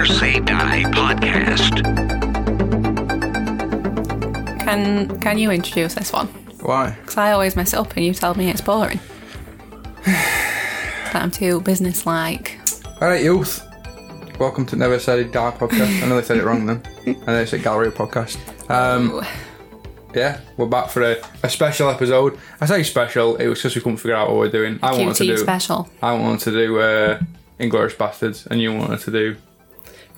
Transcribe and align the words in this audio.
Never 0.00 0.14
Say 0.14 0.40
Die 0.40 0.82
podcast. 0.92 1.84
Can 4.60 5.20
Can 5.20 5.36
you 5.36 5.50
introduce 5.50 5.92
this 5.92 6.10
one? 6.10 6.26
Why? 6.62 6.92
Because 6.92 7.18
I 7.18 7.32
always 7.32 7.54
mess 7.54 7.74
it 7.74 7.78
up, 7.78 7.94
and 7.96 8.06
you 8.06 8.14
tell 8.14 8.34
me 8.34 8.48
it's 8.48 8.62
boring. 8.62 8.98
that 10.06 11.16
I'm 11.16 11.30
too 11.30 11.60
business-like. 11.60 12.60
All 13.02 13.08
right, 13.08 13.22
youth. 13.22 13.62
Welcome 14.38 14.64
to 14.68 14.76
Never 14.76 14.98
Said 14.98 15.32
Die 15.32 15.50
podcast. 15.50 16.02
I 16.02 16.06
know 16.06 16.16
they 16.16 16.26
said 16.26 16.38
it 16.38 16.44
wrong 16.44 16.64
then. 16.64 16.82
I 17.06 17.32
know 17.32 17.42
it's 17.42 17.52
a 17.52 17.58
Gallery 17.58 17.90
podcast. 17.90 18.38
Um, 18.70 19.22
yeah, 20.14 20.40
we're 20.56 20.64
back 20.64 20.88
for 20.88 21.02
a, 21.02 21.22
a 21.42 21.50
special 21.50 21.90
episode. 21.90 22.38
I 22.58 22.64
say 22.64 22.84
special. 22.84 23.36
It 23.36 23.48
was 23.48 23.60
just 23.60 23.76
we 23.76 23.82
couldn't 23.82 23.98
figure 23.98 24.16
out 24.16 24.30
what 24.30 24.38
we're 24.38 24.50
doing. 24.50 24.78
I 24.82 24.92
wanted 24.92 25.16
to 25.16 25.26
do. 25.26 25.36
special. 25.36 25.90
I 26.00 26.14
wanted 26.14 26.40
to 26.44 26.50
do 26.52 26.78
uh, 26.78 27.20
Inglourious 27.58 27.96
Basterds, 27.96 28.46
and 28.46 28.62
you 28.62 28.72
wanted 28.72 29.00
to 29.00 29.10
do. 29.10 29.36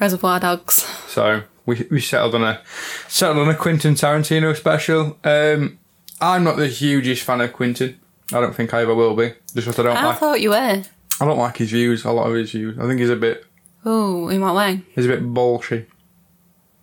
Reservoir 0.03 0.41
Dogs. 0.41 0.83
So 1.07 1.45
we 1.65 1.87
we 1.89 2.01
settled 2.01 2.35
on 2.35 2.43
a 2.43 2.61
settled 3.07 3.39
on 3.39 3.49
a 3.49 3.55
Quentin 3.55 3.95
Tarantino 3.95 4.57
special. 4.57 5.17
Um, 5.23 5.79
I'm 6.21 6.43
not 6.43 6.57
the 6.57 6.67
hugest 6.67 7.23
fan 7.23 7.41
of 7.41 7.53
Quentin. 7.53 8.01
I 8.33 8.41
don't 8.41 8.53
think 8.53 8.75
I 8.75 8.83
ever 8.83 8.97
will 8.97 9.15
be. 9.15 9.33
Just 9.55 9.69
what 9.69 9.79
I 9.79 9.83
don't 9.85 9.97
I 9.97 10.07
like. 10.07 10.19
thought 10.19 10.41
you 10.41 10.51
were. 10.51 10.57
I 10.57 11.25
don't 11.25 11.39
like 11.39 11.59
his 11.59 11.71
views. 11.71 12.05
A 12.05 12.11
lot 12.11 12.29
of 12.29 12.35
his 12.35 12.51
views. 12.51 12.77
I 12.81 12.89
think 12.89 12.99
he's 12.99 13.11
a 13.11 13.17
bit. 13.17 13.47
Oh, 13.85 14.29
in 14.29 14.41
what 14.41 14.57
way? 14.57 14.83
He's 14.93 15.05
a 15.05 15.09
bit 15.09 15.23
bullshit. 15.23 15.89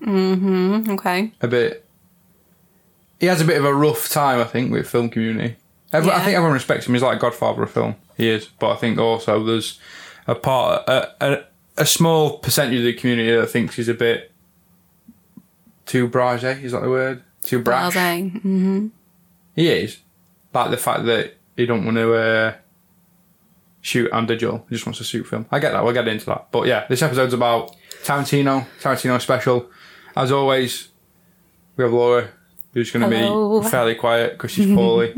Mm, 0.01 0.39
hmm. 0.85 0.91
okay. 0.91 1.33
a 1.41 1.47
bit. 1.49 1.85
He 3.19 3.25
has 3.25 3.41
a 3.41 3.45
bit 3.45 3.57
of 3.57 3.65
a 3.65 3.73
rough 3.75 4.07
time, 4.07 4.39
I 4.39 4.45
think, 4.45 4.71
with 4.71 4.89
film 4.89 5.09
community. 5.09 5.57
Every, 5.91 6.09
I 6.09 6.19
think 6.19 6.37
everyone 6.37 6.53
respects 6.53 6.87
him. 6.87 6.93
He's 6.93 7.03
like 7.03 7.19
Godfather 7.19 7.63
of 7.63 7.71
film. 7.71 7.95
He 8.15 8.29
is, 8.29 8.45
but 8.45 8.71
I 8.71 8.75
think 8.77 8.97
also 8.97 9.43
there's 9.43 9.77
a 10.25 10.35
part, 10.35 10.87
a, 10.87 11.11
a, 11.19 11.43
a 11.79 11.85
small 11.85 12.37
percentage 12.37 12.79
of 12.79 12.83
the 12.83 12.93
community 12.93 13.35
that 13.35 13.47
thinks 13.47 13.75
he's 13.75 13.87
a 13.87 13.93
bit 13.93 14.31
too 15.85 16.07
blasé. 16.07 16.61
Is 16.61 16.73
that 16.73 16.81
the 16.81 16.89
word? 16.89 17.23
Too 17.41 17.59
brash. 17.59 17.95
Mm-hmm. 17.95 18.87
He 19.55 19.67
is, 19.69 19.99
like 20.53 20.71
the 20.71 20.77
fact 20.77 21.05
that 21.05 21.35
he 21.55 21.65
don't 21.65 21.85
want 21.85 21.97
to 21.97 22.13
uh, 22.13 22.53
shoot 23.81 24.11
on 24.11 24.25
digital. 24.25 24.65
He 24.69 24.75
just 24.75 24.85
wants 24.85 24.99
to 24.99 25.05
shoot 25.05 25.25
film. 25.25 25.45
I 25.51 25.59
get 25.59 25.71
that. 25.71 25.83
We'll 25.83 25.93
get 25.93 26.07
into 26.07 26.25
that. 26.27 26.51
But 26.51 26.67
yeah, 26.67 26.85
this 26.87 27.01
episode's 27.01 27.33
about 27.33 27.75
Tarantino. 28.03 28.65
Tarantino 28.81 29.19
special. 29.19 29.69
As 30.15 30.31
always, 30.31 30.89
we 31.75 31.83
have 31.83 31.93
Laura, 31.93 32.29
who's 32.73 32.91
going 32.91 33.09
to 33.09 33.61
be 33.63 33.69
fairly 33.69 33.95
quiet 33.95 34.33
because 34.33 34.51
she's 34.51 34.67
poorly. 34.75 35.13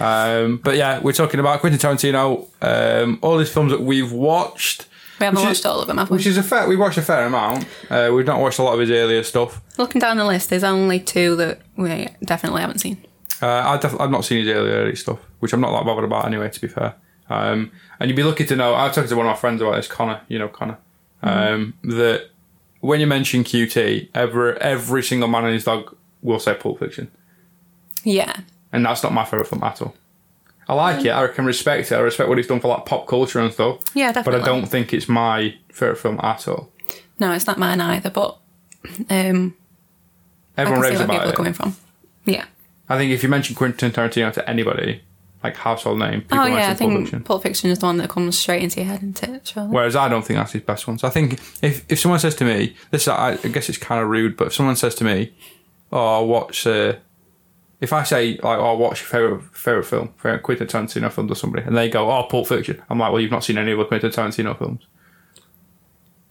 um, 0.00 0.58
but 0.58 0.76
yeah, 0.76 1.00
we're 1.00 1.12
talking 1.12 1.40
about 1.40 1.60
Quentin 1.60 1.80
Tarantino. 1.80 2.48
Um, 2.60 3.18
all 3.22 3.38
these 3.38 3.52
films 3.52 3.70
that 3.70 3.80
we've 3.80 4.12
watched, 4.12 4.86
We 5.20 5.24
haven't 5.26 5.40
Which 5.40 5.50
is- 5.50 5.58
watched 5.58 5.66
all 5.66 5.80
of 5.80 5.86
them, 5.86 5.98
have 5.98 6.10
we? 6.10 6.16
which 6.16 6.26
is 6.26 6.36
a 6.36 6.42
fair. 6.42 6.66
We 6.68 6.76
watched 6.76 6.98
a 6.98 7.02
fair 7.02 7.24
amount. 7.26 7.66
Uh, 7.88 8.10
we've 8.14 8.26
not 8.26 8.40
watched 8.40 8.58
a 8.58 8.62
lot 8.62 8.74
of 8.74 8.80
his 8.80 8.90
earlier 8.90 9.22
stuff. 9.22 9.60
Looking 9.78 10.00
down 10.00 10.16
the 10.16 10.24
list, 10.24 10.50
there's 10.50 10.64
only 10.64 10.98
two 11.00 11.36
that 11.36 11.60
we 11.76 12.08
definitely 12.24 12.60
haven't 12.62 12.78
seen. 12.80 12.98
Uh, 13.42 13.46
I 13.46 13.76
def- 13.78 14.00
I've 14.00 14.10
not 14.10 14.24
seen 14.24 14.44
his 14.44 14.48
earlier 14.54 14.74
early 14.74 14.96
stuff, 14.96 15.18
which 15.40 15.52
I'm 15.52 15.60
not 15.60 15.72
that 15.72 15.84
bothered 15.86 16.04
about 16.04 16.26
anyway, 16.26 16.50
to 16.50 16.60
be 16.60 16.68
fair. 16.68 16.94
Um, 17.30 17.70
and 18.00 18.08
you'd 18.10 18.16
be 18.16 18.22
lucky 18.22 18.44
to 18.44 18.56
know, 18.56 18.74
I 18.74 18.84
was 18.86 18.94
talking 18.94 19.08
to 19.08 19.16
one 19.16 19.26
of 19.26 19.30
my 19.30 19.36
friends 19.36 19.62
about 19.62 19.76
this, 19.76 19.86
Connor, 19.88 20.20
you 20.28 20.38
know 20.38 20.48
Connor, 20.48 20.78
um, 21.22 21.74
that 21.84 22.30
when 22.80 23.00
you 23.00 23.06
mention 23.06 23.44
QT, 23.44 24.08
every, 24.14 24.56
every 24.60 25.02
single 25.02 25.28
man 25.28 25.44
and 25.44 25.54
his 25.54 25.64
dog 25.64 25.96
will 26.22 26.38
say 26.38 26.54
Pulp 26.54 26.80
Fiction. 26.80 27.10
Yeah. 28.02 28.34
And 28.72 28.84
that's 28.84 29.02
not 29.02 29.12
my 29.12 29.24
favourite 29.24 29.48
film 29.48 29.62
at 29.62 29.80
all. 29.80 29.94
I 30.68 30.74
like 30.74 31.04
it, 31.04 31.12
I 31.12 31.26
can 31.28 31.44
respect 31.44 31.92
it, 31.92 31.94
I 31.94 32.00
respect 32.00 32.28
what 32.28 32.38
he's 32.38 32.46
done 32.46 32.60
for 32.60 32.68
like 32.68 32.86
pop 32.86 33.06
culture 33.06 33.38
and 33.40 33.52
stuff, 33.52 33.80
Yeah, 33.94 34.12
definitely. 34.12 34.40
but. 34.40 34.48
I 34.48 34.52
don't 34.52 34.66
think 34.66 34.92
it's 34.94 35.08
my 35.08 35.54
favourite 35.72 35.98
film 35.98 36.20
at 36.22 36.48
all. 36.48 36.70
No, 37.20 37.32
it's 37.32 37.46
not 37.46 37.58
mine 37.58 37.80
either, 37.80 38.10
but 38.10 38.38
um, 39.10 39.54
Everyone 40.56 40.80
raves 40.82 40.98
where 40.98 41.06
people 41.06 41.14
about 41.16 41.26
are 41.26 41.30
it. 41.32 41.36
coming 41.36 41.52
from. 41.52 41.76
Yeah. 42.24 42.44
I 42.88 42.96
think 42.98 43.12
if 43.12 43.22
you 43.22 43.28
mention 43.28 43.54
Quentin 43.56 43.90
Tarantino 43.90 44.32
to 44.32 44.48
anybody, 44.48 45.02
like 45.42 45.56
household 45.56 45.98
name, 45.98 46.22
people 46.22 46.38
oh, 46.38 46.46
yeah, 46.46 46.54
I 46.54 46.56
mention 46.56 46.76
Pulp 46.76 46.78
think 46.78 47.00
Fiction. 47.06 47.22
Pulp 47.24 47.42
Fiction 47.42 47.70
is 47.70 47.78
the 47.78 47.86
one 47.86 47.96
that 47.98 48.08
comes 48.10 48.38
straight 48.38 48.62
into 48.62 48.80
your 48.80 48.86
head, 48.88 48.98
isn't 49.02 49.22
it? 49.22 49.46
Surely. 49.46 49.68
Whereas 49.70 49.96
I 49.96 50.08
don't 50.08 50.24
think 50.24 50.38
that's 50.38 50.52
his 50.52 50.62
best 50.62 50.86
one. 50.86 50.98
So 50.98 51.06
I 51.08 51.10
think 51.10 51.34
if, 51.62 51.84
if 51.90 51.98
someone 51.98 52.20
says 52.20 52.34
to 52.36 52.44
me, 52.44 52.74
this 52.90 53.06
I, 53.08 53.32
I 53.32 53.48
guess 53.48 53.68
it's 53.68 53.78
kind 53.78 54.02
of 54.02 54.08
rude, 54.08 54.36
but 54.36 54.48
if 54.48 54.54
someone 54.54 54.76
says 54.76 54.94
to 54.96 55.04
me, 55.04 55.32
"Oh, 55.92 56.24
watch," 56.24 56.66
uh, 56.66 56.94
if 57.84 57.92
I 57.92 58.02
say 58.02 58.38
like, 58.42 58.58
"Oh, 58.58 58.76
what's 58.76 59.00
your 59.00 59.08
favorite 59.08 59.42
favorite 59.56 59.84
film, 59.84 60.08
favorite 60.16 60.42
Quentin 60.42 60.66
Tarantino 60.66 61.12
film?" 61.12 61.30
or 61.30 61.34
somebody, 61.34 61.66
and 61.66 61.76
they 61.76 61.90
go, 61.90 62.10
"Oh, 62.10 62.24
Pulp 62.24 62.48
Fiction," 62.48 62.82
I'm 62.88 62.98
like, 62.98 63.12
"Well, 63.12 63.20
you've 63.20 63.30
not 63.30 63.44
seen 63.44 63.58
any 63.58 63.72
of 63.72 63.78
the 63.78 63.84
Quentin 63.84 64.10
Tarantino 64.10 64.58
films." 64.58 64.86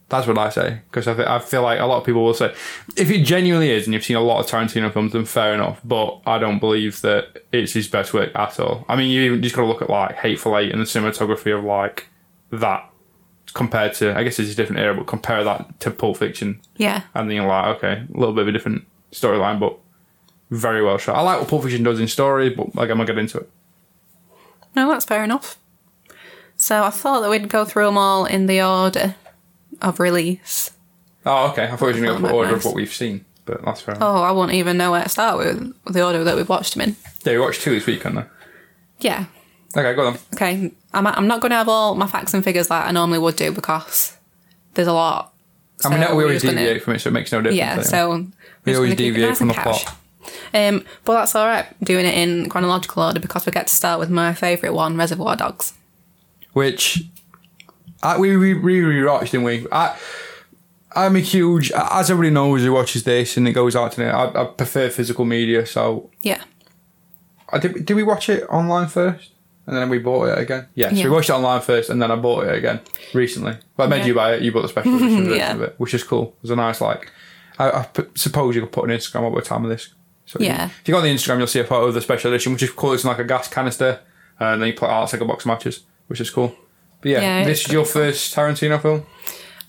That's 0.10 0.28
what 0.28 0.38
I 0.38 0.50
say 0.50 0.82
because 0.90 1.08
I, 1.08 1.16
fe- 1.16 1.26
I 1.26 1.40
feel 1.40 1.62
like 1.62 1.80
a 1.80 1.86
lot 1.86 1.98
of 1.98 2.06
people 2.06 2.24
will 2.24 2.34
say, 2.34 2.54
if 2.98 3.10
it 3.10 3.24
genuinely 3.24 3.72
is, 3.72 3.86
and 3.86 3.94
you've 3.94 4.04
seen 4.04 4.18
a 4.18 4.22
lot 4.22 4.40
of 4.40 4.48
Tarantino 4.48 4.92
films, 4.92 5.14
then 5.14 5.26
fair 5.26 5.54
enough. 5.54 5.80
But 5.84 6.22
I 6.26 6.40
don't 6.40 6.60
believe 6.60 7.02
that 7.02 7.44
it's 7.52 7.74
his 7.74 7.88
best 7.88 8.14
work 8.14 8.32
at 8.36 8.60
all. 8.60 8.86
I 8.90 8.96
mean, 8.96 9.12
you 9.12 9.22
even 9.24 9.42
just 9.42 9.56
got 9.56 9.62
to 9.62 9.68
look 9.68 9.82
at 9.82 9.90
like 9.90 10.16
Hateful 10.16 10.58
Eight 10.58 10.72
and 10.72 10.82
the 10.82 10.86
cinematography 10.86 11.58
of 11.58 11.64
like 11.64 12.08
that 12.52 12.90
compared 13.54 13.94
to 13.94 14.18
I 14.18 14.24
guess 14.24 14.40
it's 14.40 14.52
a 14.52 14.56
different 14.56 14.82
era, 14.82 14.96
but 14.96 15.06
compare 15.06 15.44
that 15.44 15.80
to 15.82 15.92
Pulp 15.92 16.18
Fiction, 16.18 16.62
yeah. 16.78 17.04
and 17.14 17.30
then 17.30 17.38
you're 17.38 17.48
like, 17.48 17.78
okay, 17.78 18.04
a 18.14 18.18
little 18.18 18.34
bit 18.34 18.42
of 18.42 18.48
a 18.48 18.52
different 18.52 18.86
storyline, 19.12 19.60
but 19.60 19.78
very 20.54 20.84
well 20.84 20.98
shot. 20.98 21.16
I 21.16 21.22
like 21.22 21.40
what 21.40 21.50
Pulp 21.50 21.64
Fiction 21.64 21.84
does 21.84 22.00
in 22.00 22.08
story, 22.08 22.50
but 22.50 22.76
like 22.76 22.90
I'm 22.90 22.98
gonna 22.98 23.06
get 23.06 23.18
into 23.18 23.40
it. 23.40 23.50
No, 24.76 24.90
that's 24.90 25.06
fair 25.06 25.24
enough. 25.24 25.58
So 26.58 26.84
I 26.84 26.90
thought 26.90 27.22
that 27.22 27.30
we'd 27.30 27.50
go 27.50 27.66
through 27.66 27.86
them 27.86 27.98
all 27.98 28.26
in 28.26 28.46
the 28.48 28.62
order 28.62 29.16
of 29.82 30.00
release. 30.00 30.72
Oh, 31.26 31.50
okay. 31.52 31.66
I 31.66 31.76
thought 31.76 31.96
you 31.96 32.02
were 32.02 32.08
Oh, 32.08 32.14
gonna 32.14 32.18
go 32.18 32.20
my 32.20 32.30
for 32.30 32.36
order 32.36 32.56
of 32.56 32.66
what 32.66 32.76
we've 32.76 32.94
seen, 32.94 33.26
but 33.46 33.64
that's 33.64 33.82
fair. 33.82 33.96
enough. 33.96 34.08
Oh, 34.16 34.22
I 34.24 34.32
won't 34.32 34.54
even 34.54 34.78
know 34.78 34.92
where 34.92 35.04
to 35.04 35.10
start 35.10 35.38
with 35.38 35.74
the 35.86 36.06
order 36.06 36.24
that 36.24 36.36
we've 36.36 36.50
watched 36.50 36.74
them 36.74 36.82
in. 36.82 36.96
Yeah, 37.26 37.34
we 37.34 37.40
watched 37.40 37.62
two 37.62 37.72
this 37.72 37.86
weekend 37.86 38.18
though. 38.18 38.26
Yeah. 39.00 39.26
Okay, 39.76 39.94
go 39.96 40.08
on. 40.08 40.18
Okay. 40.36 40.72
I'm, 40.94 41.08
I'm 41.08 41.28
not 41.28 41.42
going 41.42 41.50
to 41.50 41.56
have 41.56 41.68
all 41.68 41.96
my 41.96 42.06
facts 42.06 42.34
and 42.36 42.44
figures 42.44 42.70
like 42.70 42.86
I 42.86 42.92
normally 42.92 43.18
would 43.18 43.36
do 43.36 43.52
because 43.52 44.16
there's 44.76 44.88
a 44.88 44.94
lot. 44.94 45.34
I 45.84 45.90
mean, 45.90 46.04
So 46.08 46.16
we 46.16 46.24
always 46.24 46.42
just 46.42 46.46
gonna- 46.54 46.64
deviate 46.66 46.84
from 46.84 46.94
it, 46.94 47.00
so 47.00 47.10
it 47.10 47.14
makes 47.14 47.32
no 47.32 47.40
difference. 47.42 47.58
Yeah, 47.58 47.72
anyway. 47.72 47.84
so 47.84 48.28
we 48.66 48.76
always 48.76 48.90
gonna 48.92 48.96
keep 48.98 49.00
it 49.00 49.14
deviate 49.14 49.30
nice 49.30 49.38
from 49.40 49.48
the 49.48 49.54
cash. 49.56 49.84
plot. 49.86 49.98
Um, 50.54 50.86
but 51.06 51.14
that's 51.16 51.36
all 51.36 51.48
right, 51.48 51.66
doing 51.84 52.06
it 52.06 52.16
in 52.16 52.50
chronological 52.50 53.04
order 53.04 53.20
because 53.20 53.46
we 53.46 53.52
get 53.52 53.68
to 53.68 53.74
start 53.74 54.00
with 54.00 54.10
my 54.10 54.34
favourite 54.34 54.74
one, 54.74 54.98
Reservoir 54.98 55.36
Dogs. 55.36 55.74
which 56.54 57.04
I, 58.02 58.18
we 58.18 58.36
we 58.38 58.54
we 58.54 58.82
rewatched, 58.82 59.32
didn't 59.32 59.44
we? 59.46 59.66
I 59.72 59.98
I'm 60.96 61.16
a 61.16 61.20
huge, 61.20 61.72
as 61.72 62.12
everybody 62.12 62.32
knows 62.34 62.62
who 62.62 62.72
watches 62.72 63.04
this 63.04 63.36
and 63.38 63.48
it 63.48 63.54
goes 63.54 63.76
out 63.76 63.94
to 63.94 64.04
it. 64.08 64.10
I, 64.12 64.42
I 64.42 64.46
prefer 64.46 64.90
physical 64.92 65.26
media, 65.26 65.66
so 65.66 66.10
Yeah. 66.22 66.44
I 67.52 67.58
did. 67.60 67.86
Did 67.86 67.96
we 67.96 68.04
watch 68.04 68.30
it 68.30 68.44
online 68.50 68.88
first, 68.88 69.32
and 69.66 69.76
then 69.76 69.90
we 69.90 69.98
bought 70.00 70.26
it 70.30 70.38
again? 70.40 70.68
Yes, 70.76 70.94
Yeah. 70.94 71.06
we 71.06 71.10
watched 71.12 71.30
it 71.30 71.34
online 71.34 71.62
first, 71.62 71.90
and 71.90 72.02
then 72.02 72.12
I 72.12 72.16
bought 72.16 72.46
it 72.48 72.56
again 72.56 72.80
recently. 73.14 73.58
But 73.76 73.84
I 73.86 73.88
made 73.88 74.00
Yeah. 74.00 74.06
you 74.06 74.14
buy 74.16 74.34
it. 74.36 74.42
You 74.44 74.52
bought 74.52 74.64
the 74.64 74.68
special 74.70 74.96
edition 74.96 75.34
Yeah. 75.36 75.54
of 75.54 75.62
it, 75.62 75.76
which 75.78 75.94
is 75.94 76.04
cool. 76.04 76.36
It 76.38 76.42
was 76.44 76.52
a 76.52 76.56
nice 76.56 76.80
like. 76.82 77.12
I, 77.60 77.70
I 77.70 77.88
suppose 78.16 78.56
you 78.56 78.62
could 78.62 78.72
put 78.72 78.90
an 78.90 78.96
Instagram 78.96 79.28
up 79.32 79.38
at 79.38 79.44
the 79.44 79.50
time 79.50 79.64
of 79.64 79.70
this. 79.70 79.94
So 80.26 80.40
Yeah. 80.40 80.66
If 80.82 80.88
you 80.88 80.94
go 80.94 80.98
on 81.00 81.04
the 81.04 81.14
Instagram, 81.14 81.38
you'll 81.40 81.48
see 81.48 81.60
a 81.60 81.64
photo 81.66 81.88
of 81.88 81.94
the 81.94 82.02
special 82.02 82.32
edition, 82.32 82.54
which 82.54 82.64
is 82.64 82.72
cool. 82.72 82.94
It's 82.94 83.04
like 83.06 83.20
a 83.20 83.24
gas 83.24 83.48
canister, 83.48 84.00
uh, 84.40 84.46
and 84.46 84.62
then 84.62 84.68
you 84.68 84.74
put 84.74 84.90
out 84.90 85.04
it's 85.04 85.14
like 85.14 85.22
a 85.22 85.26
box 85.26 85.44
of 85.44 85.48
matches, 85.48 85.82
which 86.08 86.22
is 86.22 86.30
cool. 86.30 86.56
But 87.02 87.12
yeah, 87.12 87.22
Yeah, 87.22 87.44
this 87.46 87.66
is 87.66 87.72
your 87.72 87.86
first 87.86 88.34
Tarantino 88.36 88.82
film. 88.82 89.06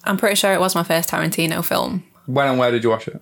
I'm 0.04 0.16
pretty 0.16 0.37
sure 0.37 0.53
it 0.53 0.60
was 0.60 0.75
my 0.75 0.84
first 0.84 1.10
Tarantino 1.10 1.64
film. 1.64 2.04
When 2.26 2.47
and 2.47 2.59
where 2.59 2.70
did 2.70 2.84
you 2.84 2.91
watch 2.91 3.09
it? 3.09 3.20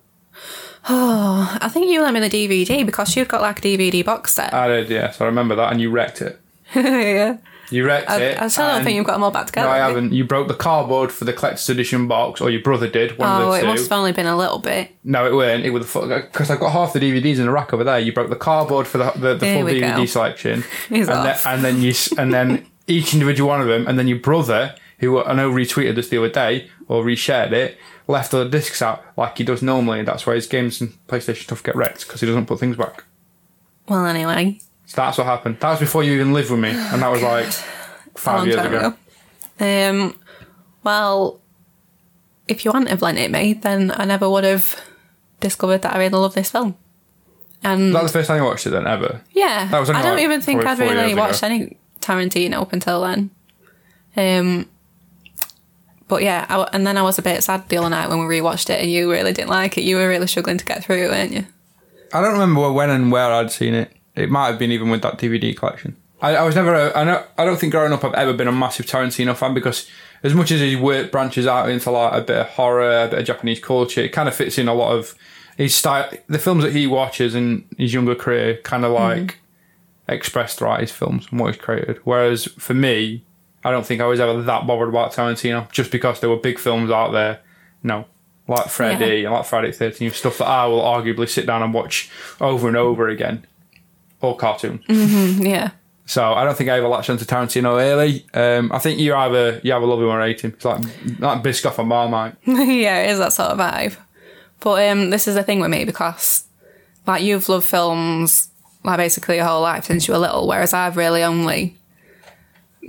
Oh, 0.89 1.57
I 1.61 1.69
think 1.69 1.87
you 1.87 2.01
lent 2.01 2.13
me 2.13 2.27
the 2.27 2.29
DVD 2.29 2.85
because 2.85 3.15
you've 3.15 3.27
got 3.27 3.41
like 3.41 3.59
a 3.59 3.61
DVD 3.61 4.05
box 4.05 4.33
set. 4.33 4.53
I 4.53 4.67
did, 4.67 4.89
yeah. 4.89 5.11
So 5.11 5.25
I 5.25 5.27
remember 5.27 5.55
that, 5.55 5.71
and 5.71 5.81
you 5.81 5.89
wrecked 5.89 6.21
it. 6.21 6.39
yeah. 6.75 7.37
You 7.69 7.85
wrecked 7.85 8.09
I, 8.09 8.21
it. 8.21 8.41
I 8.41 8.47
still 8.49 8.67
don't 8.67 8.83
think 8.83 8.95
you've 8.97 9.05
got 9.05 9.13
them 9.13 9.23
all 9.23 9.31
back 9.31 9.47
together. 9.47 9.67
No, 9.67 9.73
I 9.73 9.77
haven't. 9.77 10.13
You 10.13 10.23
broke 10.25 10.47
the 10.47 10.53
cardboard 10.53 11.11
for 11.11 11.25
the 11.25 11.33
collector's 11.33 11.67
edition 11.69 12.07
box, 12.07 12.41
or 12.41 12.49
your 12.49 12.61
brother 12.61 12.87
did. 12.87 13.17
One 13.17 13.27
Oh, 13.29 13.31
of 13.33 13.39
the 13.39 13.45
oh, 13.45 13.53
it 13.53 13.61
two. 13.61 13.67
must 13.67 13.89
have 13.89 13.97
only 13.97 14.11
been 14.11 14.25
a 14.27 14.37
little 14.37 14.59
bit. 14.59 14.95
No, 15.03 15.25
it 15.25 15.33
weren't. 15.33 15.65
It 15.65 15.71
was 15.71 15.85
because 15.91 16.49
I've 16.51 16.59
got 16.59 16.71
half 16.71 16.93
the 16.93 16.99
DVDs 16.99 17.37
in 17.39 17.45
the 17.45 17.51
rack 17.51 17.73
over 17.73 17.83
there. 17.83 17.99
You 17.99 18.13
broke 18.13 18.29
the 18.29 18.35
cardboard 18.35 18.87
for 18.87 18.97
the 18.99 19.11
the, 19.11 19.35
the 19.35 19.53
full 19.53 19.63
DVD 19.65 19.95
go. 19.97 20.05
selection, 20.05 20.63
and, 20.89 21.07
then, 21.07 21.37
and 21.45 21.63
then 21.63 21.81
you 21.81 21.93
and 22.17 22.33
then 22.33 22.65
each 22.87 23.13
individual 23.13 23.49
one 23.49 23.61
of 23.61 23.67
them, 23.67 23.87
and 23.87 23.97
then 23.97 24.07
your 24.07 24.19
brother, 24.19 24.75
who 24.99 25.23
I 25.23 25.33
know 25.33 25.51
retweeted 25.51 25.95
this 25.95 26.09
the 26.09 26.17
other 26.17 26.29
day 26.29 26.69
or 26.87 27.03
reshared 27.03 27.51
it, 27.53 27.77
left 28.07 28.33
all 28.33 28.43
the 28.43 28.49
discs 28.49 28.81
out 28.81 29.03
like 29.17 29.37
he 29.37 29.43
does 29.45 29.61
normally. 29.63 29.99
and 29.99 30.07
That's 30.07 30.27
why 30.27 30.35
his 30.35 30.47
games 30.47 30.81
and 30.81 30.93
PlayStation 31.07 31.43
stuff 31.43 31.63
get 31.63 31.75
wrecked 31.75 32.05
because 32.05 32.19
he 32.21 32.27
doesn't 32.27 32.45
put 32.45 32.59
things 32.59 32.75
back. 32.75 33.05
Well, 33.87 34.05
anyway, 34.05 34.59
that's 34.93 35.17
what 35.17 35.25
happened. 35.27 35.59
That 35.59 35.71
was 35.71 35.79
before 35.79 36.03
you 36.03 36.13
even 36.13 36.33
lived 36.33 36.49
with 36.51 36.59
me, 36.59 36.69
and 36.69 37.01
that 37.01 37.11
was 37.11 37.21
like 37.21 37.45
five 38.15 38.45
years 38.47 38.59
ago. 38.59 38.95
ago. 39.59 39.89
Um, 39.89 40.15
well, 40.83 41.39
if 42.47 42.65
you 42.65 42.71
hadn't 42.71 42.87
have 42.89 43.01
lent 43.01 43.17
it 43.17 43.31
me, 43.31 43.53
then 43.53 43.91
I 43.95 44.05
never 44.05 44.29
would 44.29 44.43
have 44.43 44.79
discovered 45.39 45.81
that 45.83 45.93
I 45.95 45.97
really 45.99 46.09
love 46.17 46.33
this 46.33 46.51
film. 46.51 46.75
And 47.63 47.95
That 47.95 48.03
was 48.03 48.11
the 48.11 48.19
first 48.19 48.27
time 48.27 48.39
you 48.41 48.45
watched 48.45 48.67
it 48.67 48.71
then, 48.71 48.85
ever. 48.87 49.21
yeah, 49.31 49.67
that 49.69 49.79
was 49.79 49.89
I 49.89 50.01
don't 50.01 50.15
like 50.15 50.23
even 50.23 50.41
think 50.41 50.65
I'd 50.65 50.79
really 50.79 51.13
ago. 51.13 51.21
watched 51.21 51.43
any 51.43 51.77
Tarantino 52.01 52.61
up 52.61 52.73
until 52.73 53.01
then. 53.01 53.29
Um, 54.17 54.67
but 56.09 56.21
yeah, 56.23 56.45
I, 56.49 56.67
and 56.73 56.85
then 56.85 56.97
I 56.97 57.01
was 57.03 57.17
a 57.17 57.21
bit 57.21 57.41
sad 57.41 57.69
the 57.69 57.77
other 57.77 57.89
night 57.89 58.09
when 58.09 58.19
we 58.19 58.25
rewatched 58.39 58.69
it, 58.69 58.81
and 58.81 58.91
you 58.91 59.09
really 59.09 59.31
didn't 59.31 59.49
like 59.49 59.77
it. 59.77 59.83
You 59.85 59.95
were 59.95 60.07
really 60.09 60.27
struggling 60.27 60.57
to 60.57 60.65
get 60.65 60.83
through 60.83 61.05
it, 61.05 61.09
weren't 61.09 61.31
you? 61.31 61.45
I 62.11 62.21
don't 62.21 62.33
remember 62.33 62.69
when 62.71 62.89
and 62.89 63.11
where 63.11 63.31
I'd 63.31 63.51
seen 63.51 63.73
it. 63.73 63.91
It 64.15 64.29
might 64.29 64.47
have 64.47 64.59
been 64.59 64.71
even 64.71 64.89
with 64.89 65.01
that 65.01 65.17
DVD 65.17 65.55
collection. 65.55 65.95
I, 66.21 66.35
I 66.35 66.43
was 66.43 66.55
never. 66.55 66.73
A, 66.73 66.97
I 66.97 67.03
know. 67.03 67.23
I 67.37 67.45
don't 67.45 67.59
think 67.59 67.73
growing 67.73 67.91
up 67.91 68.03
I've 68.03 68.13
ever 68.13 68.33
been 68.33 68.47
a 68.47 68.51
massive 68.51 68.85
Tarantino 68.85 69.35
fan 69.35 69.53
because 69.53 69.89
as 70.23 70.33
much 70.33 70.51
as 70.51 70.61
his 70.61 70.77
work 70.77 71.11
branches 71.11 71.45
out 71.45 71.69
into 71.69 71.91
like 71.91 72.13
a 72.13 72.21
bit 72.21 72.37
of 72.37 72.47
horror, 72.47 73.03
a 73.03 73.07
bit 73.09 73.19
of 73.19 73.25
Japanese 73.25 73.59
culture, 73.59 74.01
it 74.01 74.09
kind 74.09 74.29
of 74.29 74.35
fits 74.35 74.57
in 74.57 74.67
a 74.69 74.73
lot 74.73 74.95
of 74.95 75.15
his 75.57 75.75
style. 75.75 76.09
The 76.27 76.39
films 76.39 76.63
that 76.63 76.73
he 76.73 76.87
watches 76.87 77.35
in 77.35 77.65
his 77.77 77.93
younger 77.93 78.15
career 78.15 78.57
kind 78.63 78.85
of 78.85 78.93
mm-hmm. 78.93 79.21
like 79.21 79.39
expressed 80.07 80.59
throughout 80.59 80.79
his 80.79 80.91
films 80.91 81.27
and 81.29 81.39
what 81.39 81.53
he's 81.53 81.61
created. 81.61 81.99
Whereas 82.05 82.45
for 82.45 82.73
me, 82.73 83.25
I 83.65 83.71
don't 83.71 83.85
think 83.85 84.01
I 84.01 84.05
was 84.05 84.19
ever 84.19 84.41
that 84.41 84.67
bothered 84.67 84.89
about 84.89 85.13
Tarantino 85.13 85.69
just 85.71 85.91
because 85.91 86.19
there 86.19 86.29
were 86.29 86.37
big 86.37 86.59
films 86.59 86.91
out 86.91 87.11
there. 87.11 87.41
No. 87.81 88.05
Like 88.47 88.67
Freddy 88.67 89.23
and 89.23 89.33
like 89.33 89.45
Friday 89.45 89.71
the 89.71 89.85
13th, 89.85 90.13
stuff 90.13 90.37
that 90.39 90.47
I 90.47 90.65
will 90.65 90.81
arguably 90.81 91.29
sit 91.29 91.45
down 91.45 91.63
and 91.63 91.73
watch 91.73 92.09
over 92.41 92.67
and 92.67 92.75
over 92.75 93.07
again. 93.07 93.45
Or 94.23 94.35
cartoon. 94.35 94.83
Yeah. 94.87 95.71
So 96.05 96.33
I 96.33 96.43
don't 96.43 96.57
think 96.57 96.69
I 96.69 96.75
have 96.75 96.83
ever 96.83 96.89
latched 96.91 97.09
onto 97.09 97.25
Tarantino 97.25 97.81
early. 97.81 98.25
Um, 98.33 98.71
I 98.71 98.79
think 98.79 98.99
you 98.99 99.13
either 99.15 99.61
you 99.63 99.73
either 99.73 99.85
love 99.85 99.99
him 99.99 100.07
or 100.07 100.21
hate 100.21 100.41
him. 100.41 100.51
It's 100.55 100.65
like 100.65 100.81
like 101.19 101.43
Biscoff 101.43 101.77
and 101.77 101.87
Marmite. 101.87 102.35
yeah, 102.45 103.03
it 103.03 103.11
is 103.11 103.19
that 103.19 103.33
sort 103.33 103.51
of 103.51 103.59
vibe. 103.59 103.95
But 104.59 104.89
um, 104.89 105.09
this 105.11 105.27
is 105.27 105.35
the 105.35 105.43
thing 105.43 105.59
with 105.59 105.71
me 105.71 105.83
because, 105.83 106.45
like, 107.05 107.21
you've 107.21 107.49
loved 107.49 107.65
films 107.65 108.49
like 108.83 108.97
basically 108.97 109.35
your 109.37 109.45
whole 109.45 109.61
life 109.61 109.85
since 109.85 110.07
you 110.07 110.13
were 110.13 110.19
little, 110.19 110.47
whereas 110.47 110.73
I've 110.73 110.97
really 110.97 111.23
only 111.23 111.77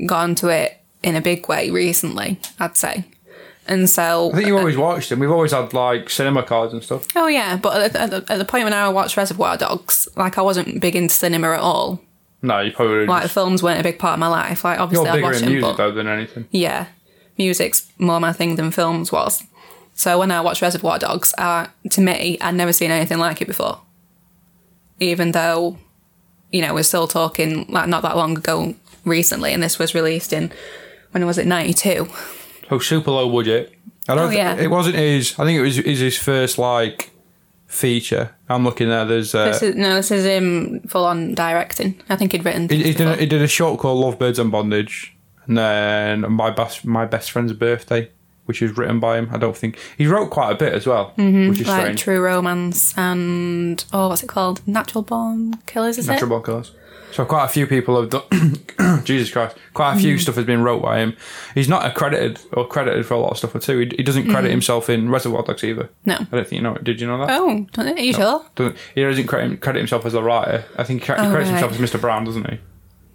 gone 0.07 0.35
to 0.37 0.49
it 0.49 0.81
in 1.03 1.17
a 1.17 1.21
big 1.21 1.49
way 1.49 1.71
recently. 1.71 2.41
I'd 2.59 2.77
say, 2.77 3.05
and 3.67 3.89
so 3.89 4.31
I 4.33 4.37
think 4.37 4.47
you 4.49 4.59
always 4.59 4.77
watched 4.77 5.09
them. 5.11 5.19
We've 5.21 5.31
always 5.31 5.53
had 5.53 5.73
like 5.73 6.11
cinema 6.11 6.43
cards 6.43 6.73
and 6.73 6.83
stuff. 6.83 7.07
oh 7.17 7.27
yeah. 7.29 7.57
But 7.57 7.81
at 7.83 7.93
the, 7.93 8.01
at, 8.01 8.11
the, 8.11 8.33
at 8.33 8.39
the 8.39 8.45
point 8.45 8.65
when 8.65 8.73
I 8.73 8.89
watched 8.89 9.17
Reservoir 9.17 9.57
Dogs, 9.57 10.07
like 10.17 10.39
I 10.39 10.43
wasn't 10.43 10.81
big 10.81 10.95
into 10.97 11.15
cinema 11.15 11.53
at 11.53 11.61
all. 11.61 12.01
No, 12.43 12.61
you 12.61 12.73
probably 12.73 13.07
Like 13.07 13.23
just, 13.23 13.35
films 13.35 13.63
weren't 13.63 13.81
a 13.81 13.83
big 13.83 13.99
part 13.99 14.15
of 14.15 14.19
my 14.21 14.27
life. 14.29 14.65
Like 14.65 14.79
obviously, 14.79 15.05
you're 15.07 15.11
obviously 15.11 15.11
I 15.11 15.15
bigger 15.17 15.27
watched 15.27 15.39
in 15.41 15.45
them, 15.47 15.53
music 15.55 15.71
but 15.71 15.77
though 15.77 15.93
than 15.93 16.07
anything. 16.09 16.47
yeah, 16.51 16.87
music's 17.39 17.91
more 17.99 18.21
my 18.21 18.33
thing 18.35 18.57
than 18.57 18.71
films 18.71 19.11
was. 19.11 19.43
So 19.95 20.19
when 20.19 20.31
I 20.31 20.41
watched 20.43 20.61
Reservoir 20.61 20.99
Dogs, 20.99 21.33
uh, 21.39 21.69
to 21.91 22.01
me, 22.01 22.37
I'd 22.41 22.55
never 22.55 22.73
seen 22.73 22.91
anything 22.91 23.19
like 23.19 23.41
it 23.41 23.47
before. 23.47 23.81
Even 25.01 25.33
though, 25.33 25.79
you 26.53 26.61
know, 26.61 26.75
we're 26.75 26.83
still 26.83 27.07
talking 27.09 27.65
like 27.69 27.89
not 27.89 28.03
that 28.03 28.17
long 28.17 28.37
ago 28.37 28.75
recently, 29.05 29.53
and 29.53 29.63
this 29.63 29.79
was 29.79 29.95
released 29.95 30.33
in 30.33 30.53
when 31.13 31.25
was 31.27 31.39
it 31.39 31.47
ninety 31.47 31.73
two? 31.73 32.09
So 32.69 32.79
super 32.79 33.11
low 33.11 33.31
budget. 33.31 33.73
I 34.09 34.15
don't. 34.15 34.29
Oh, 34.29 34.31
yeah. 34.31 34.57
it 34.57 34.71
wasn't 34.71 34.97
his. 34.97 35.39
I 35.39 35.45
think 35.45 35.59
it 35.59 35.63
was 35.63 35.79
is 35.79 36.01
his 36.01 36.19
first 36.19 36.59
like 36.59 37.11
feature. 37.67 38.35
I'm 38.49 38.65
looking 38.65 38.89
there. 38.89 39.05
There's. 39.05 39.35
Uh, 39.35 39.47
This 39.47 39.63
is 39.63 39.75
no, 39.75 39.95
this 39.97 40.11
is 40.11 40.25
him 40.25 40.81
full 40.89 41.05
on 41.05 41.35
directing. 41.35 42.01
I 42.09 42.17
think 42.17 42.33
he'd 42.33 42.45
written. 42.45 42.69
he, 42.69 42.83
he, 42.83 42.93
did 42.93 43.07
a, 43.07 43.17
he 43.17 43.27
did 43.27 43.43
a 43.43 43.49
short 43.49 43.81
called 43.81 43.99
Lovebirds 44.05 44.39
and 44.39 44.51
Bondage, 44.53 45.17
and 45.47 45.57
then 45.59 46.31
my 46.33 46.51
best 46.51 46.85
my 46.85 47.07
best 47.07 47.31
friend's 47.31 47.53
birthday, 47.53 48.11
which 48.45 48.61
was 48.61 48.77
written 48.77 49.01
by 49.01 49.19
him. 49.19 49.29
I 49.33 49.39
don't 49.39 49.57
think 49.57 49.79
he 49.97 50.07
wrote 50.07 50.31
quite 50.31 50.51
a 50.53 50.55
bit 50.55 50.73
as 50.75 50.87
well, 50.87 51.13
which 51.17 51.61
is 51.61 51.67
like 51.67 51.81
strange. 51.83 52.01
True 52.01 52.21
Romance 52.23 52.97
and 52.99 53.83
oh, 53.93 54.09
what's 54.09 54.23
it 54.23 54.29
called? 54.29 54.67
Natural 54.69 55.03
Born 55.03 55.55
Killers, 55.67 55.99
is 55.99 56.07
Natural 56.07 56.29
it? 56.29 56.31
Born 56.31 56.43
Killers. 56.43 56.73
So 57.15 57.25
quite 57.25 57.45
a 57.45 57.49
few 57.49 57.67
people 57.69 58.01
have 58.01 58.11
done. 58.11 59.03
Jesus 59.05 59.31
Christ! 59.31 59.57
Quite 59.73 59.93
a 59.93 59.97
Mm. 59.97 60.01
few 60.01 60.19
stuff 60.19 60.35
has 60.35 60.45
been 60.45 60.63
wrote 60.63 60.83
by 60.83 60.99
him. 60.99 61.17
He's 61.55 61.69
not 61.69 61.87
accredited 61.87 62.41
or 62.53 62.67
credited 62.67 63.07
for 63.07 63.15
a 63.15 63.19
lot 63.19 63.31
of 63.31 63.39
stuff 63.39 63.59
too. 63.63 63.79
He, 63.79 63.93
he 63.99 64.03
doesn't 64.03 64.29
credit 64.31 64.51
himself 64.51 64.91
in 64.91 65.09
Reservoir 65.11 65.43
Dogs 65.45 65.63
either. 65.63 65.91
No. 66.05 66.15
I 66.15 66.25
don't 66.25 66.31
think 66.49 66.53
you 66.53 66.61
know 66.63 66.75
it. 66.75 66.83
Did 66.85 67.01
you 67.01 67.07
know 67.07 67.19
that? 67.25 67.29
Mm. 67.41 67.65
Oh, 67.65 67.67
don't? 67.73 67.99
Are 67.99 68.03
you 68.03 68.13
sure? 68.13 68.45
Doesn't, 68.57 68.77
he 68.97 69.03
doesn't 69.03 69.27
credit, 69.29 69.61
credit 69.61 69.79
himself 69.79 70.05
as 70.07 70.15
a 70.15 70.23
writer. 70.23 70.65
I 70.77 70.83
think 70.83 71.05
he, 71.05 71.13
Oh, 71.13 71.15
credits 71.17 71.51
right. 71.51 71.61
himself 71.61 71.73
as 71.73 71.79
Mr. 71.79 72.01
Brown, 72.01 72.25
doesn't 72.25 72.51
he? 72.51 72.59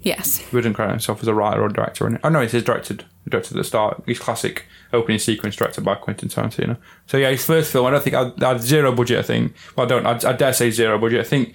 Yes. 0.01 0.38
He 0.38 0.56
wouldn't 0.56 0.75
credit 0.78 0.92
himself 0.92 1.22
as 1.22 1.28
a 1.28 1.34
writer 1.34 1.62
or 1.62 1.68
director. 1.68 2.07
In 2.07 2.16
it. 2.16 2.22
Oh 2.24 2.30
no, 2.30 2.48
says 2.48 2.63
directed. 2.63 3.04
Directed 3.28 3.51
at 3.51 3.57
the 3.57 3.63
start. 3.66 4.01
His 4.07 4.18
classic 4.18 4.66
opening 4.94 5.19
sequence 5.19 5.57
directed 5.57 5.84
by 5.84 5.96
Quentin 5.96 6.30
Tarantino. 6.30 6.78
So 7.06 7.18
yeah, 7.18 7.30
his 7.31 7.44
first 7.46 7.69
film. 7.69 7.86
I 7.86 7.90
don't 7.92 8.01
think 8.01 8.16
I 8.16 8.31
I 8.42 8.54
had 8.54 8.62
zero 8.62 8.94
budget. 8.94 9.19
I 9.19 9.24
think. 9.24 9.54
Well, 9.75 9.86
I 9.86 9.90
don't. 9.90 10.06
I, 10.06 10.30
I 10.30 10.34
dare 10.34 10.54
say 10.54 10.72
zero 10.72 10.98
budget. 10.98 11.19
I 11.19 11.24
think. 11.28 11.54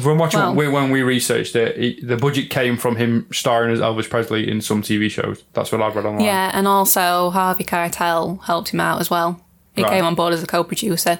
From 0.00 0.18
watching 0.18 0.40
Well- 0.40 0.54
when 0.54 0.72
when 0.72 0.90
we 0.90 1.02
researched 1.02 1.54
it, 1.56 1.76
he, 1.76 2.00
the 2.02 2.16
budget 2.16 2.48
came 2.50 2.76
from 2.78 2.96
him 2.96 3.26
starring 3.32 3.72
as 3.72 3.80
Elvis 3.80 4.08
Presley 4.08 4.48
in 4.50 4.60
some 4.60 4.80
TV 4.82 5.10
shows. 5.10 5.42
That's 5.52 5.70
what 5.70 5.82
I've 5.82 5.94
read 5.96 6.06
online. 6.06 6.24
Yeah, 6.24 6.50
and 6.54 6.66
also 6.66 7.30
Harvey 7.30 7.64
Keitel 7.64 8.42
helped 8.44 8.70
him 8.70 8.80
out 8.80 9.00
as 9.00 9.10
well. 9.10 9.40
He 9.74 9.82
Right. 9.82 9.90
came 9.92 10.04
on 10.04 10.14
board 10.14 10.32
as 10.34 10.42
a 10.42 10.46
co-producer. 10.46 11.18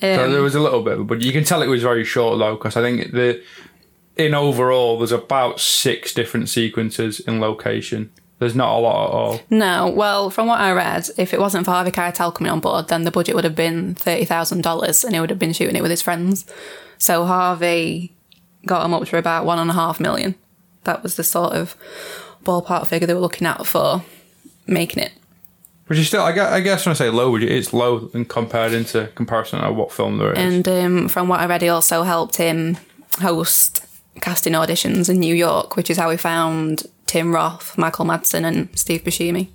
So 0.00 0.24
Um, 0.24 0.32
there 0.32 0.42
was 0.42 0.54
a 0.54 0.60
little 0.60 0.82
bit, 0.82 1.06
but 1.06 1.22
you 1.22 1.32
can 1.32 1.44
tell 1.44 1.62
it 1.62 1.68
was 1.68 1.82
very 1.82 2.04
short 2.04 2.38
though, 2.38 2.54
because 2.56 2.76
I 2.76 2.82
think 2.82 3.12
the 3.12 3.40
in 4.16 4.34
overall 4.34 4.98
there's 4.98 5.12
about 5.12 5.58
six 5.60 6.12
different 6.12 6.48
sequences 6.48 7.20
in 7.20 7.40
location. 7.40 8.10
There's 8.38 8.56
not 8.56 8.76
a 8.76 8.78
lot 8.80 9.06
at 9.08 9.14
all. 9.14 9.40
no, 9.50 9.86
well, 9.94 10.28
from 10.28 10.48
what 10.48 10.58
I 10.60 10.72
read, 10.72 11.08
if 11.16 11.32
it 11.32 11.38
wasn't 11.38 11.64
for 11.64 11.70
Harvey 11.70 11.92
Keitel 11.92 12.34
coming 12.34 12.50
on 12.52 12.58
board, 12.58 12.88
then 12.88 13.04
the 13.04 13.12
budget 13.12 13.36
would 13.36 13.44
have 13.44 13.54
been 13.54 13.94
thirty 13.94 14.24
thousand 14.24 14.62
dollars, 14.62 15.04
and 15.04 15.14
he 15.14 15.20
would 15.20 15.30
have 15.30 15.38
been 15.38 15.52
shooting 15.52 15.76
it 15.76 15.82
with 15.82 15.92
his 15.92 16.02
friends. 16.02 16.44
So 17.02 17.24
Harvey 17.24 18.12
got 18.64 18.84
him 18.84 18.94
up 18.94 19.04
to 19.08 19.18
about 19.18 19.44
one 19.44 19.58
and 19.58 19.68
a 19.68 19.72
half 19.72 19.98
million. 19.98 20.36
That 20.84 21.02
was 21.02 21.16
the 21.16 21.24
sort 21.24 21.52
of 21.52 21.74
ballpark 22.44 22.86
figure 22.86 23.08
they 23.08 23.14
were 23.14 23.18
looking 23.18 23.44
at 23.44 23.66
for 23.66 24.04
making 24.68 25.02
it. 25.02 25.12
Which 25.88 25.98
is 25.98 26.06
still, 26.06 26.22
I 26.22 26.30
guess, 26.30 26.52
I 26.52 26.60
guess 26.60 26.86
when 26.86 26.92
I 26.92 26.94
say 26.94 27.10
low 27.10 27.34
it's 27.34 27.72
low 27.72 28.08
in 28.14 28.24
compared 28.24 28.72
into 28.72 29.08
comparison 29.16 29.58
of 29.58 29.74
what 29.74 29.90
film 29.90 30.18
there 30.18 30.32
is. 30.32 30.38
And 30.38 30.68
um, 30.68 31.08
from 31.08 31.26
what 31.26 31.40
I 31.40 31.46
read, 31.46 31.62
he 31.62 31.68
also 31.68 32.04
helped 32.04 32.36
him 32.36 32.76
host 33.18 33.84
casting 34.20 34.52
auditions 34.52 35.10
in 35.10 35.18
New 35.18 35.34
York, 35.34 35.74
which 35.74 35.90
is 35.90 35.96
how 35.96 36.08
he 36.08 36.16
found 36.16 36.84
Tim 37.06 37.34
Roth, 37.34 37.76
Michael 37.76 38.04
Madsen, 38.04 38.44
and 38.44 38.68
Steve 38.78 39.02
Buscemi. 39.02 39.48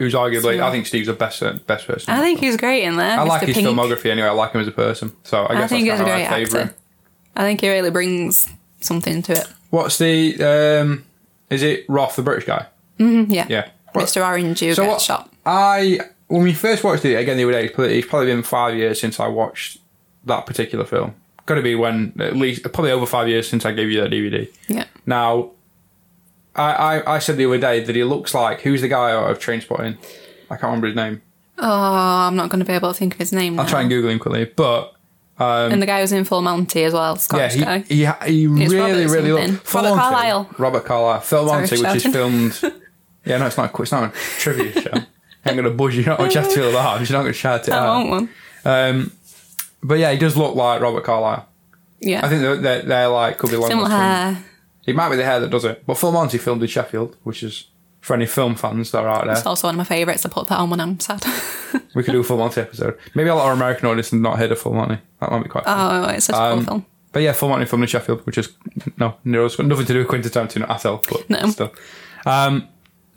Who's 0.00 0.14
arguably, 0.14 0.60
I 0.62 0.70
think 0.72 0.86
Steve's 0.86 1.08
the 1.08 1.12
best 1.12 1.40
best 1.66 1.86
person. 1.86 2.12
I 2.12 2.20
think 2.20 2.40
he's 2.40 2.56
great 2.56 2.84
in 2.84 2.96
there. 2.96 3.20
I 3.20 3.22
like 3.22 3.42
Mr. 3.42 3.46
his 3.48 3.56
Pink. 3.56 3.68
filmography 3.68 4.06
anyway. 4.10 4.28
I 4.28 4.32
like 4.32 4.52
him 4.52 4.60
as 4.62 4.66
a 4.66 4.72
person. 4.72 5.12
So 5.24 5.42
I 5.44 5.52
I 5.52 5.60
guess 5.60 5.68
think 5.70 5.82
he's 5.82 5.90
that's 5.90 6.00
a 6.00 6.04
great 6.04 6.24
of 6.24 6.30
my 6.30 6.36
favourite. 6.36 6.62
actor. 6.64 6.76
I 7.36 7.42
think 7.42 7.60
he 7.60 7.68
really 7.68 7.90
brings 7.90 8.48
something 8.80 9.20
to 9.22 9.32
it. 9.32 9.46
What's 9.68 9.98
the? 9.98 10.42
um 10.42 11.04
Is 11.50 11.62
it 11.62 11.84
Roth, 11.88 12.16
the 12.16 12.22
British 12.22 12.46
guy? 12.46 12.66
Yeah. 12.98 13.46
Yeah. 13.48 13.68
What- 13.92 14.06
Mr. 14.06 14.26
Orange, 14.26 14.62
you 14.62 14.74
So 14.74 14.82
get 14.84 14.88
what- 14.90 15.00
shot. 15.02 15.30
I 15.46 16.00
when 16.28 16.42
we 16.44 16.54
first 16.54 16.82
watched 16.82 17.04
it 17.04 17.14
again 17.16 17.36
the 17.36 17.44
other 17.44 17.52
day, 17.52 17.64
it's 17.66 17.74
probably, 17.74 17.98
it's 17.98 18.08
probably 18.08 18.26
been 18.28 18.42
five 18.42 18.74
years 18.74 18.98
since 19.00 19.20
I 19.20 19.26
watched 19.28 19.78
that 20.24 20.46
particular 20.46 20.84
film. 20.86 21.14
Got 21.44 21.56
to 21.56 21.62
be 21.62 21.74
when 21.74 22.14
at 22.20 22.36
least 22.36 22.62
probably 22.62 22.90
over 22.92 23.04
five 23.04 23.28
years 23.28 23.48
since 23.48 23.66
I 23.66 23.72
gave 23.72 23.90
you 23.90 24.00
that 24.00 24.10
DVD. 24.10 24.48
Yeah. 24.68 24.84
Now, 25.06 25.50
I, 26.54 26.72
I 26.72 27.16
I 27.16 27.18
said 27.18 27.36
the 27.36 27.46
other 27.46 27.58
day 27.58 27.80
that 27.82 27.94
he 27.94 28.04
looks 28.04 28.34
like 28.34 28.62
who's 28.62 28.80
the 28.80 28.88
guy 28.88 29.12
out 29.12 29.30
of 29.30 29.38
Trainspotting? 29.38 29.96
I 30.50 30.56
can't 30.56 30.64
remember 30.64 30.88
his 30.88 30.96
name. 30.96 31.22
Oh, 31.58 31.68
I'm 31.68 32.36
not 32.36 32.48
going 32.48 32.60
to 32.60 32.64
be 32.64 32.72
able 32.72 32.92
to 32.92 32.98
think 32.98 33.14
of 33.14 33.18
his 33.18 33.32
name. 33.32 33.58
I'll 33.58 33.66
now. 33.66 33.70
try 33.70 33.80
and 33.82 33.90
Google 33.90 34.10
him 34.10 34.18
quickly. 34.18 34.44
But 34.46 34.94
and 35.38 35.80
the 35.80 35.86
guy 35.86 36.00
who's 36.00 36.12
in 36.12 36.24
Full 36.24 36.42
Monty 36.42 36.84
as 36.84 36.92
well, 36.92 37.12
yeah, 37.12 37.18
Scottish 37.18 37.54
he 37.54 37.60
guy. 37.60 37.78
he, 37.80 38.04
he 38.30 38.46
really 38.46 38.78
Robert 38.78 38.94
really 39.10 39.30
something. 39.30 39.52
looks 39.52 39.74
Robert 39.74 39.94
Carlyle. 39.96 40.50
Robert 40.58 40.84
Carlyle. 40.84 41.20
Full 41.20 41.48
Sorry, 41.48 41.60
Monty, 41.60 41.82
which 41.82 41.96
is 41.96 42.12
filmed. 42.12 42.60
yeah, 43.24 43.38
no, 43.38 43.46
it's 43.46 43.56
not. 43.56 43.78
It's 43.78 43.92
not 43.92 44.14
a 44.14 44.18
trivia 44.38 44.80
show. 44.80 44.92
I'm 45.44 45.56
gonna 45.56 45.70
buzz 45.70 45.94
you. 45.94 46.02
You're 46.02 46.10
not 46.10 46.18
gonna 46.18 46.30
chat 46.30 46.50
to 46.50 46.60
that. 46.60 47.08
You're 47.08 47.18
not 47.18 47.22
gonna 47.22 47.32
shout 47.32 47.68
it 47.68 47.72
I 47.72 47.78
out. 47.78 48.06
want 48.06 48.10
one. 48.10 48.28
Um, 48.64 49.12
but 49.82 49.98
yeah, 49.98 50.12
he 50.12 50.18
does 50.18 50.36
look 50.36 50.54
like 50.54 50.82
Robert 50.82 51.04
Carlyle. 51.04 51.46
Yeah. 52.00 52.24
I 52.24 52.28
think 52.28 52.42
they're, 52.42 52.56
they're, 52.56 52.82
they're 52.82 53.08
like 53.08 53.38
could 53.38 53.50
be. 53.50 53.56
Similar 53.62 53.88
hair. 53.88 54.44
It 54.86 54.96
might 54.96 55.10
be 55.10 55.16
the 55.16 55.24
hair 55.24 55.40
that 55.40 55.50
does 55.50 55.64
it. 55.64 55.84
But 55.86 55.98
Full 55.98 56.12
Monty 56.12 56.38
filmed 56.38 56.62
in 56.62 56.68
Sheffield, 56.68 57.16
which 57.22 57.42
is 57.42 57.66
for 58.00 58.14
any 58.14 58.26
film 58.26 58.54
fans 58.54 58.90
that 58.92 59.04
are 59.04 59.08
out 59.08 59.24
there. 59.24 59.34
It's 59.34 59.44
also 59.46 59.68
one 59.68 59.74
of 59.74 59.78
my 59.78 59.84
favourites. 59.84 60.24
I 60.24 60.30
put 60.30 60.48
that 60.48 60.58
on 60.58 60.70
when 60.70 60.80
I'm 60.80 60.98
sad. 61.00 61.24
We 61.94 62.04
could 62.04 62.12
do 62.12 62.20
a 62.20 62.24
Full 62.24 62.38
Monty 62.38 62.60
episode. 62.60 62.96
Maybe 63.16 63.30
a 63.30 63.34
lot 63.34 63.50
of 63.50 63.56
American 63.58 63.88
audience 63.88 64.10
have 64.12 64.20
not 64.20 64.38
heard 64.38 64.52
of 64.52 64.60
Full 64.60 64.74
Monty. 64.74 64.98
That 65.20 65.30
might 65.32 65.42
be 65.42 65.48
quite. 65.48 65.64
fun. 65.64 66.04
oh, 66.04 66.08
it's 66.10 66.26
such 66.26 66.36
a 66.36 66.40
Um, 66.40 66.58
cool 66.58 66.64
film. 66.66 66.86
But 67.12 67.22
yeah, 67.22 67.32
Full 67.32 67.48
Monty 67.48 67.64
filmed 67.66 67.82
in 67.82 67.88
Sheffield, 67.88 68.24
which 68.26 68.38
is 68.38 68.48
no, 68.96 69.16
no, 69.24 69.42
nothing 69.42 69.66
to 69.86 69.92
do 69.92 69.98
with 69.98 70.06
Quentin 70.08 70.30
Tarantino 70.30 70.70
at 70.70 70.86
all. 70.86 71.02
But 71.10 71.28
No. 71.28 71.50
still. 71.50 71.72
Um, 72.26 72.68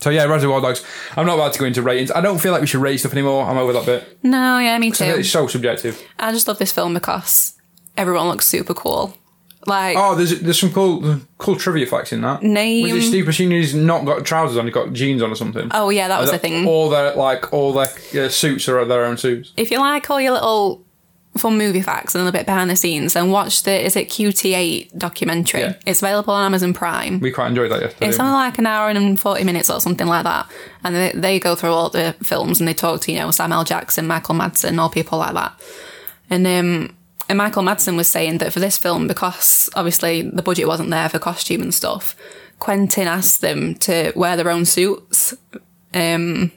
so 0.01 0.09
yeah, 0.09 0.23
Reservoir 0.25 0.59
Dogs. 0.59 0.83
I'm 1.15 1.25
not 1.27 1.35
about 1.35 1.53
to 1.53 1.59
go 1.59 1.65
into 1.65 1.83
ratings. 1.83 2.11
I 2.11 2.19
don't 2.21 2.39
feel 2.39 2.51
like 2.51 2.61
we 2.61 2.67
should 2.67 2.81
rate 2.81 2.97
stuff 2.97 3.11
anymore. 3.13 3.45
I'm 3.45 3.57
over 3.57 3.73
that 3.73 3.85
bit. 3.85 4.17
No, 4.23 4.57
yeah, 4.57 4.77
me 4.79 4.89
too. 4.91 5.03
It's 5.05 5.29
so 5.29 5.45
subjective. 5.47 6.01
I 6.19 6.31
just 6.31 6.47
love 6.47 6.57
this 6.57 6.71
film 6.71 6.95
because 6.95 7.53
everyone 7.95 8.27
looks 8.27 8.47
super 8.47 8.73
cool. 8.73 9.15
Like, 9.65 9.95
Oh, 9.97 10.15
there's 10.15 10.39
there's 10.41 10.59
some 10.59 10.71
cool 10.73 11.19
cool 11.37 11.55
trivia 11.55 11.85
facts 11.87 12.11
in 12.11 12.21
that. 12.21 12.43
Name- 12.43 12.83
Was 12.93 13.05
it 13.05 13.07
Steve 13.07 13.25
Buscemi's 13.25 13.73
not 13.73 14.03
got 14.05 14.25
trousers 14.25 14.57
on? 14.57 14.65
He 14.65 14.71
got 14.71 14.91
jeans 14.93 15.21
on 15.21 15.31
or 15.31 15.35
something. 15.35 15.69
oh 15.73 15.89
yeah, 15.89 16.07
that 16.09 16.19
was 16.19 16.31
the 16.31 16.37
thing. 16.39 16.67
All 16.67 16.89
their 16.89 17.15
like 17.15 17.53
all 17.53 17.71
their 17.73 17.87
uh, 18.25 18.29
suits 18.29 18.67
are 18.67 18.83
their 18.85 19.05
own 19.05 19.17
suits. 19.17 19.53
if 19.57 19.71
you 19.71 19.79
like 19.79 20.09
all 20.09 20.19
your 20.19 20.33
little 20.33 20.83
fun 21.37 21.57
movie 21.57 21.81
facts 21.81 22.13
and 22.13 22.21
a 22.21 22.25
little 22.25 22.37
bit 22.37 22.45
behind 22.45 22.69
the 22.69 22.75
scenes, 22.75 23.15
and 23.15 23.31
watch 23.31 23.63
the 23.63 23.71
is 23.85 23.95
it 23.95 24.07
QT8 24.09 24.95
documentary. 24.97 25.61
Yeah. 25.61 25.73
It's 25.85 25.99
available 26.01 26.31
on 26.33 26.45
Amazon 26.45 26.73
Prime. 26.75 27.19
We 27.21 27.31
quite 27.31 27.47
enjoyed 27.47 27.71
that 27.71 27.81
yesterday. 27.81 28.07
It's 28.09 28.19
only 28.19 28.33
like 28.33 28.59
an 28.59 28.67
hour 28.67 28.89
and 28.89 29.19
40 29.19 29.43
minutes 29.43 29.69
or 29.69 29.79
something 29.81 30.05
like 30.05 30.25
that. 30.25 30.47
And 30.83 30.93
they, 30.95 31.11
they 31.15 31.39
go 31.39 31.55
through 31.55 31.71
all 31.71 31.89
the 31.89 32.13
films 32.21 32.59
and 32.59 32.67
they 32.67 32.75
talk 32.75 33.01
to, 33.01 33.11
you 33.11 33.17
know, 33.17 33.31
Samuel 33.31 33.63
Jackson, 33.63 34.05
Michael 34.05 34.35
Madsen, 34.35 34.77
all 34.77 34.89
people 34.91 35.17
like 35.17 35.33
that. 35.33 35.59
And, 36.29 36.45
um, 36.45 36.95
and 37.29 37.37
Michael 37.37 37.63
Madsen 37.63 37.95
was 37.95 38.07
saying 38.09 38.39
that 38.39 38.53
for 38.53 38.59
this 38.59 38.77
film, 38.77 39.07
because 39.07 39.69
obviously 39.75 40.21
the 40.21 40.41
budget 40.41 40.67
wasn't 40.67 40.89
there 40.89 41.09
for 41.09 41.19
costume 41.19 41.61
and 41.61 41.73
stuff, 41.73 42.15
Quentin 42.59 43.07
asked 43.07 43.41
them 43.41 43.75
to 43.75 44.11
wear 44.15 44.35
their 44.37 44.49
own 44.49 44.65
suits. 44.65 45.33
Um, 45.93 46.51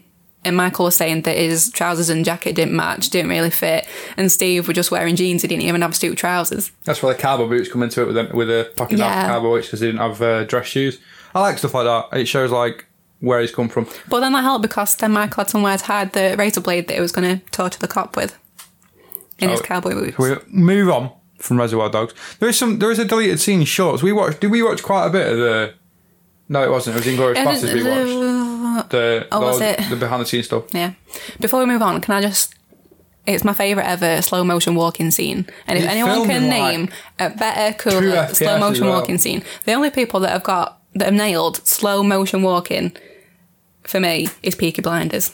and 0.44 0.56
Michael 0.56 0.84
was 0.84 0.96
saying 0.96 1.22
that 1.22 1.36
his 1.36 1.70
trousers 1.70 2.08
and 2.08 2.24
jacket 2.24 2.54
didn't 2.54 2.76
match, 2.76 3.10
didn't 3.10 3.30
really 3.30 3.50
fit. 3.50 3.86
And 4.16 4.30
Steve 4.30 4.68
were 4.68 4.74
just 4.74 4.90
wearing 4.92 5.16
jeans, 5.16 5.42
he 5.42 5.48
didn't 5.48 5.64
even 5.64 5.82
have 5.82 5.96
suit 5.96 6.16
trousers. 6.16 6.70
That's 6.84 7.02
where 7.02 7.12
the 7.12 7.20
cowboy 7.20 7.48
boots 7.48 7.68
come 7.70 7.82
into 7.82 8.02
it 8.02 8.06
with 8.06 8.16
a, 8.16 8.30
with 8.36 8.48
a 8.50 8.70
pocket 8.76 8.98
Yeah. 8.98 9.08
knife 9.14 9.26
cowboy 9.26 9.48
boots 9.56 9.66
because 9.68 9.80
he 9.80 9.86
didn't 9.86 10.00
have 10.00 10.22
uh, 10.22 10.44
dress 10.44 10.66
shoes. 10.66 10.98
I 11.34 11.40
like 11.40 11.58
stuff 11.58 11.74
like 11.74 11.84
that. 11.84 12.16
It 12.18 12.26
shows 12.26 12.52
like 12.52 12.86
where 13.20 13.40
he's 13.40 13.50
come 13.52 13.68
from. 13.68 13.88
But 14.08 14.20
then 14.20 14.32
that 14.34 14.42
helped 14.42 14.62
because 14.62 14.94
then 14.96 15.10
Michael 15.12 15.42
had 15.42 15.50
somewhere 15.50 15.76
to 15.78 15.84
hide 15.84 16.12
the 16.12 16.36
razor 16.38 16.60
blade 16.60 16.86
that 16.88 16.94
he 16.94 17.00
was 17.00 17.12
going 17.12 17.38
to 17.40 17.44
torture 17.50 17.78
the 17.80 17.88
cop 17.88 18.14
with 18.16 18.38
in 19.38 19.50
his 19.50 19.60
Oh, 19.60 19.64
cowboy 19.64 19.94
boots. 19.94 20.18
We 20.18 20.36
move 20.48 20.88
on 20.88 21.12
from 21.38 21.58
Reservoir 21.58 21.90
Dogs. 21.90 22.14
There 22.38 22.48
is 22.48 22.58
some. 22.58 22.78
There 22.78 22.90
is 22.90 22.98
a 22.98 23.04
deleted 23.04 23.40
scene 23.40 23.60
in 23.60 23.66
shorts. 23.66 24.02
We 24.02 24.12
watched. 24.12 24.40
Did 24.40 24.50
we 24.50 24.62
watch 24.62 24.82
quite 24.82 25.06
a 25.06 25.10
bit 25.10 25.32
of 25.32 25.38
the? 25.38 25.74
No, 26.48 26.62
it 26.62 26.70
wasn't. 26.70 26.96
It 26.96 27.04
was 27.04 27.06
Inglourious 27.06 27.44
Basterds. 27.44 27.74
We 27.74 27.82
watched 28.74 28.90
the. 28.90 29.28
Oh, 29.32 29.40
was 29.40 29.58
the, 29.58 29.80
it? 29.80 29.90
the 29.90 29.96
behind 29.96 30.22
the 30.22 30.26
scenes 30.26 30.46
stuff? 30.46 30.64
Yeah. 30.72 30.92
Before 31.40 31.60
we 31.60 31.66
move 31.66 31.82
on, 31.82 32.00
can 32.00 32.14
I 32.14 32.20
just? 32.20 32.54
It's 33.26 33.42
my 33.42 33.52
favourite 33.52 33.88
ever 33.88 34.22
slow 34.22 34.44
motion 34.44 34.76
walking 34.76 35.10
scene. 35.10 35.46
And 35.66 35.78
if 35.78 35.84
anyone 35.84 36.26
can 36.26 36.48
name 36.48 36.82
like, 37.18 37.32
a 37.32 37.36
better, 37.36 37.76
cooler 37.76 38.28
slow 38.28 38.60
motion 38.60 38.84
well. 38.84 39.00
walking 39.00 39.18
scene, 39.18 39.42
the 39.64 39.72
only 39.72 39.90
people 39.90 40.20
that 40.20 40.30
have 40.30 40.44
got 40.44 40.80
that 40.94 41.06
have 41.06 41.14
nailed 41.14 41.56
slow 41.66 42.04
motion 42.04 42.42
walking 42.42 42.96
for 43.82 43.98
me 43.98 44.28
is 44.44 44.54
Peaky 44.54 44.80
Blinders. 44.80 45.32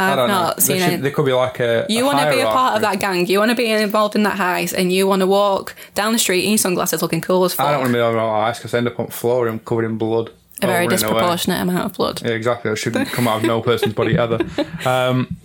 I 0.00 0.10
I've 0.12 0.16
don't 0.16 0.28
know. 0.28 0.54
seen 0.58 0.78
There, 0.78 0.90
should, 0.90 0.98
it. 1.00 1.02
there 1.02 1.10
could 1.12 1.26
be 1.26 1.32
like 1.32 1.60
a. 1.60 1.86
You 1.88 2.04
want 2.04 2.18
to 2.20 2.30
be 2.30 2.40
a 2.40 2.46
part 2.46 2.74
of 2.76 2.82
that 2.82 3.00
gang. 3.00 3.26
You 3.26 3.38
want 3.38 3.50
to 3.50 3.54
be 3.56 3.70
involved 3.70 4.14
in 4.16 4.22
that 4.24 4.38
heist, 4.38 4.72
and 4.72 4.92
you 4.92 5.06
want 5.06 5.20
to 5.20 5.26
walk 5.26 5.74
down 5.94 6.12
the 6.12 6.18
street 6.18 6.44
in 6.44 6.50
your 6.50 6.58
sunglasses, 6.58 7.02
looking 7.02 7.20
cool 7.20 7.44
as 7.44 7.52
fuck. 7.54 7.66
I 7.66 7.72
don't 7.72 7.80
want 7.82 7.92
to 7.92 7.96
be 7.98 8.00
on 8.00 8.14
my 8.14 8.48
ice 8.48 8.58
because 8.58 8.74
I 8.74 8.78
end 8.78 8.88
up 8.88 8.98
on 8.98 9.06
the 9.06 9.12
floor 9.12 9.46
and 9.48 9.64
covered 9.64 9.84
in 9.84 9.98
blood. 9.98 10.30
a 10.62 10.66
very 10.66 10.86
disproportionate 10.86 11.60
amount 11.60 11.84
of 11.86 11.92
blood. 11.96 12.22
Yeah, 12.22 12.32
exactly. 12.32 12.70
That 12.70 12.76
shouldn't 12.76 13.08
come 13.08 13.28
out 13.28 13.38
of 13.38 13.42
no 13.44 13.60
person's 13.70 13.94
body 13.94 14.16
ever. 14.16 14.38
Um, 14.86 15.36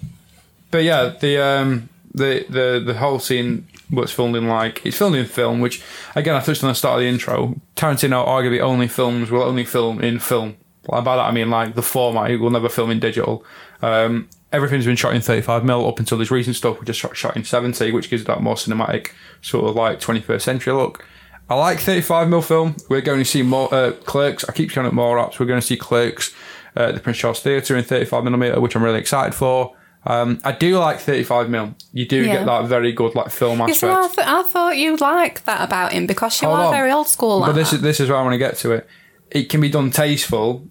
but 0.71 0.83
yeah, 0.83 1.13
the 1.19 1.37
um, 1.43 1.89
the 2.13 2.45
the 2.49 2.83
the 2.85 2.93
whole 2.95 3.19
scene 3.19 3.67
was 3.91 4.11
filmed 4.11 4.35
in 4.35 4.47
like 4.47 4.85
it's 4.85 4.97
filmed 4.97 5.15
in 5.15 5.25
film, 5.25 5.59
which 5.61 5.81
again 6.15 6.35
I 6.35 6.39
touched 6.41 6.63
on 6.63 6.69
the 6.69 6.75
start 6.75 6.95
of 6.95 7.01
the 7.01 7.07
intro. 7.07 7.55
Tarantino 7.75 8.25
arguably 8.25 8.59
only 8.61 8.87
films 8.87 9.29
will 9.31 9.43
only 9.43 9.65
film 9.65 10.01
in 10.01 10.19
film. 10.19 10.55
By 10.87 11.01
that 11.01 11.19
I 11.19 11.31
mean 11.31 11.49
like 11.49 11.75
the 11.75 11.81
format. 11.81 12.29
He 12.29 12.35
will 12.37 12.49
never 12.51 12.69
film 12.69 12.91
in 12.91 12.99
digital. 12.99 13.43
Um, 13.81 14.27
everything's 14.51 14.85
been 14.85 14.95
shot 14.95 15.15
in 15.15 15.21
35 15.21 15.63
mm 15.63 15.87
up 15.89 15.99
until 15.99 16.17
this 16.17 16.31
recent 16.31 16.55
stuff, 16.55 16.79
which 16.79 16.89
is 16.89 16.95
shot, 16.95 17.15
shot 17.17 17.35
in 17.35 17.43
70, 17.43 17.91
which 17.91 18.09
gives 18.09 18.21
it 18.23 18.25
that 18.27 18.41
more 18.41 18.55
cinematic 18.55 19.11
sort 19.41 19.65
of 19.69 19.75
like 19.75 19.99
21st 19.99 20.41
century 20.41 20.73
look. 20.73 21.05
I 21.49 21.55
like 21.55 21.79
35 21.79 22.27
mm 22.27 22.43
film. 22.43 22.75
We're 22.89 23.01
going 23.01 23.19
to 23.19 23.25
see 23.25 23.43
more 23.43 23.71
uh, 23.73 23.91
Clerks. 24.03 24.43
I 24.49 24.51
keep 24.53 24.69
showing 24.71 24.87
up 24.87 24.93
more 24.93 25.19
ups. 25.19 25.39
We're 25.39 25.45
going 25.45 25.61
to 25.61 25.65
see 25.65 25.77
Clerks 25.77 26.33
uh, 26.75 26.83
at 26.83 26.95
the 26.95 26.99
Prince 27.01 27.17
Charles 27.19 27.39
Theatre 27.41 27.75
in 27.77 27.83
35 27.83 28.23
mm, 28.23 28.61
which 28.61 28.75
I'm 28.75 28.83
really 28.83 28.99
excited 28.99 29.35
for. 29.35 29.75
Um, 30.07 30.39
I 30.43 30.51
do 30.51 30.77
like 30.77 30.99
35 30.99 31.47
mm. 31.47 31.75
You 31.91 32.07
do 32.07 32.23
Yeah. 32.23 32.33
get 32.37 32.45
that 32.45 32.65
very 32.65 32.91
good 32.91 33.15
like 33.15 33.29
film 33.31 33.57
You 33.59 33.63
aspect. 33.65 33.79
see, 33.79 33.87
I, 33.87 34.07
th- 34.07 34.27
I 34.27 34.43
thought 34.43 34.77
you'd 34.77 35.01
like 35.01 35.43
that 35.45 35.63
about 35.63 35.93
him 35.93 36.05
because 36.07 36.39
you 36.41 36.47
Hold 36.47 36.59
are 36.59 36.65
on. 36.67 36.73
very 36.73 36.91
old 36.91 37.07
school. 37.07 37.39
Like 37.39 37.49
But 37.49 37.53
this 37.55 37.71
that. 37.71 37.77
is 37.77 37.81
this 37.81 37.99
is 37.99 38.09
where 38.09 38.17
I 38.19 38.21
want 38.21 38.33
to 38.33 38.37
get 38.37 38.55
to 38.57 38.71
it. 38.71 38.87
It 39.31 39.49
can 39.49 39.61
be 39.61 39.69
done 39.69 39.89
tasteful, 39.89 40.67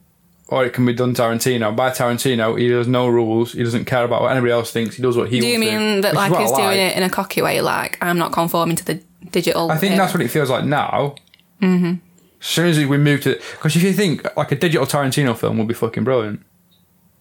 or 0.48 0.64
it 0.64 0.72
can 0.72 0.84
be 0.84 0.92
done 0.92 1.14
Tarantino. 1.14 1.74
By 1.74 1.90
Tarantino, 1.90 2.58
he 2.58 2.68
does 2.68 2.86
no 2.86 3.08
rules. 3.08 3.52
He 3.52 3.62
doesn't 3.62 3.86
care 3.86 4.04
about 4.04 4.22
what 4.22 4.32
anybody 4.32 4.52
else 4.52 4.70
thinks. 4.70 4.96
He 4.96 5.02
does 5.02 5.16
what 5.16 5.30
he 5.30 5.36
wants 5.36 5.46
to 5.46 5.46
Do 5.46 5.52
you 5.52 5.58
mean 5.58 6.00
that 6.02 6.14
like 6.14 6.36
he's 6.36 6.52
doing 6.52 6.78
it 6.78 6.96
in 6.96 7.02
a 7.02 7.10
cocky 7.10 7.42
way, 7.42 7.60
like 7.60 7.98
I'm 8.00 8.18
not 8.18 8.32
conforming 8.32 8.76
to 8.76 8.84
the 8.84 9.02
digital? 9.30 9.70
I 9.70 9.78
think 9.78 9.94
uh, 9.94 9.98
that's 9.98 10.12
what 10.12 10.22
it 10.22 10.28
feels 10.28 10.50
like 10.50 10.64
now. 10.64 11.14
Mm-hmm. 11.62 11.94
As 12.40 12.46
soon 12.46 12.66
as 12.66 12.78
we 12.78 12.98
move 12.98 13.22
to, 13.22 13.40
because 13.52 13.74
if 13.74 13.82
you 13.82 13.92
think 13.94 14.24
like 14.36 14.52
a 14.52 14.56
digital 14.56 14.86
Tarantino 14.86 15.36
film 15.36 15.56
would 15.58 15.68
be 15.68 15.74
fucking 15.74 16.04
brilliant, 16.04 16.44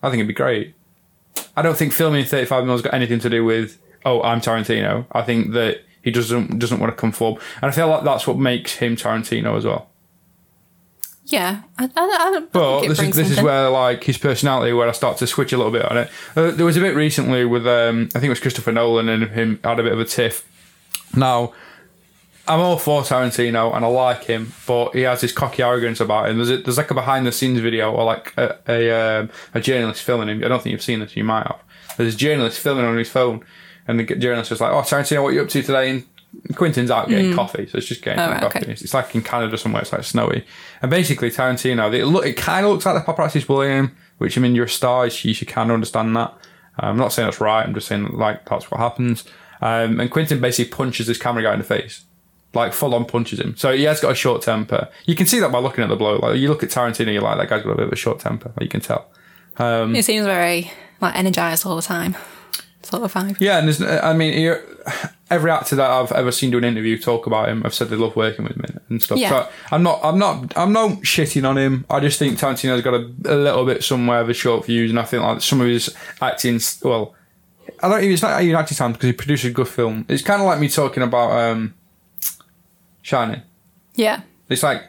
I 0.01 0.09
think 0.09 0.19
it'd 0.19 0.27
be 0.27 0.33
great. 0.33 0.75
I 1.55 1.61
don't 1.61 1.77
think 1.77 1.93
filming 1.93 2.21
in 2.21 2.27
35 2.27 2.65
mils 2.65 2.81
got 2.81 2.93
anything 2.93 3.19
to 3.19 3.29
do 3.29 3.45
with 3.45 3.79
oh 4.05 4.21
I'm 4.21 4.41
Tarantino. 4.41 5.05
I 5.13 5.21
think 5.21 5.53
that 5.53 5.81
he 6.01 6.11
doesn't 6.11 6.59
doesn't 6.59 6.79
want 6.79 6.91
to 6.91 6.97
conform, 6.97 7.39
and 7.61 7.71
I 7.71 7.73
feel 7.73 7.87
like 7.87 8.03
that's 8.03 8.27
what 8.27 8.37
makes 8.37 8.75
him 8.75 8.97
Tarantino 8.97 9.55
as 9.55 9.65
well. 9.65 9.89
Yeah, 11.25 11.61
I, 11.77 11.85
I, 11.85 11.89
I, 11.95 12.43
But 12.51 12.81
think 12.81 12.89
this 12.89 12.99
is 12.99 13.15
this 13.15 13.31
is 13.31 13.41
where 13.41 13.69
like 13.69 14.03
his 14.03 14.17
personality, 14.17 14.73
where 14.73 14.89
I 14.89 14.91
start 14.91 15.17
to 15.17 15.27
switch 15.27 15.53
a 15.53 15.57
little 15.57 15.71
bit 15.71 15.85
on 15.85 15.97
it. 15.97 16.09
Uh, 16.35 16.51
there 16.51 16.65
was 16.65 16.75
a 16.75 16.81
bit 16.81 16.95
recently 16.95 17.45
with 17.45 17.65
um, 17.65 18.09
I 18.09 18.19
think 18.19 18.25
it 18.25 18.29
was 18.29 18.41
Christopher 18.41 18.73
Nolan 18.73 19.07
and 19.07 19.29
him 19.29 19.59
had 19.63 19.79
a 19.79 19.83
bit 19.83 19.93
of 19.93 19.99
a 19.99 20.05
tiff. 20.05 20.45
Now, 21.15 21.53
I'm 22.45 22.59
all 22.59 22.77
for 22.77 23.03
Tarantino 23.03 23.73
and 23.73 23.85
I 23.85 23.87
like 23.87 24.25
him, 24.25 24.51
but 24.67 24.93
he 24.93 25.01
has 25.01 25.21
this 25.21 25.31
cocky 25.31 25.63
arrogance 25.63 26.01
about 26.01 26.29
him. 26.29 26.37
There's 26.37 26.49
a, 26.49 26.57
there's 26.57 26.77
like 26.77 26.91
a 26.91 26.93
behind 26.93 27.25
the 27.25 27.31
scenes 27.31 27.59
video 27.59 27.91
or 27.91 28.03
like 28.03 28.33
a 28.37 28.59
a, 28.67 28.91
um, 29.19 29.29
a 29.53 29.61
journalist 29.61 30.03
filming 30.03 30.27
him. 30.27 30.43
I 30.43 30.49
don't 30.49 30.61
think 30.61 30.71
you've 30.71 30.81
seen 30.81 30.99
this. 30.99 31.15
You 31.15 31.23
might 31.23 31.47
have. 31.47 31.61
There's 31.95 32.15
a 32.15 32.17
journalist 32.17 32.59
filming 32.59 32.85
on 32.85 32.97
his 32.97 33.09
phone, 33.09 33.45
and 33.87 33.97
the 33.97 34.03
journalist 34.03 34.51
was 34.51 34.59
like, 34.59 34.71
"Oh, 34.71 34.81
Tarantino, 34.81 35.23
what 35.23 35.29
are 35.29 35.33
you 35.33 35.43
up 35.43 35.49
to 35.49 35.61
today?" 35.61 35.89
And 35.89 36.05
Quentin's 36.55 36.91
out 36.91 37.09
getting 37.09 37.31
mm. 37.31 37.35
coffee, 37.35 37.67
so 37.67 37.77
it's 37.77 37.87
just 37.87 38.01
getting 38.01 38.19
Oh, 38.19 38.29
right, 38.29 38.41
coffee. 38.41 38.59
okay. 38.59 38.71
It's, 38.71 38.93
like 38.93 39.13
in 39.15 39.21
Canada 39.21 39.57
somewhere. 39.57 39.81
It's 39.81 39.91
like 39.93 40.03
snowy, 40.03 40.45
and 40.81 40.89
basically 40.91 41.29
Tarantino. 41.29 41.89
They 41.89 42.03
look. 42.03 42.25
It 42.25 42.33
kind 42.33 42.65
of 42.65 42.71
looks 42.71 42.85
like 42.85 42.95
the 42.95 43.13
paparazzi's 43.13 43.45
bullying 43.45 43.77
him. 43.77 43.95
Which 44.17 44.37
I 44.37 44.41
mean, 44.41 44.55
you're 44.55 44.65
a 44.65 44.69
star. 44.69 45.07
You 45.07 45.33
should 45.33 45.47
kind 45.47 45.69
of 45.69 45.75
understand 45.75 46.15
that. 46.15 46.31
Um, 46.79 46.91
I'm 46.91 46.97
not 46.97 47.13
saying 47.13 47.27
that's 47.27 47.41
right. 47.41 47.65
I'm 47.65 47.73
just 47.73 47.87
saying 47.87 48.17
like 48.17 48.45
that's 48.45 48.69
what 48.71 48.79
happens. 48.79 49.23
Um, 49.61 49.99
and 49.99 50.11
Quentin 50.11 50.41
basically 50.41 50.71
punches 50.71 51.07
this 51.07 51.17
camera 51.17 51.43
guy 51.43 51.53
in 51.53 51.59
the 51.59 51.65
face, 51.65 52.03
like 52.53 52.73
full 52.73 52.93
on 52.93 53.05
punches 53.05 53.39
him. 53.39 53.55
So 53.55 53.73
he 53.73 53.83
has 53.83 54.01
got 54.01 54.11
a 54.11 54.15
short 54.15 54.41
temper. 54.41 54.89
You 55.05 55.15
can 55.15 55.25
see 55.25 55.39
that 55.39 55.51
by 55.51 55.59
looking 55.59 55.83
at 55.83 55.89
the 55.89 55.95
blow. 55.95 56.17
Like 56.17 56.37
you 56.37 56.49
look 56.49 56.63
at 56.63 56.69
Tarantino, 56.69 57.13
you're 57.13 57.21
like 57.21 57.37
that 57.37 57.49
guy's 57.49 57.63
got 57.63 57.71
a 57.71 57.75
bit 57.75 57.87
of 57.87 57.93
a 57.93 57.97
short 57.97 58.19
temper. 58.19 58.51
Like, 58.55 58.63
you 58.63 58.69
can 58.69 58.81
tell. 58.81 59.09
Um, 59.57 59.95
it 59.95 60.03
seems 60.03 60.25
very 60.25 60.71
like 60.99 61.15
energized 61.15 61.65
all 61.65 61.75
the 61.75 61.81
time. 61.81 62.15
Sort 62.83 63.03
of 63.03 63.13
vibe. 63.13 63.39
Yeah, 63.39 63.59
and 63.59 63.67
there's, 63.67 63.81
I 63.81 64.13
mean, 64.13 64.55
every 65.29 65.51
actor 65.51 65.75
that 65.77 65.89
I've 65.89 66.11
ever 66.11 66.31
seen 66.31 66.51
do 66.51 66.57
an 66.57 66.63
interview 66.63 66.99
talk 66.99 67.25
about 67.25 67.49
him, 67.49 67.63
I've 67.65 67.73
said 67.73 67.89
they 67.89 67.95
love 67.95 68.15
working 68.15 68.45
with 68.45 68.55
him 68.55 68.81
and 68.89 69.01
stuff. 69.01 69.17
Yeah. 69.17 69.29
So 69.29 69.49
I'm 69.71 69.83
not, 69.83 70.01
I'm 70.03 70.19
not, 70.19 70.57
I'm 70.57 70.73
not 70.73 70.91
shitting 71.01 71.47
on 71.47 71.57
him. 71.57 71.85
I 71.89 71.99
just 72.01 72.19
think 72.19 72.37
Tarantino's 72.37 72.81
got 72.81 72.93
a, 72.93 73.33
a 73.33 73.37
little 73.37 73.65
bit 73.65 73.83
somewhere 73.83 74.19
of 74.19 74.29
a 74.29 74.33
short 74.33 74.65
fuse, 74.65 74.89
and 74.89 74.99
I 74.99 75.03
think 75.03 75.23
like 75.23 75.41
some 75.41 75.61
of 75.61 75.67
his 75.67 75.95
acting, 76.21 76.59
well, 76.83 77.15
I 77.81 77.87
don't 77.89 77.99
even, 77.99 78.13
it's 78.13 78.21
not 78.21 78.41
even 78.41 78.55
acting 78.55 78.77
time 78.77 78.91
because 78.91 79.07
he 79.07 79.13
produces 79.13 79.51
a 79.51 79.53
good 79.53 79.67
film. 79.67 80.05
It's 80.09 80.21
kind 80.21 80.41
of 80.41 80.47
like 80.47 80.59
me 80.59 80.67
talking 80.67 81.03
about 81.03 81.31
um, 81.31 81.73
Shining. 83.01 83.41
Yeah. 83.95 84.21
It's 84.49 84.63
like 84.63 84.83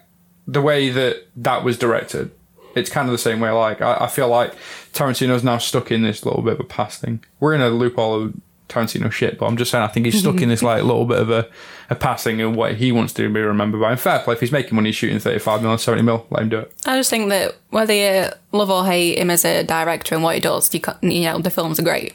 the 0.46 0.62
way 0.62 0.90
that 0.90 1.26
that 1.36 1.64
was 1.64 1.78
directed. 1.78 2.30
It's 2.74 2.90
kind 2.90 3.08
of 3.08 3.12
the 3.12 3.18
same 3.18 3.40
way. 3.40 3.50
Like 3.50 3.80
I, 3.80 4.04
I 4.04 4.06
feel 4.08 4.28
like 4.28 4.54
Tarantino's 4.92 5.44
now 5.44 5.58
stuck 5.58 5.90
in 5.90 6.02
this 6.02 6.24
little 6.24 6.42
bit 6.42 6.54
of 6.54 6.60
a 6.60 6.64
past 6.64 7.00
thing. 7.00 7.22
We're 7.40 7.54
in 7.54 7.60
a 7.60 7.68
loophole 7.68 8.22
of 8.22 8.34
Tarantino 8.68 9.12
shit, 9.12 9.38
but 9.38 9.46
I'm 9.46 9.56
just 9.56 9.70
saying 9.70 9.84
I 9.84 9.88
think 9.88 10.06
he's 10.06 10.18
stuck 10.18 10.40
in 10.40 10.48
this 10.48 10.62
like 10.62 10.82
little 10.82 11.04
bit 11.04 11.18
of 11.18 11.30
a, 11.30 11.48
a 11.90 11.94
passing 11.94 12.40
and 12.40 12.56
what 12.56 12.76
he 12.76 12.92
wants 12.92 13.12
to 13.14 13.32
be 13.32 13.40
remembered 13.40 13.80
by. 13.80 13.90
And 13.92 14.00
fair 14.00 14.20
play 14.20 14.34
if 14.34 14.40
he's 14.40 14.52
making 14.52 14.74
money 14.74 14.90
shooting 14.90 15.18
35 15.18 15.62
mil 15.62 15.70
and 15.72 15.80
70 15.80 16.02
mil, 16.02 16.26
let 16.30 16.42
him 16.42 16.48
do 16.48 16.58
it. 16.60 16.72
I 16.86 16.96
just 16.96 17.10
think 17.10 17.28
that 17.28 17.56
whether 17.70 17.92
you 17.92 18.30
love 18.52 18.70
or 18.70 18.84
hate 18.84 19.18
him 19.18 19.30
as 19.30 19.44
a 19.44 19.64
director 19.64 20.14
and 20.14 20.24
what 20.24 20.34
he 20.34 20.40
does, 20.40 20.72
you, 20.74 20.80
you 21.02 21.22
know, 21.22 21.38
the 21.38 21.50
films 21.50 21.78
are 21.78 21.84
great. 21.84 22.14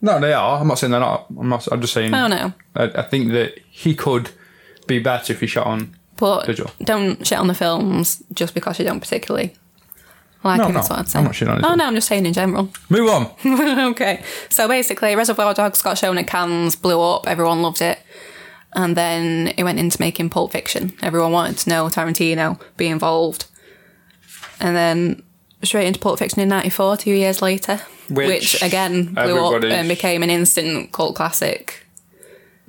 No, 0.00 0.20
they 0.20 0.32
are. 0.32 0.60
I'm 0.60 0.68
not 0.68 0.78
saying 0.78 0.92
they're 0.92 1.00
not. 1.00 1.26
I'm 1.36 1.48
not. 1.48 1.66
I'm 1.72 1.80
just 1.80 1.92
saying. 1.92 2.14
Oh, 2.14 2.18
I 2.18 2.28
don't 2.28 2.30
know. 2.30 2.52
I, 2.76 3.00
I 3.00 3.02
think 3.02 3.32
that 3.32 3.58
he 3.70 3.94
could 3.94 4.30
be 4.86 4.98
better 4.98 5.32
if 5.32 5.40
he 5.40 5.46
shot 5.46 5.66
on. 5.66 5.96
But 6.16 6.46
Digital. 6.46 6.72
don't 6.82 7.26
shit 7.26 7.38
on 7.38 7.46
the 7.46 7.54
films 7.54 8.22
just 8.32 8.54
because 8.54 8.78
you 8.78 8.84
don't 8.84 9.00
particularly 9.00 9.54
like 10.44 10.58
No, 10.58 10.66
him. 10.66 10.72
no, 10.72 10.78
That's 10.78 10.90
what 10.90 10.98
I'd 11.00 11.08
say. 11.08 11.18
I'm 11.18 11.24
not 11.24 11.30
oh, 11.30 11.32
shitting 11.32 11.50
on 11.52 11.58
it. 11.58 11.64
Oh 11.64 11.74
no, 11.74 11.84
I'm 11.84 11.94
just 11.94 12.08
saying 12.08 12.26
in 12.26 12.32
general. 12.32 12.70
Move 12.88 13.10
on. 13.10 13.30
okay. 13.90 14.22
So 14.48 14.68
basically, 14.68 15.14
Reservoir 15.16 15.54
Dogs 15.54 15.82
got 15.82 15.98
shown 15.98 16.18
at 16.18 16.26
Cannes, 16.26 16.76
blew 16.76 17.00
up, 17.00 17.26
everyone 17.26 17.62
loved 17.62 17.80
it. 17.82 17.98
And 18.74 18.96
then 18.96 19.54
it 19.56 19.64
went 19.64 19.78
into 19.78 20.00
making 20.00 20.30
Pulp 20.30 20.52
Fiction. 20.52 20.92
Everyone 21.02 21.32
wanted 21.32 21.58
to 21.58 21.70
know 21.70 21.86
Tarantino, 21.86 22.60
be 22.76 22.86
involved. 22.86 23.46
And 24.60 24.76
then 24.76 25.22
straight 25.62 25.86
into 25.86 25.98
Pulp 26.00 26.18
Fiction 26.18 26.40
in 26.40 26.48
94, 26.48 26.98
two 26.98 27.10
years 27.10 27.42
later. 27.42 27.80
Which 28.10 28.28
Which, 28.28 28.62
again 28.62 29.12
blew 29.14 29.44
up 29.44 29.64
and 29.64 29.86
became 29.88 30.22
an 30.22 30.30
instant 30.30 30.92
cult 30.92 31.14
classic. 31.16 31.84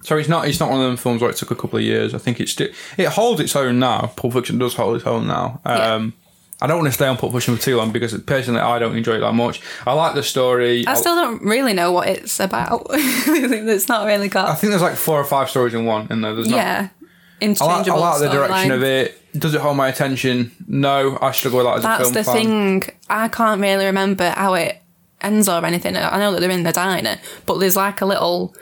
So 0.01 0.17
it's 0.17 0.29
not. 0.29 0.47
It's 0.47 0.59
not 0.59 0.69
one 0.69 0.79
of 0.79 0.87
them 0.87 0.97
films 0.97 1.21
where 1.21 1.29
it 1.29 1.35
took 1.37 1.51
a 1.51 1.55
couple 1.55 1.77
of 1.77 1.83
years. 1.83 2.13
I 2.13 2.17
think 2.17 2.39
it's 2.39 2.51
still. 2.51 2.69
It 2.97 3.07
holds 3.09 3.39
its 3.41 3.55
own 3.55 3.79
now. 3.79 4.13
Pulp 4.15 4.33
Fiction 4.33 4.57
does 4.57 4.75
hold 4.75 4.95
its 4.97 5.05
own 5.05 5.27
now. 5.27 5.61
Yeah. 5.65 5.93
Um, 5.93 6.13
I 6.61 6.67
don't 6.67 6.79
want 6.79 6.87
to 6.87 6.93
stay 6.93 7.07
on 7.07 7.15
Pulp 7.17 7.31
Fiction 7.31 7.55
for 7.55 7.61
too 7.61 7.77
long 7.77 7.91
because 7.91 8.17
personally 8.21 8.59
I 8.59 8.79
don't 8.79 8.95
enjoy 8.97 9.13
it 9.13 9.19
that 9.19 9.33
much. 9.33 9.61
I 9.87 9.93
like 9.93 10.13
the 10.13 10.23
story. 10.23 10.85
I 10.85 10.93
still 10.95 11.15
don't 11.15 11.41
really 11.41 11.73
know 11.73 11.91
what 11.93 12.09
it's 12.09 12.39
about. 12.39 12.87
it's 12.89 13.87
not 13.87 14.05
really 14.05 14.27
got. 14.27 14.49
I 14.49 14.55
think 14.55 14.71
there's 14.71 14.81
like 14.81 14.95
four 14.95 15.19
or 15.19 15.23
five 15.23 15.49
stories 15.49 15.73
in 15.73 15.85
one 15.85 16.07
in 16.09 16.21
there. 16.21 16.35
There's 16.35 16.49
not. 16.49 16.57
yeah. 16.57 16.77
I 16.81 16.81
like, 16.81 16.91
I 16.91 17.45
Interchangeable. 17.45 17.99
like 18.01 18.19
the 18.19 18.29
direction 18.29 18.71
of 18.71 18.83
it. 18.83 19.15
Does 19.39 19.53
it 19.53 19.61
hold 19.61 19.77
my 19.77 19.87
attention? 19.87 20.51
No, 20.67 21.17
I 21.21 21.31
struggle 21.31 21.59
with 21.59 21.67
that 21.67 21.77
as 21.77 21.83
That's 21.83 21.99
a 22.01 22.03
film 22.03 22.13
the 22.13 22.23
fan. 22.23 22.81
thing. 22.81 22.95
I 23.09 23.27
can't 23.29 23.61
really 23.61 23.85
remember 23.85 24.29
how 24.31 24.55
it 24.55 24.81
ends 25.21 25.47
or 25.47 25.65
anything. 25.65 25.95
I 25.95 26.17
know 26.19 26.33
that 26.33 26.41
they're 26.41 26.49
in 26.49 26.63
the 26.63 26.73
diner, 26.73 27.17
but 27.45 27.59
there's 27.59 27.77
like 27.77 28.01
a 28.01 28.05
little 28.05 28.53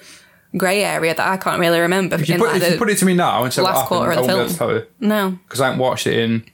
grey 0.55 0.83
area 0.83 1.15
that 1.15 1.27
I 1.27 1.37
can't 1.37 1.59
really 1.59 1.79
remember. 1.79 2.15
If 2.15 2.29
you, 2.29 2.37
put, 2.37 2.47
like, 2.47 2.61
if 2.61 2.73
you 2.73 2.77
put 2.77 2.89
it 2.89 2.97
to 2.99 3.05
me 3.05 3.13
now 3.13 3.43
and 3.43 3.53
say 3.53 3.61
what 3.61 3.73
last 3.73 3.83
happened, 3.83 3.97
quarter 3.97 4.11
of 4.11 4.15
the 4.17 4.21
won't 4.21 4.37
be 4.37 4.41
able 4.43 4.51
to 4.51 4.57
tell 4.57 4.71
you 4.73 4.87
no, 4.99 5.39
because 5.47 5.61
I 5.61 5.65
haven't 5.65 5.79
watched 5.79 6.07
it 6.07 6.19
in 6.19 6.45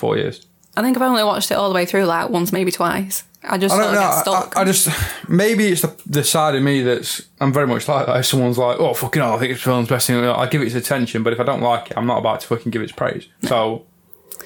four 0.00 0.16
years. 0.16 0.46
I 0.76 0.82
think 0.82 0.96
I've 0.96 1.02
only 1.02 1.24
watched 1.24 1.50
it 1.50 1.54
all 1.54 1.68
the 1.68 1.74
way 1.74 1.84
through 1.86 2.04
like 2.06 2.30
once, 2.30 2.52
maybe 2.52 2.70
twice. 2.72 3.24
I 3.42 3.56
just 3.58 3.74
I 3.74 3.78
sort 3.82 3.84
don't 3.86 3.94
of 3.94 4.00
know. 4.00 4.00
get 4.00 4.10
I, 4.10 4.20
stuck. 4.20 4.56
I, 4.56 4.60
I 4.60 4.64
just 4.64 5.28
maybe 5.28 5.68
it's 5.68 5.82
the, 5.82 5.94
the 6.06 6.22
side 6.24 6.54
of 6.54 6.62
me 6.62 6.82
that's 6.82 7.22
I'm 7.40 7.52
very 7.52 7.66
much 7.66 7.88
like 7.88 8.06
that. 8.06 8.16
If 8.18 8.26
someone's 8.26 8.58
like, 8.58 8.78
"Oh 8.78 8.92
fucking 8.94 9.22
hell, 9.22 9.34
I 9.34 9.38
think 9.38 9.52
it's 9.52 9.62
film's 9.62 9.88
best 9.88 10.06
thing," 10.06 10.22
I 10.24 10.46
give 10.46 10.60
it 10.62 10.66
its 10.66 10.74
attention. 10.74 11.22
But 11.22 11.32
if 11.32 11.40
I 11.40 11.44
don't 11.44 11.62
like 11.62 11.90
it, 11.90 11.96
I'm 11.96 12.06
not 12.06 12.18
about 12.18 12.40
to 12.40 12.46
fucking 12.46 12.70
give 12.70 12.82
it 12.82 12.84
its 12.84 12.92
praise. 12.92 13.26
So 13.42 13.86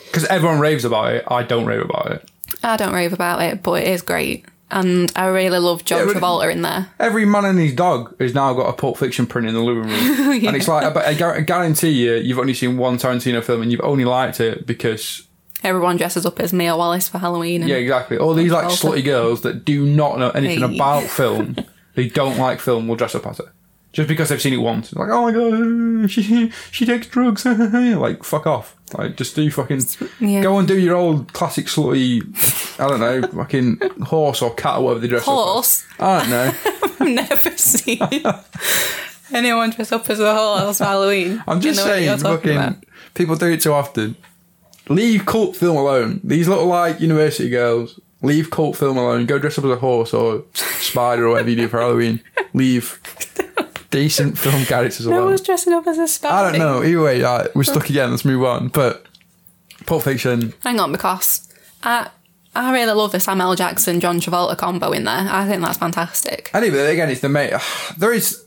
because 0.07 0.25
everyone 0.27 0.61
raves 0.61 0.85
about 0.85 1.13
it, 1.13 1.25
I 1.29 1.43
don't 1.43 1.67
rave 1.67 1.83
about 1.83 2.11
it. 2.13 2.31
I 2.63 2.77
don't 2.77 2.95
rave 2.95 3.13
about 3.13 3.43
it, 3.43 3.63
but 3.63 3.83
it 3.83 3.89
is 3.89 4.01
great. 4.03 4.47
And 4.71 5.13
I 5.15 5.27
really 5.27 5.59
love 5.59 5.85
John 5.85 6.07
Yeah, 6.09 6.15
Travolta 6.15 6.51
in 6.51 6.63
there. 6.63 6.89
Every 6.99 7.25
man 7.27 7.45
and 7.45 7.59
his 7.59 7.75
dog 7.75 8.19
has 8.21 8.33
now 8.35 8.55
got 8.55 8.69
a 8.69 8.73
Pulp 8.73 8.97
Fiction 8.99 9.27
print 9.27 9.47
in 9.47 9.55
the 9.55 9.61
living 9.61 9.85
room, 9.85 9.93
and 10.47 10.57
it's 10.57 10.67
like 10.69 10.85
I, 10.85 10.91
bet- 10.91 11.07
I 11.07 11.15
guar- 11.15 11.37
I 11.37 11.41
guarantee 11.41 11.91
you, 11.91 12.15
you've 12.15 12.39
only 12.39 12.55
seen 12.55 12.77
one 12.79 12.97
Tarantino 12.97 13.43
film 13.45 13.63
and 13.63 13.71
you've 13.71 13.83
only 13.83 14.05
liked 14.05 14.41
it 14.41 14.67
because 14.67 15.27
Everyone 15.65 15.97
dresses 15.97 16.27
up 16.27 16.39
as 16.41 16.53
Mia 16.53 16.77
Wallace 16.77 17.09
for 17.09 17.19
Halloween. 17.19 17.63
And 17.63 17.71
Yeah, 17.71 17.77
exactly. 17.77 18.19
All 18.19 18.35
these 18.35 18.53
like 18.53 18.67
slutty 18.67 19.05
girls 19.05 19.41
that 19.43 19.65
do 19.65 19.85
not 19.87 20.19
know 20.19 20.31
anything 20.31 20.61
Hey. 20.69 20.77
about 20.77 21.05
film, 21.05 21.57
they 21.95 22.09
don't 22.09 22.37
like 22.39 22.61
film, 22.61 22.87
will 22.87 22.97
dress 22.97 23.15
up 23.15 23.27
as 23.27 23.41
it. 23.41 23.47
Just 23.93 24.09
because 24.09 24.29
they've 24.29 24.43
seen 24.43 24.53
it 24.53 24.57
once. 24.57 24.93
Like, 24.93 25.09
oh 25.09 25.23
my 25.23 25.31
god, 25.33 26.11
she 26.11 26.51
she 26.73 26.85
takes 26.85 27.07
drugs. 27.07 27.45
like, 27.47 28.25
fuck 28.25 28.45
off. 28.47 28.77
Like, 28.99 29.17
just 29.17 29.37
do 29.37 29.49
fucking. 29.51 29.83
Yeah. 30.19 30.43
Go 30.43 30.59
and 30.59 30.67
do 30.67 30.77
your 30.79 30.97
old 30.97 31.33
classic 31.33 31.67
slutty, 31.67 32.21
I 32.81 32.89
don't 32.89 32.99
know, 33.01 33.23
fucking 33.29 33.79
horse 34.03 34.43
or 34.43 34.53
cat 34.55 34.79
or 34.79 34.85
whatever 34.85 35.01
they 35.01 35.09
dress 35.09 35.23
up 35.23 35.35
Horse? 35.35 35.85
I 36.01 36.19
don't 36.21 36.31
know. 36.31 36.53
I've 37.01 37.01
never 37.09 37.57
seen 37.57 38.01
anyone 39.33 39.71
dress 39.71 39.93
up 39.93 40.09
as 40.11 40.21
a 40.21 40.35
horse 40.35 40.79
for 40.79 40.85
Halloween. 40.85 41.43
I'm 41.47 41.61
just 41.61 41.83
saying, 41.83 42.19
fucking. 42.19 42.57
about. 42.57 42.77
People 43.15 43.37
do 43.37 43.47
it 43.47 43.61
too 43.61 43.73
often. 43.73 44.17
Leave 44.89 45.25
cult 45.27 45.57
film 45.57 45.77
alone. 45.77 46.21
These 46.25 46.49
look 46.49 46.65
like 46.67 47.01
university 47.01 47.49
girls. 47.49 47.99
Leave 48.23 48.51
cult 48.51 48.77
film 48.77 48.97
alone. 48.97 49.27
Go 49.27 49.39
dress 49.39 49.59
up 49.59 49.65
as 49.65 49.71
a 49.71 49.77
horse 49.77 50.13
or 50.15 50.45
spider 50.55 51.27
or 51.27 51.31
whatever 51.31 51.51
you 51.51 51.57
do 51.57 51.69
for 51.69 51.81
Halloween. 51.81 52.21
Leave 52.53 53.01
decent 53.91 54.37
film 54.39 54.65
characters 54.65 55.07
No 55.07 55.17
alone. 55.19 55.27
one's 55.29 55.41
dressing 55.43 55.73
up 55.73 55.87
as 55.87 55.99
a 55.99 56.09
spider. 56.09 56.35
I 56.35 56.51
don't 56.51 56.59
know. 56.59 56.83
Either 56.83 57.03
way, 57.03 57.23
uh, 57.23 57.47
we're 57.55 57.65
stuck 57.65 57.89
again. 57.91 58.11
Let's 58.11 58.25
move 58.25 58.45
on. 58.45 58.69
But 58.69 59.07
Pulp 59.87 60.03
Fiction. 60.03 60.53
Hang 60.63 60.81
on, 60.81 60.93
because 60.93 61.49
I 61.83 62.09
I 62.57 62.73
really 62.73 62.93
love 62.93 63.13
the 63.13 63.21
Samuel 63.21 63.55
Jackson 63.57 64.01
John 64.01 64.21
Travolta 64.21 64.57
combo 64.57 64.93
in 64.93 65.05
there. 65.05 65.27
I 65.29 65.47
think 65.47 65.63
that's 65.63 65.79
fantastic. 65.79 66.51
Anyway, 66.55 66.93
again, 66.93 67.11
it's 67.11 67.21
the 67.21 67.29
mate. 67.29 67.53
There 67.99 68.13
is 68.13 68.43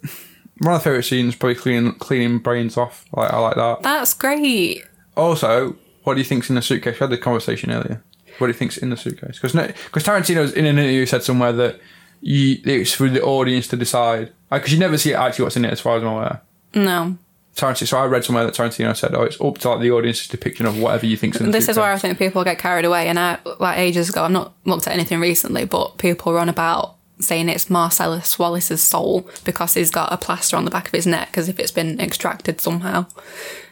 one 0.59 0.75
of 0.75 0.79
my 0.79 0.83
favorite 0.83 1.03
scenes. 1.03 1.35
Probably 1.35 1.55
cleaning 1.55 1.93
cleaning 1.95 2.39
brains 2.39 2.77
off. 2.77 3.05
Like 3.13 3.31
I 3.31 3.39
like 3.39 3.55
that. 3.55 3.83
That's 3.83 4.13
great. 4.13 4.83
Also, 5.15 5.75
what 6.07 6.13
do 6.13 6.21
you 6.21 6.25
think's 6.25 6.47
in 6.47 6.55
the 6.55 6.61
suitcase? 6.61 7.01
We 7.01 7.03
had 7.03 7.09
the 7.09 7.17
conversation 7.17 7.69
earlier. 7.69 8.01
What 8.37 8.47
do 8.47 8.51
you 8.51 8.57
think's 8.57 8.77
in 8.77 8.91
the 8.91 8.95
suitcase? 8.95 9.39
Because 9.41 9.51
because 9.51 10.05
Tarantino's 10.05 10.53
in 10.53 10.65
an 10.65 10.79
interview 10.79 11.05
said 11.05 11.21
somewhere 11.21 11.51
that 11.51 11.81
you, 12.21 12.59
it's 12.63 12.93
for 12.93 13.09
the 13.09 13.21
audience 13.21 13.67
to 13.67 13.75
decide. 13.75 14.31
Uh, 14.49 14.57
because 14.57 14.71
you 14.71 14.79
never 14.79 14.97
see 14.97 15.13
actually 15.13 15.43
what's 15.43 15.57
in 15.57 15.65
it, 15.65 15.71
as 15.73 15.81
far 15.81 15.97
as 15.97 16.03
I'm 16.03 16.07
aware. 16.07 16.41
No, 16.73 17.17
Tarantino. 17.57 17.87
So 17.87 17.97
I 17.97 18.05
read 18.05 18.23
somewhere 18.23 18.45
that 18.45 18.53
Tarantino 18.53 18.95
said, 18.95 19.15
"Oh, 19.15 19.23
it's 19.23 19.41
up 19.41 19.57
to 19.57 19.69
like 19.69 19.81
the 19.81 19.91
audience's 19.91 20.29
depiction 20.29 20.65
of 20.65 20.79
whatever 20.79 21.05
you 21.05 21.17
think's 21.17 21.41
in 21.41 21.47
the 21.47 21.51
this 21.51 21.65
suitcase." 21.65 21.75
is 21.75 21.79
where 21.79 21.91
I 21.91 21.97
think 21.97 22.17
people 22.17 22.45
get 22.45 22.57
carried 22.57 22.85
away. 22.85 23.09
And 23.09 23.19
I 23.19 23.39
like 23.59 23.77
ages 23.77 24.07
ago, 24.07 24.23
I've 24.23 24.31
not 24.31 24.53
looked 24.63 24.87
at 24.87 24.93
anything 24.93 25.19
recently, 25.19 25.65
but 25.65 25.97
people 25.97 26.31
run 26.31 26.47
about 26.47 26.95
saying 27.19 27.49
it's 27.49 27.69
Marcellus 27.69 28.37
Wallace's 28.37 28.83
soul 28.83 29.29
because 29.43 29.73
he's 29.73 29.91
got 29.91 30.13
a 30.13 30.17
plaster 30.17 30.55
on 30.55 30.65
the 30.65 30.71
back 30.71 30.87
of 30.87 30.93
his 30.93 31.07
neck 31.07 31.37
as 31.37 31.49
if 31.49 31.59
it's 31.59 31.71
been 31.71 31.99
extracted 31.99 32.61
somehow, 32.61 33.05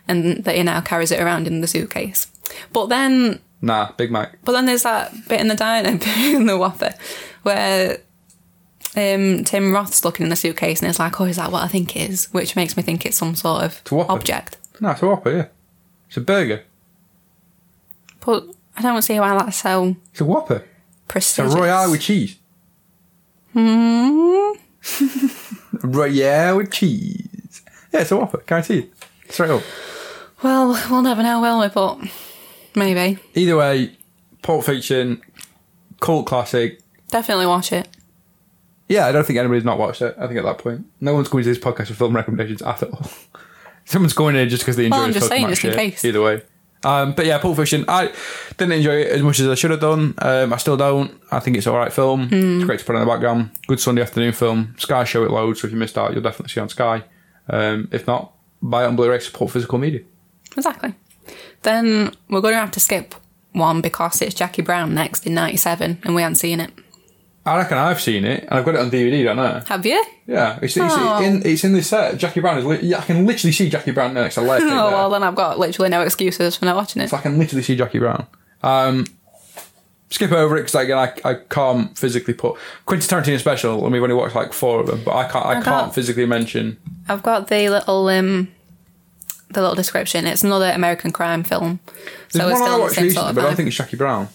and 0.08 0.44
that 0.44 0.56
he 0.56 0.64
now 0.64 0.82
carries 0.82 1.12
it 1.12 1.20
around 1.22 1.48
in 1.48 1.62
the 1.62 1.68
suitcase. 1.68 2.28
But 2.74 2.88
then 2.88 3.40
Nah, 3.62 3.92
Big 3.94 4.12
Mac. 4.12 4.38
But 4.44 4.52
then 4.52 4.66
there's 4.66 4.84
that 4.84 5.12
bit 5.28 5.42
in 5.42 5.48
the 5.48 5.56
diner, 5.56 5.90
in 6.18 6.46
the 6.46 6.58
Whopper, 6.58 6.94
where 7.44 7.98
um, 8.96 9.44
Tim 9.44 9.74
Roth's 9.74 10.06
looking 10.06 10.26
in 10.26 10.30
the 10.30 10.36
suitcase 10.36 10.82
and 10.82 10.90
it's 10.90 11.00
like, 11.00 11.20
oh, 11.20 11.26
is 11.26 11.38
that 11.38 11.52
what 11.52 11.64
I 11.64 11.68
think 11.68 11.96
it 11.96 12.10
is? 12.10 12.26
Which 12.34 12.56
makes 12.56 12.78
me 12.78 12.84
think 12.84 13.06
it's 13.06 13.18
some 13.18 13.36
sort 13.36 13.64
of 13.64 13.82
object. 14.10 14.58
No, 14.80 14.92
it's 14.92 15.02
a 15.02 15.08
Whopper. 15.08 15.32
Yeah, 15.32 15.48
it's 16.08 16.18
a 16.18 16.22
burger. 16.22 16.64
But 18.26 18.46
I 18.78 18.82
don't 18.82 19.02
see 19.02 19.20
why 19.20 19.38
that's 19.38 19.58
so 19.58 19.96
It's 20.12 20.22
a 20.22 20.26
Whopper. 20.26 20.64
It's 21.16 21.40
a. 21.40 21.46
Royale 21.46 21.92
with 21.92 22.02
cheese. 22.02 22.38
Hmm. 24.88 25.88
Royale 25.88 26.58
with 26.58 26.72
cheese. 26.72 27.62
Yeah, 27.92 28.02
it's 28.02 28.12
a 28.12 28.18
Whopper. 28.18 28.44
Guaranteed. 28.46 28.92
Straight 29.30 29.50
up. 29.50 29.64
Well, 30.44 30.80
we'll 30.90 31.02
never 31.02 31.24
know, 31.24 31.42
will 31.42 31.60
we? 31.62 31.68
But 31.70 32.10
maybe. 32.76 33.20
Either 33.34 33.58
way, 33.58 33.96
Pulp 34.42 34.64
Fiction, 34.66 35.22
cult 36.02 36.28
classic. 36.28 36.82
Definitely 37.10 37.48
watch 37.48 37.72
it. 37.72 37.88
Yeah, 38.88 39.08
I 39.08 39.12
don't 39.12 39.26
think 39.26 39.40
anybody's 39.40 39.64
not 39.66 39.80
watched 39.80 40.02
it. 40.02 40.16
I 40.20 40.28
think 40.28 40.38
at 40.38 40.46
that 40.46 40.60
point, 40.60 40.86
no 41.02 41.14
one's 41.16 41.30
going 41.30 41.44
to 41.46 41.50
this 41.50 41.58
podcast 41.58 41.88
for 41.88 41.94
film 41.96 42.16
recommendations 42.16 42.62
at 42.62 42.84
all. 42.84 43.08
Someone's 43.86 44.14
going 44.14 44.36
in 44.36 44.50
just 44.50 44.64
because 44.64 44.76
they 44.76 44.86
enjoy 44.86 44.98
Well, 44.98 45.04
I'm 45.06 45.10
us 45.12 45.16
just 45.16 45.28
saying, 45.30 45.48
just 45.48 45.64
in 45.64 45.72
shit. 45.72 45.80
case. 45.80 46.06
Either 46.06 46.22
way. 46.22 46.42
Um, 46.86 47.14
but 47.14 47.26
yeah, 47.26 47.40
Pulp 47.40 47.58
Fiction. 47.58 47.84
I 47.88 48.14
didn't 48.58 48.74
enjoy 48.74 49.02
it 49.02 49.08
as 49.12 49.22
much 49.22 49.40
as 49.40 49.48
I 49.48 49.56
should 49.56 49.72
have 49.72 49.80
done. 49.80 50.14
Um, 50.20 50.54
I 50.54 50.58
still 50.58 50.78
don't. 50.78 51.20
I 51.32 51.40
think 51.40 51.58
it's 51.58 51.66
an 51.66 51.74
alright 51.74 51.92
film. 51.92 52.30
Hmm. 52.30 52.58
It's 52.58 52.66
great 52.66 52.80
to 52.80 52.86
put 52.86 52.96
on 52.96 53.06
the 53.06 53.12
background. 53.12 53.50
Good 53.68 53.80
Sunday 53.80 54.04
afternoon 54.04 54.34
film. 54.34 54.76
Sky 54.78 55.04
show 55.04 55.26
it 55.26 55.32
loads, 55.32 55.62
so 55.62 55.68
if 55.68 55.74
you 55.74 55.80
missed 55.80 55.98
out, 55.98 56.14
you'll 56.14 56.22
definitely 56.22 56.54
see 56.54 56.60
it 56.60 56.64
on 56.64 56.70
Sky. 56.70 57.04
Um, 57.50 57.90
if 57.92 58.06
not, 58.08 58.34
buy 58.62 58.84
it 58.84 58.88
on 58.88 58.96
Blu-ray. 58.96 59.20
Support 59.20 59.52
physical 59.52 59.80
media. 59.80 60.02
Exactly. 60.56 60.94
Then 61.64 62.14
we're 62.30 62.42
going 62.42 62.54
to 62.54 62.60
have 62.60 62.72
to 62.72 62.80
skip 62.80 63.16
one 63.54 63.82
because 63.82 64.22
it's 64.22 64.36
Jackie 64.36 64.62
Brown 64.62 64.94
next 64.94 65.26
in 65.26 65.34
97 65.34 66.00
and 66.04 66.16
we 66.16 66.22
haven't 66.22 66.36
seen 66.36 66.60
it. 66.60 66.72
I 67.48 67.58
reckon 67.58 67.78
I've 67.78 68.02
seen 68.02 68.26
it, 68.26 68.42
and 68.44 68.54
I've 68.54 68.66
got 68.66 68.74
it 68.76 68.82
on 68.82 68.90
DVD. 68.90 69.24
Don't 69.24 69.38
I? 69.40 69.62
Have 69.68 69.86
you? 69.86 70.04
Yeah, 70.26 70.58
it's, 70.62 70.76
it's, 70.76 70.94
Oh. 70.98 71.22
in 71.24 71.46
it's 71.46 71.64
in 71.64 71.74
this 71.74 71.88
set. 71.88 72.18
Jackie 72.18 72.40
Brown 72.40 72.58
is. 72.58 72.66
Li- 72.66 72.80
yeah, 72.82 72.98
I 73.00 73.02
can 73.06 73.26
literally 73.28 73.52
see 73.52 73.70
Jackie 73.70 73.92
Brown 73.92 74.14
next 74.16 74.36
to 74.36 74.42
Leia. 74.42 74.60
Oh, 74.64 74.92
well, 74.92 75.10
then 75.12 75.22
I've 75.22 75.36
got 75.36 75.60
literally 75.60 75.90
no 75.90 76.02
excuses 76.02 76.56
for 76.56 76.66
not 76.66 76.76
watching 76.76 77.02
it. 77.04 77.10
So 77.10 77.18
I 77.18 77.22
can 77.22 77.38
literally 77.38 77.62
see 77.62 77.76
Jackie 77.76 78.00
Brown. 78.00 78.26
Um, 78.64 79.06
skip 80.10 80.32
over 80.32 80.56
it 80.58 80.62
because 80.62 80.76
again, 80.76 80.98
I, 80.98 81.14
I 81.24 81.34
can't 81.36 81.96
physically 81.98 82.34
put 82.34 82.58
Quentin 82.86 83.08
Tarantino 83.08 83.40
special. 83.40 83.84
and 83.84 83.92
we've 83.94 84.02
only 84.02 84.16
watched 84.16 84.36
like 84.36 84.52
four 84.54 84.80
of 84.80 84.88
them, 84.88 85.04
but 85.04 85.16
I 85.16 85.28
can't 85.28 85.46
I, 85.46 85.50
I 85.50 85.54
can't 85.56 85.66
can't- 85.66 85.94
physically 85.96 86.26
mention. 86.26 86.78
I've 87.08 87.22
got 87.22 87.48
the 87.50 87.70
little 87.70 88.08
um 88.10 88.48
the 89.52 89.62
little 89.62 89.76
description. 89.76 90.26
It's 90.26 90.44
another 90.44 90.72
American 90.72 91.12
crime 91.12 91.44
film. 91.44 91.80
There's 92.34 92.44
So 92.44 92.50
it's 92.50 92.54
one 92.60 92.64
I 92.64 92.66
still 92.66 92.76
the 92.78 92.82
watched 92.82 92.90
recently, 92.98 93.14
sort 93.14 93.28
of 93.28 93.36
but 93.36 93.42
I 93.44 93.48
don't 93.48 93.56
think 93.56 93.68
it's 93.68 93.78
Jackie 93.78 93.98
Brown. 93.98 94.28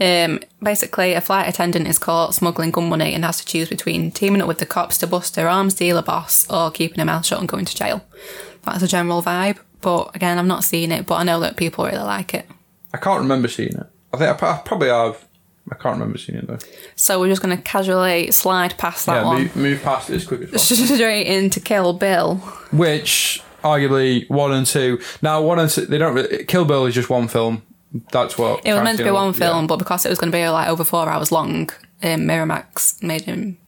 Um, 0.00 0.40
basically, 0.62 1.12
a 1.12 1.20
flight 1.20 1.48
attendant 1.48 1.86
is 1.86 1.98
caught 1.98 2.34
smuggling 2.34 2.70
gun 2.70 2.88
money 2.88 3.12
and 3.14 3.24
has 3.24 3.38
to 3.38 3.44
choose 3.44 3.68
between 3.68 4.10
teaming 4.10 4.40
up 4.40 4.48
with 4.48 4.58
the 4.58 4.66
cops 4.66 4.96
to 4.98 5.06
bust 5.06 5.36
her 5.36 5.46
arms 5.46 5.74
dealer 5.74 6.02
boss 6.02 6.48
or 6.50 6.70
keeping 6.70 6.98
her 6.98 7.04
mouth 7.04 7.26
shut 7.26 7.38
and 7.38 7.48
going 7.48 7.66
to 7.66 7.74
jail. 7.76 8.04
That's 8.62 8.82
a 8.82 8.88
general 8.88 9.22
vibe. 9.22 9.58
But 9.82 10.14
again, 10.14 10.38
I'm 10.38 10.48
not 10.48 10.64
seen 10.64 10.92
it, 10.92 11.06
but 11.06 11.16
I 11.16 11.22
know 11.22 11.40
that 11.40 11.56
people 11.56 11.84
really 11.84 11.98
like 11.98 12.34
it. 12.34 12.46
I 12.92 12.98
can't 12.98 13.20
remember 13.20 13.48
seeing 13.48 13.76
it. 13.76 13.86
I 14.12 14.16
think 14.16 14.42
I, 14.42 14.52
I 14.52 14.58
probably 14.64 14.88
have. 14.88 15.26
I 15.70 15.76
can't 15.76 15.98
remember 15.98 16.18
seeing 16.18 16.38
it 16.38 16.46
though. 16.46 16.58
So 16.96 17.20
we're 17.20 17.28
just 17.28 17.42
going 17.42 17.56
to 17.56 17.62
casually 17.62 18.30
slide 18.30 18.76
past 18.78 19.06
that 19.06 19.16
yeah, 19.16 19.24
one 19.24 19.42
move, 19.42 19.56
move 19.56 19.82
past 19.82 20.10
it 20.10 20.16
as 20.16 20.26
quick 20.26 20.42
as 20.42 20.50
possible. 20.50 20.86
straight 20.96 21.26
into 21.26 21.60
Kill 21.60 21.92
Bill. 21.92 22.36
Which 22.72 23.42
arguably 23.62 24.28
one 24.28 24.52
and 24.52 24.66
two. 24.66 25.00
Now 25.22 25.42
one 25.42 25.58
and 25.58 25.70
two, 25.70 25.86
they 25.86 25.98
don't. 25.98 26.14
Really, 26.14 26.44
Kill 26.44 26.64
Bill 26.64 26.86
is 26.86 26.94
just 26.94 27.10
one 27.10 27.28
film. 27.28 27.62
That's 28.12 28.38
what 28.38 28.64
It 28.64 28.72
was 28.72 28.82
meant 28.82 28.98
to 28.98 29.04
be 29.04 29.10
one 29.10 29.32
film, 29.32 29.62
yeah. 29.62 29.66
but 29.66 29.78
because 29.78 30.06
it 30.06 30.10
was 30.10 30.18
going 30.18 30.30
to 30.30 30.36
be 30.36 30.48
like 30.48 30.68
over 30.68 30.84
four 30.84 31.08
hours 31.08 31.32
long, 31.32 31.70
um, 32.02 32.20
Miramax 32.20 33.02
made 33.02 33.22
him 33.22 33.58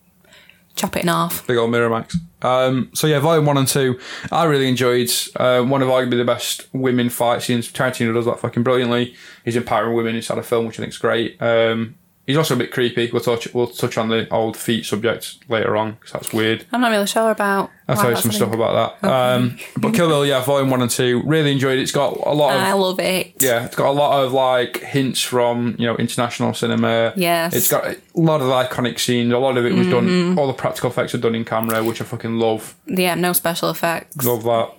chop 0.77 0.97
it 0.97 1.03
in 1.03 1.09
half. 1.09 1.47
Big 1.47 1.57
old 1.57 1.71
Miramax. 1.71 2.17
Um, 2.41 2.91
so 2.95 3.07
yeah, 3.07 3.21
volume 3.21 3.47
one 3.47 3.57
and 3.57 3.69
two, 3.69 3.99
I 4.31 4.45
really 4.45 4.69
enjoyed. 4.69 5.11
Uh, 5.37 5.63
one 5.63 5.83
of 5.83 5.89
arguably 5.89 6.19
the 6.19 6.25
best 6.25 6.67
women 6.73 7.09
fight 7.09 7.43
scenes. 7.43 7.71
Tarantino 7.71 8.15
does 8.15 8.27
that 8.27 8.41
fucking 8.41 8.63
brilliantly. 8.63 9.15
He's 9.45 9.57
empowering 9.57 9.95
women 9.95 10.17
inside 10.17 10.39
a 10.39 10.43
film, 10.43 10.67
which 10.67 10.79
I 10.79 10.83
think 10.83 10.93
is 10.93 10.99
great. 10.99 11.41
Um, 11.41 11.97
He's 12.33 12.39
also 12.39 12.55
a 12.55 12.59
bit 12.59 12.73
creepy. 12.73 13.11
We'll 13.13 13.21
touch 13.21 13.53
we'll 13.53 13.67
touch 13.67 13.99
on 13.99 14.09
the 14.09 14.27
old 14.33 14.57
feet 14.57 14.87
subject 14.87 15.37
later 15.51 15.77
on 15.77 15.93
because 15.93 16.13
that's 16.13 16.33
weird. 16.33 16.65
I'm 16.73 16.81
not 16.81 16.91
really 16.91 17.07
sure 17.07 17.31
about. 17.31 17.71
I'll 17.89 17.97
tell 17.97 18.11
you 18.11 18.17
some 18.17 18.33
stuff 18.33 18.55
about 18.55 18.99
that. 19.03 19.07
Um, 19.09 19.59
but 19.77 19.93
Kill 19.93 20.09
Bill, 20.09 20.25
yeah, 20.25 20.43
volume 20.43 20.71
one 20.71 20.81
and 20.81 20.91
two, 20.91 21.21
really 21.27 21.53
enjoyed 21.53 21.79
it. 21.79 21.83
It's 21.83 21.93
got 21.93 22.17
a 22.27 22.33
lot 22.33 22.55
of 22.57 22.63
I 22.63 22.73
love 22.73 22.99
it. 23.01 23.35
yeah, 23.41 23.67
it's 23.67 23.77
got 23.77 23.89
a 23.89 23.93
lot 23.93 24.25
of 24.25 24.33
like 24.33 24.79
hints 24.79 25.21
from 25.21 25.77
you 25.79 25.87
know 25.87 25.97
international 25.97 26.55
cinema. 26.55 27.13
Yes. 27.17 27.55
it's 27.55 27.69
got 27.69 27.85
a 27.85 27.97
lot 28.15 28.41
of 28.41 28.47
iconic 28.49 28.99
scenes. 28.99 29.33
A 29.33 29.39
lot 29.39 29.59
of 29.59 29.67
it 29.67 29.73
was 29.75 29.87
Mm-hmm. 29.87 29.91
done. 30.35 30.39
All 30.39 30.47
the 30.47 30.53
practical 30.55 30.89
effects 30.91 31.15
are 31.15 31.19
done 31.19 31.35
in 31.35 31.45
camera, 31.45 31.85
which 31.85 32.01
I 32.01 32.05
fucking 32.05 32.39
love. 32.39 32.75
Yeah, 32.87 33.15
no 33.15 33.33
special 33.35 33.69
effects. 33.69 34.25
Love 34.25 34.45
that. 34.45 34.71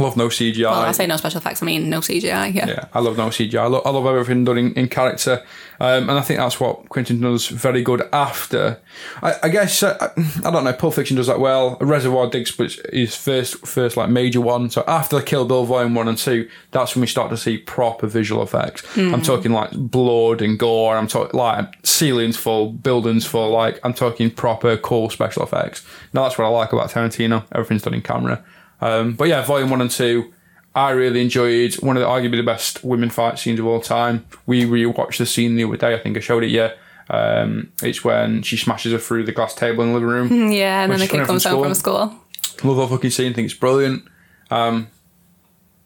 I 0.00 0.04
love 0.04 0.16
no 0.16 0.28
CGI. 0.28 0.62
Well, 0.70 0.80
I 0.80 0.92
say 0.92 1.06
no 1.06 1.16
special 1.16 1.38
effects. 1.38 1.62
I 1.62 1.66
mean 1.66 1.88
no 1.90 2.00
CGI. 2.00 2.54
Yeah. 2.54 2.66
Yeah, 2.68 2.84
I 2.94 3.00
love 3.00 3.16
no 3.16 3.28
CGI. 3.28 3.58
I, 3.60 3.66
lo- 3.66 3.82
I 3.84 3.90
love 3.90 4.06
everything 4.06 4.44
done 4.44 4.58
in, 4.58 4.72
in 4.74 4.88
character, 4.88 5.42
um, 5.78 6.08
and 6.08 6.12
I 6.18 6.20
think 6.22 6.38
that's 6.40 6.58
what 6.58 6.88
Quentin 6.88 7.20
does 7.20 7.48
very 7.48 7.82
good. 7.82 8.02
After, 8.12 8.80
I, 9.22 9.34
I 9.44 9.48
guess 9.48 9.82
uh, 9.82 10.12
I 10.44 10.50
don't 10.50 10.64
know. 10.64 10.72
Pulp 10.72 10.94
Fiction 10.94 11.16
does 11.16 11.26
that 11.26 11.38
well. 11.40 11.76
Reservoir 11.80 12.28
Dogs 12.30 12.56
which 12.58 12.78
is 12.92 13.14
first 13.14 13.66
first 13.66 13.96
like 13.96 14.08
major 14.10 14.40
one. 14.40 14.70
So 14.70 14.84
after 14.88 15.16
the 15.18 15.22
Kill 15.22 15.44
Bill 15.44 15.64
Volume 15.64 15.94
One 15.94 16.08
and 16.08 16.18
Two, 16.18 16.48
that's 16.70 16.94
when 16.94 17.00
we 17.02 17.06
start 17.06 17.30
to 17.30 17.36
see 17.36 17.58
proper 17.58 18.06
visual 18.06 18.42
effects. 18.42 18.82
I'm 18.96 19.22
talking 19.22 19.52
like 19.52 19.70
blood 19.72 20.42
and 20.42 20.58
gore. 20.58 20.96
I'm 20.96 21.06
talking 21.08 21.38
like 21.38 21.66
ceilings 21.84 22.36
full, 22.36 22.72
buildings 22.72 23.26
full. 23.26 23.50
Like 23.50 23.78
I'm 23.84 23.94
talking 23.94 24.30
proper 24.30 24.76
cool 24.76 25.10
special 25.10 25.42
effects. 25.42 25.84
Now 26.12 26.22
that's 26.24 26.38
what 26.38 26.44
I 26.46 26.48
like 26.48 26.72
about 26.72 26.90
Tarantino. 26.90 27.44
Everything's 27.52 27.82
done 27.82 27.94
in 27.94 28.02
camera. 28.02 28.42
Um, 28.80 29.14
but 29.14 29.28
yeah, 29.28 29.44
Volume 29.44 29.70
One 29.70 29.80
and 29.80 29.90
Two. 29.90 30.32
I 30.74 30.90
really 30.90 31.20
enjoyed 31.20 31.74
one 31.82 31.96
of 31.96 32.00
the 32.00 32.06
arguably 32.08 32.36
the 32.36 32.44
best 32.44 32.84
women 32.84 33.10
fight 33.10 33.38
scenes 33.38 33.58
of 33.58 33.66
all 33.66 33.80
time. 33.80 34.24
We 34.46 34.64
rewatched 34.64 35.18
the 35.18 35.26
scene 35.26 35.56
the 35.56 35.64
other 35.64 35.76
day. 35.76 35.94
I 35.94 35.98
think 35.98 36.16
I 36.16 36.20
showed 36.20 36.44
it 36.44 36.50
Yeah. 36.50 36.74
Um, 37.08 37.72
it's 37.82 38.04
when 38.04 38.42
she 38.42 38.56
smashes 38.56 38.92
her 38.92 38.98
through 38.98 39.24
the 39.24 39.32
glass 39.32 39.52
table 39.52 39.82
in 39.82 39.88
the 39.88 39.94
living 39.98 40.08
room. 40.08 40.52
Yeah, 40.52 40.84
and 40.84 40.92
then 40.92 41.00
the 41.00 41.08
kid 41.08 41.26
comes 41.26 41.42
from 41.42 41.52
home 41.52 41.64
from 41.64 41.74
school. 41.74 42.14
Love 42.62 42.76
that 42.76 42.88
fucking 42.94 43.10
scene. 43.10 43.34
Think 43.34 43.46
it's 43.46 43.54
brilliant. 43.58 44.04
Um, 44.48 44.88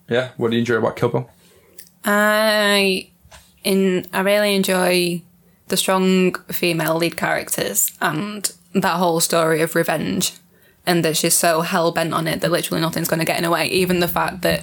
yeah, 0.08 0.32
what 0.36 0.50
do 0.50 0.56
you 0.56 0.60
enjoy 0.60 0.76
about 0.76 0.96
Kill 0.96 1.08
Bill? 1.08 1.30
I 2.04 3.08
in 3.62 4.06
I 4.12 4.20
really 4.20 4.54
enjoy 4.54 5.22
the 5.68 5.76
strong 5.78 6.34
female 6.52 6.96
lead 6.96 7.16
characters 7.16 7.90
and 8.02 8.52
that 8.74 8.96
whole 8.96 9.20
story 9.20 9.62
of 9.62 9.74
revenge 9.74 10.32
and 10.86 11.04
that 11.04 11.16
she's 11.16 11.34
so 11.34 11.62
hell 11.62 11.92
bent 11.92 12.12
on 12.14 12.26
it 12.28 12.40
that 12.40 12.50
literally 12.50 12.80
nothing's 12.80 13.08
going 13.08 13.20
to 13.20 13.24
get 13.24 13.38
in 13.38 13.44
her 13.44 13.50
way. 13.50 13.66
Even 13.68 14.00
the 14.00 14.08
fact 14.08 14.42
that 14.42 14.62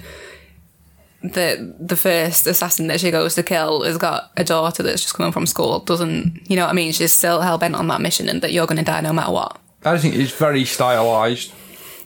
the 1.23 1.75
the 1.79 1.95
first 1.95 2.47
assassin 2.47 2.87
that 2.87 2.99
she 2.99 3.11
goes 3.11 3.35
to 3.35 3.43
kill 3.43 3.83
has 3.83 3.97
got 3.97 4.31
a 4.37 4.43
daughter 4.43 4.81
that's 4.81 5.01
just 5.03 5.13
coming 5.13 5.31
from 5.31 5.45
school 5.45 5.79
doesn't 5.79 6.41
you 6.49 6.55
know 6.55 6.63
what 6.63 6.71
I 6.71 6.73
mean? 6.73 6.91
She's 6.91 7.11
still 7.13 7.41
hell 7.41 7.57
bent 7.59 7.75
on 7.75 7.87
that 7.89 8.01
mission 8.01 8.27
and 8.27 8.41
that 8.41 8.51
you're 8.51 8.65
going 8.65 8.79
to 8.79 8.83
die 8.83 9.01
no 9.01 9.13
matter 9.13 9.31
what. 9.31 9.59
I 9.83 9.97
think 9.97 10.15
it's 10.15 10.31
very 10.31 10.65
stylized, 10.65 11.51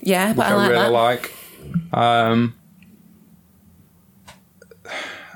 Yeah, 0.02 0.32
but 0.34 0.46
I, 0.46 0.50
I 0.50 0.68
really 0.68 0.74
that. 0.74 0.92
like. 0.92 1.32
Um, 1.92 2.54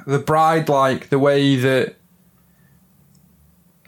the 0.07 0.19
bride, 0.19 0.69
like 0.69 1.09
the 1.11 1.19
way 1.19 1.57
that 1.57 1.97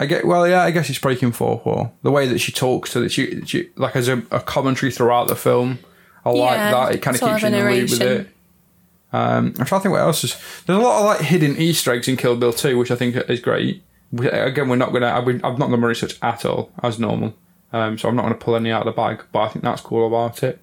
I 0.01 0.07
get. 0.07 0.27
Well, 0.27 0.49
yeah, 0.49 0.63
I 0.63 0.71
guess 0.71 0.91
it's 0.91 0.99
breaking 0.99 1.33
fourth 1.33 1.65
wall. 1.67 1.95
The 2.03 2.11
way 2.11 2.27
that 2.27 2.39
she 2.39 2.51
talks 2.53 2.93
to 2.93 3.01
that 3.01 3.13
she, 3.13 3.43
she 3.47 3.71
like 3.77 3.95
as 3.97 4.09
a, 4.09 4.23
a 4.31 4.41
commentary 4.41 4.91
throughout 4.91 5.29
the 5.29 5.37
film. 5.37 5.79
I 6.25 6.31
like 6.31 6.57
Yeah, 6.57 6.71
that. 6.71 6.95
It 6.95 7.03
kind 7.03 7.15
of 7.15 7.21
sort 7.21 7.33
keeps 7.33 7.43
you 7.43 7.47
in 7.49 7.53
the 7.53 7.59
loop 7.71 7.91
with 7.91 7.99
narration. 8.01 8.27
it. 8.27 8.29
Um, 9.15 9.47
I'm 9.59 9.67
trying 9.67 9.67
to 9.67 9.81
think 9.81 9.93
what 9.93 10.01
else 10.01 10.25
is. 10.25 10.41
There's 10.67 10.79
a 10.79 10.83
lot 10.83 11.01
of 11.01 11.05
like 11.05 11.21
hidden 11.21 11.57
Easter 11.59 11.93
eggs 11.93 12.09
in 12.09 12.17
Kill 12.17 12.37
Bill 12.37 12.53
2, 12.53 12.79
which 12.79 12.91
I 12.91 12.97
think 12.97 13.17
is 13.29 13.41
great. 13.41 13.83
We, 14.11 14.29
again, 14.29 14.69
we're 14.69 14.77
not 14.77 14.93
gonna. 14.93 15.09
I've, 15.09 15.25
been, 15.27 15.43
I've 15.45 15.59
not 15.59 15.71
done 15.71 15.81
my 15.81 15.89
research 15.89 16.17
at 16.23 16.45
all 16.47 16.71
as 16.83 16.99
normal, 16.99 17.35
um, 17.73 17.99
so 17.99 18.09
I'm 18.09 18.17
not 18.17 18.23
gonna 18.23 18.35
pull 18.37 18.57
any 18.57 18.71
out 18.71 18.87
of 18.87 18.95
the 18.95 18.97
bag. 18.99 19.23
But 19.33 19.41
I 19.41 19.49
think 19.49 19.65
that's 19.65 19.81
cool 19.83 20.07
about 20.07 20.43
it. 20.43 20.59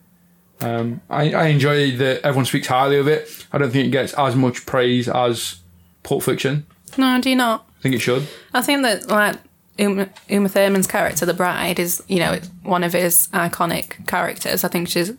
Um, 0.62 1.02
I, 1.10 1.34
I 1.34 1.48
enjoy 1.48 1.96
that 1.98 2.22
everyone 2.26 2.46
speaks 2.46 2.68
highly 2.68 2.98
of 2.98 3.08
it. 3.08 3.46
I 3.54 3.58
don't 3.60 3.72
think 3.72 3.88
it 3.88 3.92
gets 3.92 4.14
as 4.14 4.36
much 4.36 4.66
praise 4.66 5.08
as 5.08 5.58
Pulp 6.04 6.24
Fiction. 6.24 6.66
No, 6.98 7.20
do 7.22 7.30
you 7.30 7.36
not? 7.36 7.69
I 7.80 7.82
think 7.82 7.96
it 7.96 8.00
should. 8.00 8.28
I 8.54 8.62
think 8.62 8.84
that 8.84 9.08
like 9.08 9.38
Uma, 9.78 10.10
Uma 10.28 10.50
Thurman's 10.50 10.88
character, 10.88 11.26
the 11.26 11.34
bride, 11.34 11.80
is 11.80 12.04
you 12.08 12.20
know 12.20 12.40
one 12.64 12.84
of 12.84 12.94
his 12.94 13.28
iconic 13.30 14.06
characters. 14.08 14.64
I 14.64 14.68
think 14.68 14.90
she's 14.90 15.14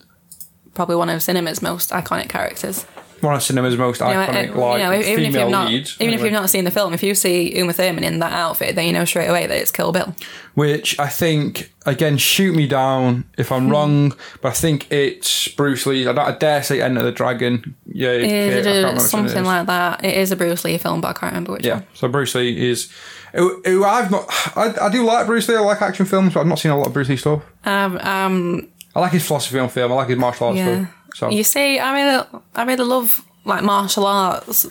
probably 0.74 0.96
one 0.96 1.08
of 1.08 1.22
cinema's 1.22 1.62
most 1.62 1.90
iconic 1.90 2.28
characters. 2.28 2.84
One 3.20 3.34
of 3.34 3.42
cinema's 3.42 3.76
most 3.76 4.00
You 4.00 4.06
know, 4.06 4.12
iconic, 4.14 4.54
uh, 4.54 4.58
like 4.60 4.78
you 4.78 4.84
know, 4.86 4.92
even 4.94 5.24
if 5.24 5.34
you've 5.34 5.50
not, 5.50 5.68
leads. 5.68 5.96
even 6.00 6.14
if 6.14 6.22
you've 6.22 6.32
not 6.32 6.48
seen 6.48 6.64
the 6.64 6.70
film, 6.70 6.94
if 6.94 7.02
you 7.02 7.14
see 7.14 7.56
Uma 7.58 7.72
Thurman 7.72 8.02
in 8.04 8.18
that 8.20 8.32
outfit, 8.32 8.74
then 8.76 8.86
you 8.86 8.92
know 8.92 9.04
straight 9.04 9.26
away 9.28 9.46
that 9.46 9.56
it's 9.56 9.70
Kill 9.70 9.92
Bill. 9.92 10.14
which 10.54 10.98
I 10.98 11.08
think 11.08 11.72
again 11.86 12.16
shoot 12.18 12.54
me 12.54 12.66
down 12.66 13.24
if 13.36 13.52
I'm 13.52 13.68
wrong, 13.68 14.14
but 14.40 14.48
I 14.48 14.52
think 14.52 14.90
it's 14.90 15.48
Bruce 15.48 15.84
Lee. 15.86 16.06
I, 16.06 16.12
don't, 16.12 16.26
I 16.26 16.32
dare 16.32 16.62
say 16.62 16.80
Enter 16.80 17.02
the 17.02 17.12
Dragon. 17.12 17.74
Yeah, 17.86 18.10
It 18.12 18.22
I 18.22 18.26
is 18.26 18.64
can't 18.64 18.76
remember 18.76 19.02
which 19.02 19.12
one 19.12 19.24
it 19.26 19.28
something 19.28 19.44
like 19.44 19.66
that. 19.66 20.04
It 20.04 20.16
is 20.16 20.32
a 20.32 20.36
Bruce 20.36 20.64
Lee 20.64 20.78
film, 20.78 21.00
but 21.00 21.08
I 21.08 21.12
can't 21.12 21.32
remember 21.32 21.52
which 21.52 21.66
Yeah, 21.66 21.74
one. 21.74 21.86
so 21.94 22.08
Bruce 22.08 22.34
Lee 22.34 22.70
is. 22.70 22.90
Who, 23.34 23.62
who 23.64 23.84
I've 23.84 24.10
not. 24.10 24.24
I, 24.56 24.74
I 24.86 24.88
do 24.90 25.04
like 25.04 25.26
Bruce 25.26 25.48
Lee. 25.48 25.54
I 25.56 25.60
like 25.60 25.80
action 25.82 26.04
films, 26.06 26.34
but 26.34 26.40
I've 26.40 26.46
not 26.48 26.58
seen 26.58 26.72
a 26.72 26.76
lot 26.78 26.88
of 26.88 26.92
Bruce 26.92 27.08
Lee 27.08 27.16
stuff. 27.16 27.42
Um, 27.64 27.96
um, 27.98 28.68
I 28.94 28.98
like 29.00 29.12
his 29.12 29.24
philosophy 29.24 29.58
on 29.60 29.68
film. 29.68 29.92
I 29.92 29.94
like 29.94 30.08
his 30.08 30.18
martial 30.18 30.48
arts 30.48 30.58
yeah. 30.58 30.84
stuff. 30.86 30.96
So 31.14 31.30
You 31.30 31.44
see, 31.44 31.78
I 31.78 31.92
really, 31.92 32.26
I 32.54 32.64
really 32.64 32.84
love 32.84 33.24
like 33.44 33.62
martial 33.62 34.06
arts 34.06 34.66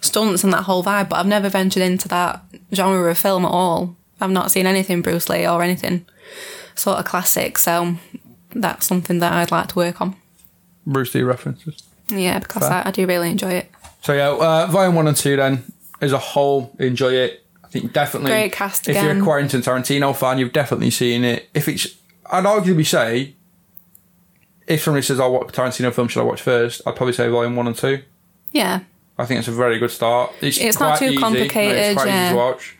stunts 0.00 0.44
and 0.44 0.52
that 0.52 0.62
whole 0.62 0.82
vibe, 0.84 1.08
but 1.08 1.16
I've 1.16 1.26
never 1.26 1.48
ventured 1.48 1.82
into 1.82 2.08
that 2.08 2.40
genre 2.74 3.10
of 3.10 3.18
film 3.18 3.44
at 3.44 3.50
all. 3.50 3.96
I've 4.20 4.30
not 4.30 4.50
seen 4.50 4.66
anything 4.66 5.02
Bruce 5.02 5.28
Lee 5.28 5.46
or 5.46 5.62
anything 5.62 6.06
sort 6.74 6.98
of 6.98 7.04
classic, 7.04 7.58
so 7.58 7.96
that's 8.54 8.86
something 8.86 9.18
that 9.18 9.32
I'd 9.32 9.50
like 9.50 9.68
to 9.68 9.74
work 9.76 10.00
on. 10.00 10.16
Bruce 10.86 11.14
Lee 11.14 11.22
references. 11.22 11.82
Yeah, 12.08 12.38
because 12.38 12.64
I, 12.64 12.88
I 12.88 12.90
do 12.90 13.06
really 13.06 13.30
enjoy 13.30 13.52
it. 13.52 13.70
So 14.02 14.12
yeah, 14.12 14.30
uh, 14.30 14.66
volume 14.68 14.94
one 14.94 15.08
and 15.08 15.16
two 15.16 15.36
then 15.36 15.64
as 16.00 16.12
a 16.12 16.18
whole, 16.18 16.74
enjoy 16.78 17.12
it. 17.12 17.44
I 17.64 17.68
think 17.68 17.92
definitely. 17.92 18.30
Great 18.30 18.52
cast 18.52 18.88
If 18.88 18.96
you're 18.96 19.10
again. 19.12 19.22
a 19.22 19.24
Quentin 19.24 19.60
Tarantino 19.62 20.14
fan, 20.14 20.38
you've 20.38 20.52
definitely 20.52 20.90
seen 20.90 21.24
it. 21.24 21.48
If 21.54 21.68
it's, 21.68 21.86
I'd 22.30 22.44
arguably 22.44 22.86
say, 22.86 23.34
if 24.74 24.82
somebody 24.82 25.02
says, 25.04 25.20
"I 25.20 25.26
watch 25.26 25.48
Tarantino 25.48 25.92
film, 25.92 26.08
should 26.08 26.20
I 26.20 26.24
watch 26.24 26.42
first? 26.42 26.82
I'd 26.86 26.96
probably 26.96 27.12
say 27.12 27.28
volume 27.28 27.56
one 27.56 27.66
and 27.66 27.76
two. 27.76 28.02
Yeah, 28.52 28.80
I 29.18 29.24
think 29.24 29.38
it's 29.38 29.48
a 29.48 29.52
very 29.52 29.78
good 29.78 29.90
start. 29.90 30.32
It's, 30.40 30.58
It's 30.58 30.78
not 30.80 30.98
too 30.98 31.06
easy. 31.06 31.16
complicated, 31.18 31.76
It's 31.78 31.94
quite 31.96 32.08
yeah. 32.08 32.26
easy 32.26 32.32
to 32.34 32.38
watch. 32.38 32.76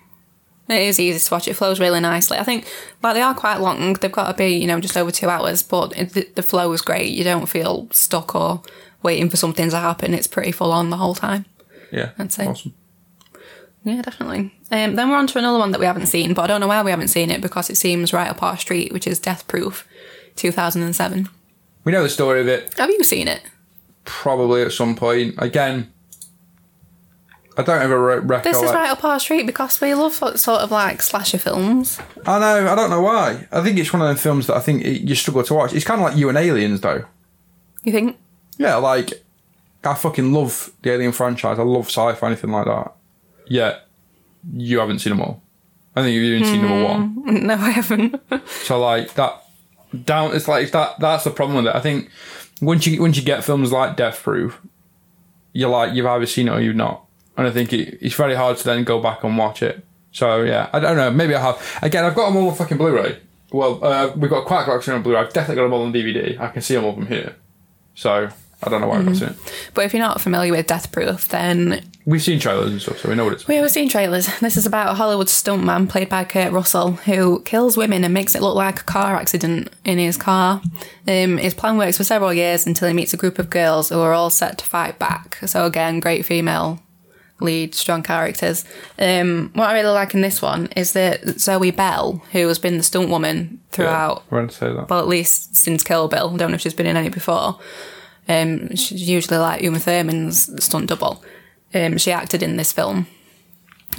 it 0.69 0.81
is 0.83 1.01
easy 1.01 1.19
to 1.27 1.35
watch. 1.35 1.49
It 1.49 1.55
flows 1.55 1.81
really 1.81 2.01
nicely. 2.01 2.39
I 2.39 2.45
think, 2.45 2.67
like, 3.03 3.15
they 3.15 3.23
are 3.23 3.35
quite 3.35 3.61
long. 3.61 3.95
They've 3.95 4.11
got 4.13 4.29
to 4.29 4.35
be, 4.35 4.49
you 4.57 4.67
know, 4.67 4.81
just 4.81 4.97
over 4.97 5.11
two 5.11 5.29
hours, 5.29 5.63
but 5.63 5.97
it, 5.97 6.35
the 6.37 6.43
flow 6.43 6.73
is 6.73 6.81
great. 6.83 7.11
You 7.13 7.25
don't 7.25 7.47
feel 7.47 7.89
stuck 7.91 8.35
or 8.35 8.63
waiting 9.03 9.29
for 9.31 9.37
something 9.37 9.69
to 9.71 9.77
happen. 9.79 10.15
It's 10.15 10.27
pretty 10.27 10.53
full 10.53 10.73
on 10.73 10.91
the 10.91 10.97
whole 10.99 11.15
time. 11.15 11.45
Yeah, 11.91 12.11
I'd 12.19 12.33
say. 12.33 12.47
awesome. 12.47 12.75
Yeah, 13.85 14.01
definitely. 14.03 14.55
Um, 14.71 14.95
then 14.95 15.11
we're 15.11 15.17
on 15.17 15.27
to 15.27 15.39
another 15.39 15.59
one 15.59 15.73
that 15.73 15.81
we 15.81 15.87
haven't 15.87 16.07
seen, 16.07 16.35
but 16.35 16.43
I 16.43 16.47
don't 16.47 16.61
know 16.61 16.69
why 16.69 16.83
we 16.83 16.91
haven't 16.93 17.09
seen 17.09 17.31
it 17.31 17.41
because 17.41 17.69
it 17.69 17.77
seems 17.77 18.13
right 18.13 18.31
up 18.31 18.43
our 18.43 18.57
street, 18.57 18.93
which 18.93 19.07
is 19.09 19.19
Death 19.19 19.49
Proof, 19.49 19.87
2007. 20.37 21.29
We 21.85 21.93
know 21.93 22.03
the 22.03 22.09
story 22.09 22.41
of 22.41 22.49
it. 22.49 22.75
Have 22.79 22.91
you 22.91 23.03
seen 23.05 23.29
it? 23.29 23.43
Probably 24.05 24.63
at 24.63 24.73
some 24.73 24.95
point. 24.95 25.35
Again, 25.39 25.93
I 27.57 27.63
don't 27.63 27.83
ever 27.83 28.01
re- 28.01 28.15
recollect. 28.17 28.45
This 28.45 28.63
is 28.63 28.73
right 28.73 28.91
up 28.91 29.05
our 29.05 29.21
street 29.21 29.47
because 29.47 29.81
we 29.81 29.95
love 29.95 30.15
sort 30.15 30.61
of 30.61 30.71
like 30.71 31.03
slasher 31.03 31.39
films. 31.39 32.01
I 32.27 32.39
know. 32.39 32.73
I 32.73 32.75
don't 32.75 32.91
know 32.91 33.03
why. 33.03 33.47
I 33.53 33.63
think 33.63 33.79
it's 33.79 33.93
one 33.93 34.03
of 34.03 34.09
them 34.09 34.17
films 34.17 34.47
that 34.47 34.57
I 34.57 34.61
think 34.61 34.85
it, 34.85 35.03
you 35.03 35.15
struggle 35.15 35.43
to 35.43 35.55
watch. 35.55 35.73
It's 35.73 35.85
kind 35.85 36.01
of 36.01 36.07
like 36.07 36.17
you 36.17 36.29
and 36.29 36.39
Aliens, 36.39 36.81
though. 36.81 37.05
You 37.83 37.93
think? 37.93 38.19
Yeah, 38.59 38.77
like 38.77 39.25
I 39.85 39.95
fucking 39.95 40.33
love 40.33 40.73
the 40.83 40.93
Alien 40.93 41.13
franchise. 41.13 41.59
I 41.59 41.63
love 41.63 41.87
sci-fi, 41.87 42.27
anything 42.27 42.51
like 42.51 42.67
that. 42.67 42.93
Yet 43.47 43.87
you 44.55 44.79
haven't 44.79 45.01
seen 45.01 45.11
them 45.11 45.21
all. 45.21 45.43
I 45.95 46.03
think 46.03 46.15
you've 46.15 46.25
even 46.25 46.45
seen 46.47 46.63
number 46.63 46.85
one. 46.85 47.25
Mm, 47.25 47.43
no, 47.43 47.55
I 47.55 47.71
haven't. 47.71 48.21
So 48.63 48.81
like 48.81 49.15
that 49.15 49.42
down. 50.05 50.35
It's 50.35 50.49
like 50.49 50.71
that. 50.73 50.99
That's 50.99 51.25
the 51.25 51.31
problem 51.31 51.65
with 51.65 51.67
it. 51.67 51.77
I 51.77 51.81
think 51.81 52.11
once 52.61 52.87
you 52.87 53.01
once 53.01 53.17
you 53.17 53.23
get 53.23 53.45
films 53.45 53.73
like 53.73 53.97
Death 53.97 54.23
Proof, 54.23 54.61
you're 55.53 55.71
like 55.71 55.95
you've 55.95 56.07
either 56.07 56.27
seen 56.27 56.49
it 56.49 56.53
or 56.53 56.61
you've 56.61 56.77
not. 56.77 57.05
And 57.37 57.47
I 57.47 57.51
think 57.51 57.73
it, 57.73 57.99
it's 58.01 58.15
very 58.15 58.35
hard 58.35 58.57
to 58.59 58.65
then 58.65 58.85
go 58.85 59.01
back 59.01 59.25
and 59.25 59.37
watch 59.37 59.63
it. 59.63 59.85
So 60.13 60.43
yeah, 60.43 60.69
I 60.73 60.81
don't 60.81 60.97
know. 60.97 61.11
Maybe 61.11 61.35
I 61.35 61.41
have. 61.41 61.79
Again, 61.83 62.05
I've 62.05 62.15
got 62.15 62.29
them 62.29 62.37
all 62.37 62.51
on 62.51 62.55
fucking 62.55 62.77
Blu-ray. 62.77 63.19
Well, 63.51 63.83
uh, 63.85 64.13
we've 64.17 64.31
got 64.31 64.47
quite 64.47 64.63
a 64.63 64.65
collection 64.65 64.95
on 64.95 65.03
Blu-ray. 65.03 65.19
I've 65.21 65.33
definitely 65.33 65.57
got 65.57 65.63
them 65.65 65.73
all 65.73 65.83
on 65.85 65.93
DVD. 65.93 66.39
I 66.39 66.49
can 66.49 66.63
see 66.63 66.75
them 66.75 66.85
all 66.85 66.95
from 66.95 67.07
here. 67.07 67.37
So 67.95 68.29
I 68.63 68.71
don't 68.71 68.81
know 68.81 68.89
why 68.89 68.99
I've 68.99 69.05
not 69.07 69.17
seen 69.17 69.29
it. 69.29 69.37
but 69.75 69.85
if 69.85 69.93
you're 69.93 70.03
not 70.03 70.21
familiar 70.21 70.53
with 70.53 70.67
Death 70.67 70.93
Proof, 70.93 71.29
then 71.29 71.85
We've 72.05 72.23
seen 72.23 72.41
trailers 72.41 72.73
and 72.73 72.83
stuff, 72.83 72.99
so 72.99 73.09
we 73.09 73.15
know 73.15 73.25
what 73.25 73.35
it's. 73.35 73.47
we 73.47 73.55
have 73.57 73.71
seen 73.71 73.89
trailers. 73.89 74.29
This 74.41 74.57
is 74.57 74.67
about 74.67 74.91
a 74.91 74.95
Hollywood 74.95 75.29
stuntman 75.29 75.89
played 75.89 76.09
by 76.09 76.25
Kurt 76.25 76.53
Russell 76.53 76.93
who 76.93 77.43
kills 77.43 77.77
women 77.77 78.03
and 78.03 78.13
makes 78.13 78.35
it 78.35 78.43
look 78.43 78.57
like 78.57 78.81
a 78.81 78.85
car 78.85 79.15
accident 79.15 79.71
in 79.85 79.99
his 79.99 80.17
car. 80.17 80.61
Um, 81.07 81.39
his 81.39 81.55
plan 81.55 81.77
works 81.79 81.97
for 81.99 82.05
several 82.05 82.33
years 82.33 82.67
until 82.67 82.89
he 82.89 82.95
meets 82.95 83.15
a 83.15 83.17
group 83.17 83.39
of 83.39 83.51
girls 83.51 83.89
who 83.91 84.01
are 84.01 84.13
all 84.13 84.31
set 84.31 84.59
to 84.59 84.65
fight 84.65 84.99
back. 84.99 85.39
So 85.47 85.65
again, 85.65 86.01
great 86.01 86.25
female 86.27 86.81
lead 87.41 87.75
strong 87.75 88.03
characters. 88.03 88.65
Um, 88.99 89.51
what 89.55 89.69
I 89.69 89.75
really 89.75 89.93
like 89.93 90.15
in 90.15 90.21
this 90.21 90.41
one 90.41 90.67
is 90.77 90.93
that 90.93 91.41
Zoe 91.41 91.71
Bell, 91.71 92.23
who 92.33 92.49
has 92.49 92.59
been 92.59 92.79
the 92.79 92.83
stunt 92.83 93.09
woman 93.11 93.61
throughout, 93.71 94.23
that. 94.75 94.89
well, 94.89 95.01
at 95.01 95.09
least 95.09 95.57
since 95.57 95.83
Kill 95.85 96.09
Bill. 96.09 96.33
I 96.35 96.37
don't 96.37 96.51
know 96.51 96.55
if 96.55 96.61
she's 96.61 96.75
been 96.75 96.87
in 96.87 96.97
any 96.97 97.09
before. 97.11 97.59
Um, 98.29 98.75
she's 98.77 99.09
usually 99.09 99.39
like 99.39 99.63
Uma 99.63 99.79
Thurman's 99.79 100.63
stunt 100.65 100.87
double. 100.89 101.25
Um, 101.75 101.99
she 101.99 102.13
acted 102.13 102.43
in 102.43 102.57
this 102.57 102.73
film 102.73 103.07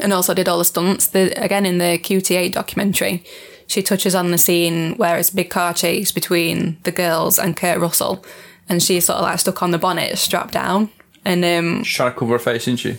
and 0.01 0.13
also 0.13 0.33
did 0.33 0.47
all 0.47 0.57
the 0.59 0.65
stunts. 0.65 1.07
The, 1.07 1.31
again, 1.43 1.65
in 1.65 1.77
the 1.77 1.97
QT8 1.99 2.51
documentary, 2.53 3.23
she 3.67 3.81
touches 3.81 4.15
on 4.15 4.31
the 4.31 4.37
scene 4.37 4.95
where 4.97 5.17
it's 5.17 5.29
a 5.29 5.35
big 5.35 5.49
car 5.49 5.73
chase 5.73 6.11
between 6.11 6.77
the 6.83 6.91
girls 6.91 7.37
and 7.39 7.57
Kurt 7.57 7.79
Russell, 7.79 8.23
and 8.69 8.81
she's 8.81 9.05
sort 9.05 9.17
of 9.17 9.23
like 9.23 9.39
stuck 9.39 9.61
on 9.63 9.71
the 9.71 9.77
bonnet, 9.77 10.17
strapped 10.17 10.53
down. 10.53 10.89
And 11.25 11.43
um, 11.45 11.83
She's 11.83 11.95
trying 11.95 12.11
to 12.13 12.17
cover 12.19 12.33
her 12.33 12.39
face, 12.39 12.63
isn't 12.67 12.77
she? 12.77 12.97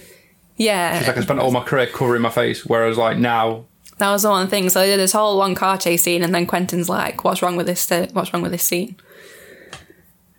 yeah, 0.57 0.99
She's 0.99 1.09
like, 1.09 1.19
I 1.19 1.21
spent 1.23 1.41
all 1.41 1.51
my 1.51 1.63
career 1.65 1.87
covering 1.87 2.23
my 2.23 2.31
face, 2.31 2.65
whereas 2.65 2.97
like 2.97 3.19
now, 3.19 3.65
that 3.99 4.11
was 4.11 4.23
the 4.23 4.31
one 4.31 4.49
thing. 4.49 4.69
So 4.71 4.81
they 4.81 4.87
did 4.87 4.99
this 4.99 5.13
whole 5.13 5.37
long 5.37 5.55
car 5.55 5.79
chase 5.79 6.03
scene, 6.03 6.23
and 6.23 6.35
then 6.35 6.47
Quentin's 6.47 6.89
like, 6.89 7.23
"What's 7.25 7.43
wrong 7.43 7.55
with 7.57 7.67
this? 7.67 7.91
uh, 7.93 8.09
What's 8.13 8.33
wrong 8.33 8.43
with 8.43 8.51
this 8.53 8.63
scene?" 8.65 8.97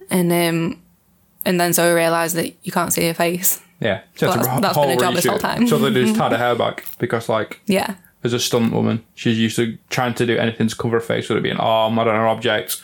And 0.10 0.32
um, 0.32 0.82
and 1.46 1.60
then 1.60 1.74
Zoe 1.74 1.94
realised 1.94 2.36
that 2.36 2.54
you 2.64 2.72
can't 2.72 2.92
see 2.94 3.08
her 3.08 3.14
face. 3.14 3.62
yeah, 3.80 4.02
she 4.16 4.26
had 4.26 4.30
Well, 4.36 4.38
to 4.38 4.44
that's- 4.46 4.62
that's 4.62 4.78
been 4.78 4.90
a 4.98 5.00
job 5.00 5.14
this 5.16 5.26
whole 5.26 5.40
time. 5.40 5.68
So 5.68 5.78
they 5.78 5.92
just 5.92 6.16
tied 6.20 6.32
her 6.32 6.38
hair 6.38 6.56
back 6.56 6.86
because 7.00 7.28
like 7.30 7.62
Yeah, 7.66 7.96
as 8.24 8.34
a 8.34 8.40
stunt 8.40 8.72
woman, 8.74 9.04
she's 9.16 9.38
used 9.38 9.56
to 9.58 9.78
trying 9.90 10.14
to 10.16 10.26
do 10.26 10.38
anything 10.38 10.68
to 10.68 10.76
cover 10.76 10.98
her 10.98 11.02
face, 11.02 11.30
whether 11.30 11.40
it 11.40 11.44
be 11.44 11.50
an 11.50 11.58
arm, 11.58 11.98
I 12.00 12.04
don't 12.04 12.14
know, 12.16 12.22
an 12.22 12.28
object, 12.38 12.82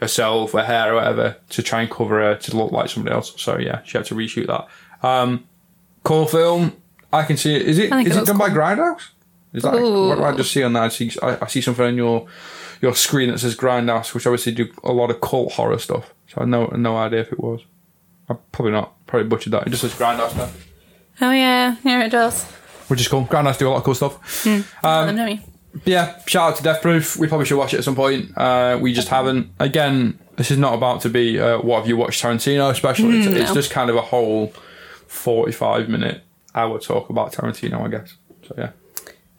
herself, 0.00 0.52
her 0.52 0.64
hair, 0.64 0.92
or 0.92 0.96
whatever, 0.96 1.36
to 1.50 1.62
try 1.62 1.80
and 1.82 1.90
cover 1.90 2.20
her 2.20 2.34
to 2.36 2.56
look 2.56 2.72
like 2.72 2.88
somebody 2.90 3.14
else. 3.14 3.32
So 3.40 3.58
yeah, 3.58 3.82
she 3.84 3.96
had 3.98 4.06
to 4.06 4.14
reshoot 4.14 4.46
that. 4.48 5.06
Um, 5.06 5.44
cool 6.02 6.26
film. 6.26 6.76
I 7.12 7.24
can 7.24 7.36
see 7.36 7.54
it. 7.54 7.62
Is 7.62 7.78
it 7.78 7.92
I 7.92 8.00
is 8.02 8.16
it 8.16 8.22
it 8.22 8.26
done 8.26 8.38
by 8.38 8.48
cool. 8.48 8.58
Grindhouse? 8.58 9.08
Is 9.52 9.62
that 9.64 9.72
what 9.74 10.16
do 10.16 10.24
I 10.24 10.34
just 10.34 10.50
see 10.52 10.62
on 10.62 10.72
that? 10.72 10.82
I 10.84 10.88
see 10.88 11.10
I, 11.22 11.38
I 11.42 11.46
see 11.46 11.60
something 11.60 11.84
on 11.84 11.96
your 11.96 12.26
your 12.82 12.94
screen 12.94 13.30
that 13.30 13.38
says 13.38 13.56
Grindhouse, 13.56 14.12
which 14.12 14.26
obviously 14.26 14.52
do 14.52 14.70
a 14.84 14.92
lot 14.92 15.10
of 15.10 15.22
cult 15.22 15.52
horror 15.52 15.78
stuff. 15.78 16.12
So 16.26 16.42
I 16.42 16.44
know 16.44 16.66
no 16.76 16.98
idea 16.98 17.20
if 17.20 17.32
it 17.32 17.40
was. 17.40 17.62
I 18.28 18.34
probably 18.52 18.72
not. 18.72 19.06
Probably 19.06 19.28
butchered 19.28 19.52
that. 19.54 19.66
It 19.66 19.70
just 19.70 19.80
says 19.82 19.94
Grindhouse 19.94 20.36
now, 20.36 20.50
oh 21.22 21.30
yeah, 21.30 21.76
yeah, 21.84 22.04
it 22.04 22.10
does. 22.10 22.44
which 22.92 23.00
is 23.00 23.08
cool. 23.08 23.24
Grindhouse 23.24 23.58
do 23.58 23.68
a 23.68 23.70
lot 23.70 23.78
of 23.78 23.84
cool 23.84 23.94
stuff. 23.94 24.46
Um, 24.84 25.16
know 25.16 25.24
me. 25.24 25.40
Yeah, 25.86 26.18
shout 26.26 26.50
out 26.50 26.56
to 26.58 26.62
Death 26.62 26.82
Proof. 26.82 27.16
We 27.16 27.26
probably 27.26 27.46
should 27.46 27.56
watch 27.56 27.72
it 27.72 27.78
at 27.78 27.84
some 27.84 27.94
point. 27.94 28.36
Uh, 28.36 28.78
we 28.80 28.92
just 28.92 29.08
haven't. 29.08 29.50
Again, 29.58 30.18
this 30.36 30.50
is 30.50 30.58
not 30.58 30.74
about 30.74 31.00
to 31.02 31.08
be 31.08 31.40
uh, 31.40 31.58
what 31.60 31.78
have 31.78 31.88
you 31.88 31.96
watched 31.96 32.22
Tarantino 32.22 32.74
special. 32.74 33.12
It's, 33.14 33.26
it's 33.26 33.50
no. 33.50 33.54
just 33.54 33.70
kind 33.70 33.88
of 33.88 33.96
a 33.96 34.02
whole 34.02 34.48
forty-five 35.06 35.88
minute 35.88 36.22
hour 36.54 36.78
talk 36.78 37.08
about 37.08 37.32
Tarantino, 37.32 37.80
I 37.80 37.88
guess. 37.88 38.14
So 38.46 38.54
yeah. 38.58 38.72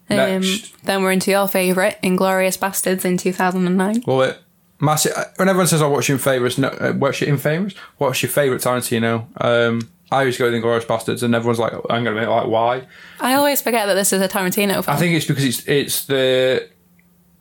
Um, 0.10 0.44
then 0.84 1.02
we're 1.04 1.12
into 1.12 1.32
your 1.32 1.48
favourite, 1.48 2.02
Inglourious 2.02 2.58
Basterds 2.58 3.06
in 3.06 3.18
2009. 3.18 4.04
well, 4.06 4.22
it 4.22 4.40
massive. 4.80 5.14
When 5.38 5.50
everyone 5.50 5.68
says 5.68 5.82
I 5.82 5.88
watch 5.88 6.10
your 6.10 6.18
favourites, 6.18 6.58
no, 6.58 6.68
uh, 6.70 6.94
watch 6.96 7.22
it 7.22 7.30
in 7.30 7.38
favourites. 7.38 7.76
What's 7.98 8.22
your 8.22 8.30
favourite 8.30 8.62
Tarantino? 8.62 9.26
Um, 9.44 9.90
I 10.12 10.20
always 10.20 10.38
go 10.38 10.46
with 10.52 10.54
Inglourious 10.62 10.86
Basterds, 10.86 11.24
and 11.24 11.34
everyone's 11.34 11.58
like, 11.60 11.74
I'm 11.90 12.04
gonna 12.04 12.20
be 12.20 12.26
like, 12.28 12.48
why? 12.48 12.86
I 13.20 13.34
always 13.34 13.62
forget 13.62 13.88
that 13.88 13.96
this 13.96 14.14
is 14.14 14.22
a 14.22 14.28
Tarantino 14.28 14.84
film. 14.84 14.86
I 14.88 14.98
think 14.98 15.16
it's 15.16 15.26
because 15.26 15.44
it's 15.46 15.68
it's 15.68 16.06
the 16.06 16.70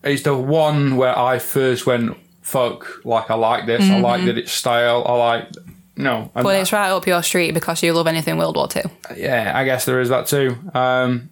it's 0.03 0.23
the 0.23 0.37
one 0.37 0.97
where 0.97 1.17
I 1.19 1.39
first 1.39 1.87
went 1.87 2.17
fuck 2.41 3.05
like 3.05 3.31
I 3.31 3.35
like 3.35 3.67
this 3.67 3.89
I 3.89 4.01
like 4.01 4.25
that 4.25 4.37
it's 4.37 4.51
style 4.51 5.05
I 5.07 5.13
like 5.13 5.49
no 5.97 6.29
but 6.35 6.57
it's 6.57 6.73
right 6.73 6.91
up 6.91 7.07
your 7.07 7.23
street 7.23 7.53
because 7.53 7.85
you 7.85 7.93
love 7.93 8.09
anything 8.09 8.37
World 8.37 8.57
War 8.57 8.67
Two. 8.67 8.81
yeah 9.17 9.53
I 9.55 9.65
guess 9.65 9.85
there 9.85 10.01
is 10.01 10.09
that 10.09 10.27
too 10.27 10.57
um 10.75 11.31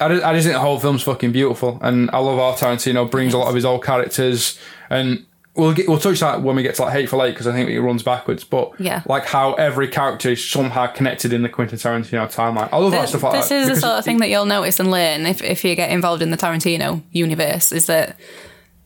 I 0.00 0.08
just, 0.08 0.24
I 0.24 0.34
just 0.34 0.44
think 0.46 0.54
the 0.54 0.60
whole 0.60 0.78
film's 0.78 1.02
fucking 1.02 1.32
beautiful 1.32 1.78
and 1.82 2.10
I 2.10 2.18
love 2.18 2.38
how 2.38 2.66
Tarantino 2.68 3.10
brings 3.10 3.32
a 3.34 3.38
lot 3.38 3.48
of 3.48 3.54
his 3.54 3.64
old 3.64 3.82
characters 3.84 4.58
and 4.90 5.24
we'll 5.54 5.72
get 5.72 5.88
we'll 5.88 5.98
touch 5.98 6.20
that 6.20 6.42
when 6.42 6.54
we 6.54 6.62
get 6.62 6.74
to 6.74 6.82
like 6.82 6.92
Hateful 6.92 7.22
Eight 7.24 7.30
because 7.30 7.46
I 7.46 7.52
think 7.52 7.70
it 7.70 7.80
runs 7.80 8.02
backwards 8.02 8.44
but 8.44 8.72
Yeah. 8.78 9.02
like 9.06 9.24
how 9.24 9.54
every 9.54 9.88
character 9.88 10.30
is 10.32 10.44
somehow 10.46 10.86
connected 10.86 11.32
in 11.32 11.42
the 11.42 11.48
Quentin 11.48 11.78
Tarantino 11.78 12.26
timeline 12.30 12.68
I 12.72 12.76
love 12.76 12.90
that 12.92 13.00
This, 13.02 13.10
stuff 13.10 13.22
like 13.22 13.32
this 13.40 13.48
that 13.48 13.62
is 13.62 13.68
the 13.68 13.76
sort 13.76 13.98
of 13.98 14.04
thing 14.04 14.18
that 14.18 14.28
you'll 14.28 14.44
notice 14.44 14.78
and 14.80 14.90
learn 14.90 15.24
if, 15.24 15.42
if 15.42 15.64
you 15.64 15.74
get 15.74 15.90
involved 15.90 16.20
in 16.20 16.30
the 16.30 16.36
Tarantino 16.36 17.02
universe. 17.12 17.72
Is 17.72 17.86
that 17.86 18.18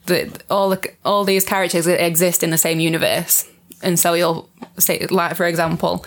that 0.06 0.44
all 0.48 0.70
the, 0.70 0.90
all 1.04 1.24
these 1.24 1.44
characters 1.44 1.86
exist 1.86 2.42
in 2.42 2.50
the 2.50 2.58
same 2.58 2.80
universe, 2.80 3.46
and 3.82 3.98
so 3.98 4.14
you'll 4.14 4.48
say, 4.78 5.06
like 5.10 5.36
for 5.36 5.44
example, 5.46 6.04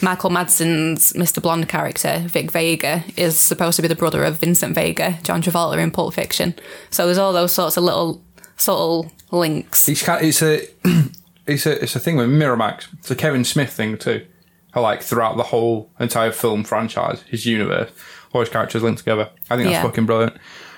Michael 0.00 0.30
Madsen's 0.30 1.12
Mr. 1.14 1.42
Blonde 1.42 1.68
character, 1.68 2.22
Vic 2.26 2.50
Vega, 2.52 3.02
is 3.16 3.38
supposed 3.38 3.76
to 3.76 3.82
be 3.82 3.88
the 3.88 3.96
brother 3.96 4.24
of 4.24 4.38
Vincent 4.38 4.74
Vega, 4.74 5.18
John 5.22 5.42
Travolta 5.42 5.78
in 5.82 5.90
Pulp 5.90 6.14
Fiction. 6.14 6.54
So 6.90 7.06
there's 7.06 7.18
all 7.18 7.32
those 7.32 7.52
sorts 7.52 7.76
of 7.76 7.84
little 7.84 8.22
subtle 8.56 9.10
links. 9.32 9.88
It's 9.88 10.02
kind 10.02 10.24
it's 10.24 10.42
a 10.42 10.62
it's 11.46 11.66
a 11.66 11.82
it's 11.82 11.96
a 11.96 12.00
thing 12.00 12.16
with 12.16 12.28
Miramax. 12.28 12.86
It's 12.98 13.10
a 13.10 13.16
Kevin 13.16 13.44
Smith 13.44 13.72
thing 13.72 13.98
too. 13.98 14.24
How 14.72 14.82
like 14.82 15.02
throughout 15.02 15.36
the 15.36 15.42
whole 15.44 15.90
entire 15.98 16.30
film 16.32 16.62
franchise, 16.62 17.22
his 17.22 17.44
universe, 17.46 17.90
all 18.32 18.40
his 18.42 18.50
characters 18.50 18.82
linked 18.82 18.98
together. 18.98 19.30
I 19.50 19.56
think 19.56 19.64
that's 19.68 19.72
Yeah. 19.72 19.82
fucking 19.82 20.06
brilliant. 20.06 20.36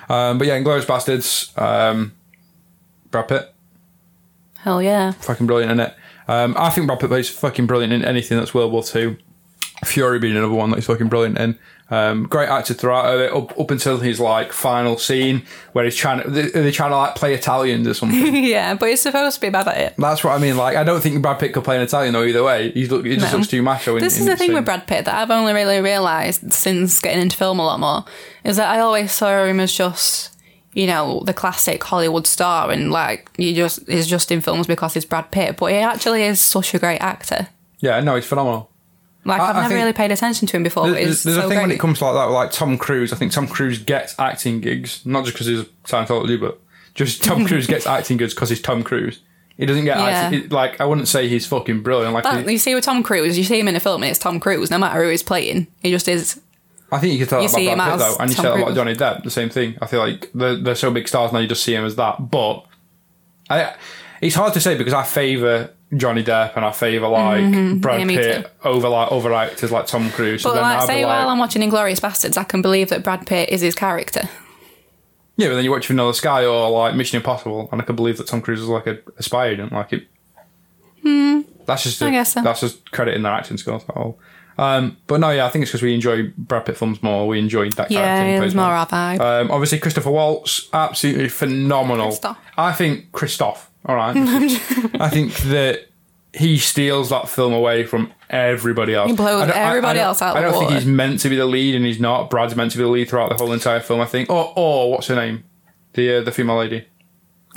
Um, 0.09 0.37
but 0.39 0.47
yeah, 0.47 0.57
Inglourious 0.57 0.85
Basterds, 0.85 1.55
um, 1.61 2.13
Brad 3.11 3.27
Pitt, 3.27 3.53
Hell 4.59 4.81
yeah. 4.81 5.11
fucking 5.11 5.45
brilliant 5.47 5.71
in 5.73 5.79
it. 5.79 5.93
Um, 6.27 6.55
I 6.57 6.69
think 6.69 6.87
Brad 6.87 6.99
Pitt 6.99 7.11
is 7.11 7.29
fucking 7.29 7.67
brilliant 7.67 7.93
in 7.93 8.03
anything 8.05 8.37
that's 8.37 8.53
World 8.53 8.71
War 8.71 8.83
Two. 8.83 9.17
Fury 9.83 10.19
being 10.19 10.37
another 10.37 10.53
one 10.53 10.69
that 10.69 10.75
he's 10.75 10.85
fucking 10.85 11.07
brilliant 11.07 11.39
in. 11.39 11.57
Um, 11.89 12.23
great 12.27 12.47
actor 12.47 12.73
throughout 12.75 13.19
it, 13.19 13.33
up, 13.33 13.59
up 13.59 13.71
until 13.71 13.97
his 13.97 14.19
like 14.19 14.53
final 14.53 14.95
scene 14.97 15.41
where 15.73 15.83
he's 15.83 15.95
trying 15.95 16.21
to 16.21 16.29
they- 16.29 16.49
they're 16.49 16.71
trying 16.71 16.91
to 16.91 16.97
like 16.97 17.15
play 17.15 17.33
Italians 17.33 17.87
or 17.87 17.95
something. 17.95 18.35
yeah, 18.45 18.75
but 18.75 18.89
he's 18.89 19.01
supposed 19.01 19.35
to 19.35 19.41
be 19.41 19.49
bad 19.49 19.67
at 19.67 19.77
it. 19.77 19.95
That's 19.97 20.23
what 20.23 20.33
I 20.33 20.37
mean. 20.37 20.55
Like, 20.55 20.77
I 20.77 20.83
don't 20.83 21.01
think 21.01 21.19
Brad 21.23 21.39
Pitt 21.39 21.51
could 21.53 21.63
play 21.63 21.77
an 21.77 21.81
Italian 21.81 22.13
though. 22.13 22.23
Either 22.23 22.43
way, 22.43 22.71
he's 22.71 22.91
look, 22.91 23.05
he 23.05 23.15
just 23.17 23.31
No. 23.31 23.39
looks 23.39 23.49
too 23.49 23.63
macho. 23.63 23.95
In, 23.97 24.03
This 24.03 24.19
is 24.19 24.25
the 24.27 24.35
thing 24.37 24.49
scene. 24.49 24.55
with 24.55 24.65
Brad 24.65 24.85
Pitt 24.85 25.05
that 25.05 25.15
I've 25.15 25.31
only 25.31 25.51
really 25.53 25.81
realised 25.81 26.53
since 26.53 26.99
getting 27.01 27.23
into 27.23 27.35
film 27.35 27.57
a 27.59 27.65
lot 27.65 27.79
more 27.79 28.05
is 28.43 28.57
that 28.57 28.69
I 28.69 28.79
always 28.81 29.11
saw 29.11 29.43
him 29.45 29.59
as 29.59 29.73
just, 29.73 30.37
you 30.73 30.87
know, 30.87 31.21
the 31.25 31.33
classic 31.33 31.83
Hollywood 31.83 32.25
star 32.27 32.71
and 32.71 32.91
like 32.91 33.29
he 33.37 33.53
just 33.53 33.87
is 33.89 34.07
just 34.07 34.31
in 34.31 34.41
films 34.41 34.67
because 34.67 34.93
he's 34.93 35.05
Brad 35.05 35.29
Pitt, 35.31 35.57
but 35.57 35.71
he 35.71 35.77
actually 35.77 36.23
is 36.23 36.39
such 36.41 36.73
a 36.73 36.79
great 36.79 36.99
actor. 36.99 37.47
Yeah, 37.79 37.99
no, 37.99 38.15
he's 38.15 38.25
phenomenal. 38.25 38.69
Like 39.25 39.39
I- 39.41 39.49
I've 39.49 39.55
never 39.63 39.75
really 39.75 39.93
paid 39.93 40.11
attention 40.11 40.47
to 40.47 40.57
him 40.57 40.63
before, 40.63 40.85
but 40.85 40.93
There's, 40.93 41.23
there's 41.23 41.35
so 41.37 41.45
a 41.45 41.49
thing 41.49 41.57
great. 41.57 41.61
when 41.61 41.71
it 41.71 41.79
comes 41.79 41.99
to 41.99 42.05
like 42.05 42.13
that, 42.15 42.31
like 42.33 42.51
Tom 42.51 42.77
Cruise. 42.77 43.13
I 43.13 43.15
think 43.17 43.31
Tom 43.31 43.47
Cruise 43.47 43.77
gets 43.79 44.17
acting 44.17 44.61
gigs 44.61 45.05
not 45.05 45.25
just 45.25 45.35
because 45.35 45.47
he's 45.47 45.63
Scientology, 45.83 46.39
but 46.39 46.59
just 46.95 47.23
Tom 47.23 47.45
Cruise 47.47 47.67
gets 47.67 47.85
acting 47.85 48.17
gigs 48.17 48.33
because 48.33 48.49
he's 48.49 48.61
Tom 48.61 48.81
Cruise. 48.83 49.19
He 49.57 49.65
doesn't 49.67 49.85
get 49.85 49.97
Yeah. 49.97 50.03
acting. 50.05 50.43
it- 50.45 50.51
like 50.51 50.79
I 50.81 50.85
wouldn't 50.85 51.07
say 51.07 51.27
he's 51.27 51.45
fucking 51.45 51.83
brilliant. 51.83 52.13
Like 52.13 52.23
But 52.23 52.45
he- 52.47 52.53
you 52.53 52.57
see 52.57 52.73
with 52.73 52.83
Tom 52.85 53.03
Cruise, 53.03 53.37
you 53.37 53.43
see 53.43 53.59
him 53.59 53.67
in 53.67 53.75
a 53.75 53.79
film 53.79 54.01
and 54.01 54.09
it's 54.09 54.17
Tom 54.19 54.39
Cruise, 54.39 54.71
no 54.71 54.79
matter 54.79 55.03
who 55.03 55.09
he's 55.09 55.21
playing. 55.23 55.67
He 55.81 55.91
just 55.91 56.07
is. 56.07 56.39
I 56.91 56.99
think 56.99 57.13
you 57.13 57.19
could 57.19 57.29
tell 57.29 57.41
you 57.41 57.47
that 57.47 57.61
about 57.73 57.75
Brad 57.75 57.89
Pitt 57.91 57.99
though, 57.99 58.15
and 58.23 58.29
you 58.29 58.35
Tom 58.35 58.43
say 58.45 58.49
that 58.51 58.61
about 58.63 58.75
Johnny 58.75 58.95
Depp. 58.95 59.23
The 59.23 59.29
same 59.29 59.49
thing. 59.49 59.77
I 59.81 59.87
feel 59.87 59.99
like 59.99 60.29
they're, 60.33 60.55
they're 60.57 60.75
so 60.75 60.91
big 60.91 61.07
stars 61.07 61.31
now. 61.31 61.39
You 61.39 61.47
just 61.47 61.63
see 61.63 61.73
him 61.73 61.85
as 61.85 61.95
that. 61.95 62.29
But 62.29 62.65
I, 63.49 63.75
it's 64.21 64.35
hard 64.35 64.53
to 64.53 64.59
say 64.59 64.77
because 64.77 64.93
I 64.93 65.03
favour 65.03 65.71
Johnny 65.95 66.23
Depp 66.23 66.55
and 66.57 66.65
I 66.65 66.71
favour 66.71 67.07
like 67.07 67.41
Brad 67.81 68.01
Mm-hmm. 68.01 68.09
Yeah, 68.09 68.41
Pitt 68.41 68.51
over 68.63 68.89
like 68.89 69.11
other 69.11 69.33
actors 69.33 69.71
like 69.71 69.87
Tom 69.87 70.09
Cruise. 70.11 70.43
But 70.43 70.53
then 70.53 70.63
like, 70.63 70.81
say 70.87 71.05
like- 71.05 71.17
while 71.19 71.29
I'm 71.29 71.39
watching 71.39 71.61
Inglourious 71.61 71.99
Basterds, 72.01 72.37
I 72.37 72.43
can 72.43 72.61
believe 72.61 72.89
that 72.89 73.03
Brad 73.03 73.25
Pitt 73.25 73.49
is 73.49 73.61
his 73.61 73.73
character. 73.75 74.21
Yeah, 75.37 75.47
but 75.47 75.55
then 75.55 75.63
you 75.63 75.71
watch 75.71 75.87
Vanilla 75.87 76.13
Sky 76.13 76.45
or 76.45 76.69
like 76.69 76.93
Mission 76.95 77.15
Impossible, 77.17 77.69
and 77.71 77.81
I 77.81 77.85
can 77.85 77.95
believe 77.95 78.17
that 78.17 78.27
Tom 78.27 78.41
Cruise 78.41 78.59
is 78.61 78.67
like 78.67 78.85
a, 78.85 78.99
a 79.17 79.23
spy 79.23 79.47
agent. 79.47 79.71
Like 79.71 79.93
it. 79.93 80.07
That's 81.65 81.83
just 81.83 81.99
Hmm. 81.99 82.05
I 82.05 82.11
guess 82.11 82.33
so. 82.33 82.41
that's 82.41 82.59
just 82.61 82.91
crediting 82.91 83.23
their 83.23 83.31
acting 83.31 83.57
skills. 83.57 83.83
At 83.87 83.95
all. 83.95 84.19
Um, 84.57 84.97
but 85.07 85.19
no, 85.19 85.29
yeah, 85.31 85.45
I 85.45 85.49
think 85.49 85.63
it's 85.63 85.71
because 85.71 85.81
we 85.81 85.93
enjoy 85.93 86.31
Brad 86.37 86.65
Pitt 86.65 86.77
films 86.77 87.01
more. 87.01 87.27
We 87.27 87.39
enjoyed 87.39 87.73
that 87.73 87.89
character. 87.89 88.29
Yeah, 88.29 88.37
it 88.37 88.43
was 88.43 88.53
more 88.55 88.65
our 88.65 88.85
vibe. 88.85 89.19
Um, 89.19 89.49
obviously, 89.51 89.79
Christopher 89.79 90.11
Waltz, 90.11 90.69
absolutely 90.73 91.29
phenomenal. 91.29 92.07
Christoph. 92.07 92.37
I 92.57 92.71
think 92.73 93.11
Christoph. 93.11 93.69
All 93.85 93.95
right, 93.95 94.15
I 94.99 95.09
think 95.09 95.33
that 95.37 95.87
he 96.33 96.57
steals 96.59 97.09
that 97.09 97.27
film 97.27 97.51
away 97.51 97.83
from 97.85 98.13
everybody 98.29 98.93
else. 98.93 99.09
He 99.09 99.15
blows 99.15 99.41
I 99.43 99.47
don't- 99.47 99.57
I- 99.57 99.59
I 99.59 99.69
everybody 99.69 99.97
don't- 99.99 100.05
else 100.07 100.21
out 100.21 100.35
I 100.35 100.39
of 100.41 100.51
don't 100.51 100.53
the 100.53 100.59
think 100.69 100.71
he's 100.79 100.85
meant 100.85 101.19
to 101.21 101.29
be 101.29 101.35
the 101.35 101.45
lead, 101.45 101.73
and 101.75 101.83
he's 101.85 101.99
not. 101.99 102.29
Brad's 102.29 102.55
meant 102.55 102.71
to 102.73 102.77
be 102.77 102.83
the 102.83 102.89
lead 102.89 103.09
throughout 103.09 103.29
the 103.29 103.35
whole 103.43 103.51
entire 103.53 103.79
film. 103.79 103.99
I 104.01 104.05
think. 104.05 104.29
Or, 104.29 104.53
or 104.55 104.91
what's 104.91 105.07
her 105.07 105.15
name? 105.15 105.43
The 105.93 106.17
uh, 106.17 106.21
the 106.23 106.31
female 106.31 106.57
lady. 106.57 106.85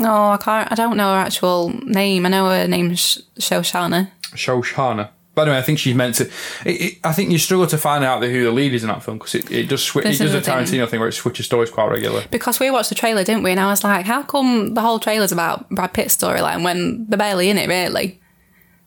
Oh, 0.01 0.31
I 0.31 0.39
can't. 0.39 0.73
I 0.73 0.75
don't 0.75 0.97
know 0.97 1.13
her 1.13 1.19
actual 1.21 1.69
name. 1.85 2.27
I 2.27 2.29
know 2.31 2.49
her 2.49 2.67
name's 2.67 3.23
Shoshana. 3.39 4.11
Shoshana. 4.35 5.11
But 5.35 5.43
anyway, 5.43 5.59
I 5.59 5.63
think 5.63 5.79
she 5.79 5.95
meant 5.95 6.17
to. 6.17 6.25
It, 6.65 6.81
it, 6.81 6.99
I 7.03 7.13
think 7.13 7.31
you 7.31 7.39
struggle 7.39 7.67
to 7.67 7.79
find 7.79 8.05
out 8.05 8.23
who 8.23 8.45
the 8.45 8.53
lead 8.53 8.73
is 8.73 8.85
in 8.85 8.89
that 8.89 9.03
film 9.03 9.19
because 9.19 9.35
it, 9.35 9.51
it 9.51 9.69
does 9.69 9.83
switch. 9.83 10.07
It 10.07 10.19
does 10.19 10.35
a 10.35 10.41
the. 10.41 10.51
Tarantino 10.51 10.89
thing 10.89 11.01
where 11.01 11.09
it 11.09 11.13
switches 11.13 11.47
stories 11.47 11.71
quite 11.71 11.91
regularly. 11.91 12.27
Because 12.31 12.61
we 12.61 12.71
watched 12.71 12.91
the 12.91 12.95
trailer, 12.95 13.25
didn't 13.25 13.43
we? 13.43 13.51
And 13.51 13.61
I 13.61 13.67
was 13.67 13.83
like, 13.83 14.07
how 14.07 14.23
come 14.23 14.75
the 14.75 14.81
whole 14.81 14.99
trailer's 14.99 15.33
about 15.33 15.69
Brad 15.71 15.93
Pitt's 15.93 16.17
storyline 16.17 16.63
when 16.63 17.07
they're 17.07 17.19
barely 17.19 17.51
in 17.51 17.59
it, 17.59 17.69
really? 17.69 18.21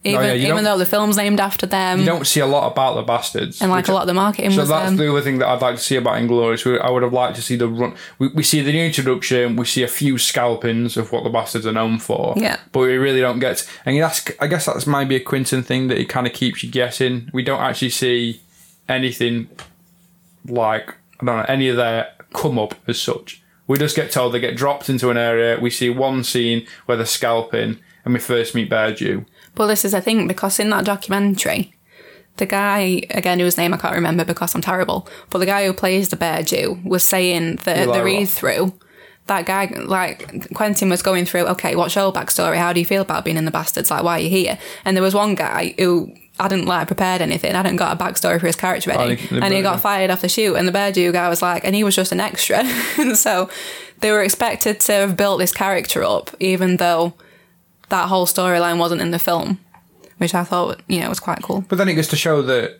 Even 0.08 0.40
yeah, 0.40 0.50
even 0.52 0.64
though 0.64 0.78
the 0.78 0.86
film's 0.86 1.18
named 1.18 1.40
after 1.40 1.66
them 1.66 2.00
You 2.00 2.06
don't 2.06 2.26
see 2.26 2.40
a 2.40 2.46
lot 2.46 2.72
about 2.72 2.96
the 2.96 3.02
bastards, 3.04 3.62
and 3.62 3.72
like 3.72 3.88
a 3.88 3.94
lot 3.94 4.02
of 4.02 4.08
the 4.08 4.14
marketing 4.14 4.52
So 4.52 4.66
that's 4.66 4.86
them. 4.86 4.98
the 4.98 5.12
other 5.12 5.22
thing 5.22 5.40
that 5.40 5.48
I'd 5.48 5.62
like 5.62 5.76
to 5.76 5.82
see 5.82 5.96
about 5.96 6.16
Inglourious. 6.16 6.80
I 6.82 6.90
would 6.90 7.04
have 7.04 7.14
liked 7.14 7.36
to 7.36 7.42
see 7.42 7.56
the 7.56 7.68
run. 7.68 7.96
We, 8.20 8.28
we 8.30 8.44
see 8.44 8.62
the 8.62 8.72
new 8.72 8.84
introduction. 8.84 9.56
We 9.56 9.66
see 9.66 9.84
a 9.84 9.88
few 9.88 10.18
scalpings 10.18 10.98
of 10.98 11.12
what 11.12 11.24
the 11.24 11.30
bastards 11.30 11.66
are 11.66 11.72
known 11.72 12.00
for. 12.00 12.34
Yeah. 12.38 12.58
But 12.72 12.80
we 12.82 12.98
really 12.98 13.22
don't 13.22 13.40
get. 13.40 13.68
and 13.86 14.02
that's. 14.02 14.30
I 14.40 14.48
guess 14.48 14.66
that's 14.66 14.88
maybe 14.88 15.16
a 15.16 15.20
Quentin 15.20 15.64
thing 15.64 15.88
that 15.90 15.98
it 15.98 16.10
kind 16.10 16.26
of 16.28 16.34
keeps 16.34 16.64
you 16.64 16.72
guessing. 16.72 17.30
We 17.34 17.44
don't 17.44 17.62
actually 17.62 17.90
see 17.92 18.42
anything 18.90 19.50
like 20.46 20.92
I 21.20 21.26
don't 21.26 21.38
know 21.38 21.46
any 21.48 21.70
of 21.70 21.78
their 21.78 22.14
come 22.34 22.60
up 22.60 22.76
as 22.88 23.02
such. 23.02 23.42
We 23.68 23.78
just 23.78 23.96
get 23.96 24.12
told 24.12 24.34
they 24.34 24.40
get 24.40 24.56
dropped 24.56 24.90
into 24.90 25.10
an 25.10 25.18
area. 25.18 25.60
We 25.60 25.70
see 25.70 25.90
one 25.90 26.24
scene 26.24 26.66
where 26.86 26.96
they're 26.96 27.06
scalping, 27.06 27.80
and 28.06 28.14
we 28.14 28.20
first 28.20 28.56
meet 28.56 28.70
Bear 28.70 28.94
But 29.58 29.68
this 29.68 29.84
is 29.84 29.94
a 29.94 30.02
thing 30.02 30.28
because 30.28 30.60
in 30.60 30.70
that 30.70 30.86
documentary, 30.86 31.74
the 32.38 32.46
guy 32.46 33.02
again 33.10 33.40
whose 33.40 33.58
name 33.58 33.74
I 33.74 33.78
can't 33.78 33.96
remember 33.96 34.24
because 34.24 34.54
I'm 34.56 34.62
terrible, 34.62 35.08
but 35.32 35.40
the 35.40 35.46
guy 35.48 35.66
who 35.66 35.74
plays 35.74 36.10
the 36.10 36.16
bear 36.16 36.44
Jew 36.44 36.80
was 36.86 37.04
saying 37.04 37.58
that 37.66 37.88
Eli 37.88 37.98
the 37.98 38.04
read 38.04 38.30
through. 38.30 38.74
That 39.26 39.46
guy, 39.46 39.66
like 39.84 40.54
Quentin, 40.54 40.90
was 40.90 41.02
going 41.02 41.26
through. 41.26 41.48
Okay, 41.48 41.76
what's 41.76 41.96
your 41.96 42.14
backstory? 42.14 42.56
How 42.58 42.72
do 42.72 42.80
you 42.80 42.86
feel 42.86 43.02
about 43.02 43.26
being 43.26 43.36
in 43.36 43.44
the 43.44 43.52
bastards? 43.52 43.92
Like, 43.92 44.04
why 44.04 44.20
are 44.20 44.22
you 44.22 44.30
here? 44.30 44.58
And 44.86 44.96
there 44.96 45.04
was 45.04 45.14
one 45.14 45.36
guy 45.36 45.76
who 45.78 46.14
hadn't 46.40 46.66
like 46.66 46.88
prepared 46.88 47.22
anything. 47.22 47.54
I 47.54 47.58
hadn't 47.58 47.76
got 47.76 48.00
a 48.00 48.02
backstory 48.02 48.40
for 48.40 48.48
his 48.48 48.56
character 48.56 48.92
ready, 48.92 49.20
Oh, 49.32 49.40
and 49.40 49.54
he 49.54 49.62
got 49.62 49.82
fired 49.82 50.12
off 50.12 50.22
the 50.22 50.30
shoot. 50.30 50.56
And 50.56 50.66
the 50.66 50.72
bear 50.72 50.94
Jew 50.94 51.12
guy 51.12 51.28
was 51.28 51.42
like, 51.42 51.66
and 51.66 51.76
he 51.76 51.84
was 51.84 51.94
just 51.96 52.14
an 52.14 52.22
extra. 52.22 52.60
and 52.98 53.18
so 53.26 53.50
they 54.00 54.12
were 54.12 54.22
expected 54.24 54.80
to 54.82 54.94
have 54.94 55.18
built 55.18 55.40
this 55.40 55.52
character 55.52 56.04
up, 56.06 56.30
even 56.40 56.78
though 56.78 57.16
that 57.90 58.08
whole 58.08 58.26
storyline 58.26 58.78
wasn't 58.78 59.02
in 59.02 59.12
the 59.12 59.20
film, 59.20 59.60
which 60.18 60.34
I 60.36 60.44
thought 60.44 60.82
you 60.88 61.00
know 61.00 61.10
was 61.10 61.20
quite 61.20 61.42
cool. 61.42 61.62
But 61.68 61.78
then 61.78 61.90
it 61.90 61.94
gets 61.96 62.08
to 62.10 62.16
show 62.16 62.42
that. 62.44 62.80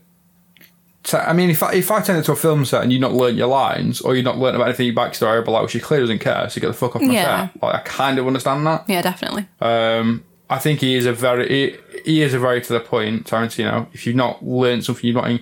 So, 1.04 1.18
I 1.20 1.32
mean, 1.32 1.50
if 1.50 1.64
I, 1.64 1.74
if 1.74 1.90
I 1.90 2.02
turn 2.02 2.18
it 2.18 2.24
to 2.24 2.34
a 2.34 2.36
film 2.36 2.66
set 2.66 2.84
and 2.84 2.92
you've 2.92 3.00
not 3.00 3.14
learnt 3.14 3.38
your 3.38 3.48
lines 3.48 4.02
or 4.02 4.14
you've 4.16 4.26
not 4.26 4.38
learnt 4.38 4.58
about 4.58 4.68
anything 4.68 4.90
in 4.90 4.94
your 4.94 5.06
backstory, 5.06 5.46
but 5.46 5.52
like, 5.52 5.70
she 5.70 5.80
clearly 5.80 6.04
doesn't 6.04 6.20
care, 6.20 6.50
so 6.50 6.60
get 6.60 6.68
the 6.68 6.74
fuck 6.74 6.98
off 6.98 7.02
my 7.02 7.14
Yeah. 7.14 7.48
set. 7.48 7.64
Like, 7.64 7.76
I 7.76 7.80
kind 7.80 8.20
of 8.20 8.28
understand 8.28 8.68
that. 8.68 8.84
Yeah, 8.90 9.02
definitely. 9.02 9.48
Um, 9.62 10.26
I 10.50 10.60
think 10.60 10.82
he 10.82 10.96
is 10.96 11.06
a 11.06 11.14
very 11.14 11.48
he, 11.48 12.02
he 12.04 12.22
is 12.24 12.34
a 12.34 12.40
very 12.40 12.60
to 12.62 12.74
the 12.74 12.82
point 12.82 13.26
Tarantino. 13.26 13.88
If 13.94 14.06
you've 14.06 14.18
not 14.18 14.44
learnt 14.46 14.84
something, 14.84 15.06
you've 15.06 15.16
not. 15.16 15.30
In, 15.30 15.40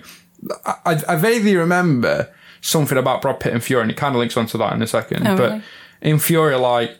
I, 0.64 0.74
I 0.86 1.02
I 1.08 1.16
vaguely 1.16 1.56
remember 1.56 2.32
something 2.60 2.96
about 2.98 3.22
Brad 3.22 3.40
Pitt 3.40 3.52
and 3.52 3.62
Fury, 3.62 3.82
and 3.82 3.90
it 3.90 3.96
kind 3.96 4.14
of 4.14 4.20
links 4.20 4.36
onto 4.36 4.58
that 4.58 4.72
in 4.72 4.82
a 4.82 4.86
second. 4.86 5.26
Oh, 5.26 5.36
but 5.36 5.50
really? 5.50 5.62
in 6.02 6.18
Fury, 6.20 6.54
like 6.56 6.96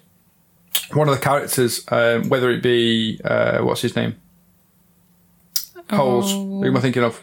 one 0.93 1.09
of 1.09 1.15
the 1.15 1.21
characters, 1.21 1.85
um, 1.89 2.29
whether 2.29 2.51
it 2.51 2.63
be 2.63 3.21
uh, 3.25 3.59
what's 3.61 3.83
his 3.83 3.97
name, 3.97 4.17
Holes. 5.91 6.33
Who 6.33 6.65
am 6.65 6.77
I 6.77 6.81
thinking 6.81 7.05
of? 7.05 7.21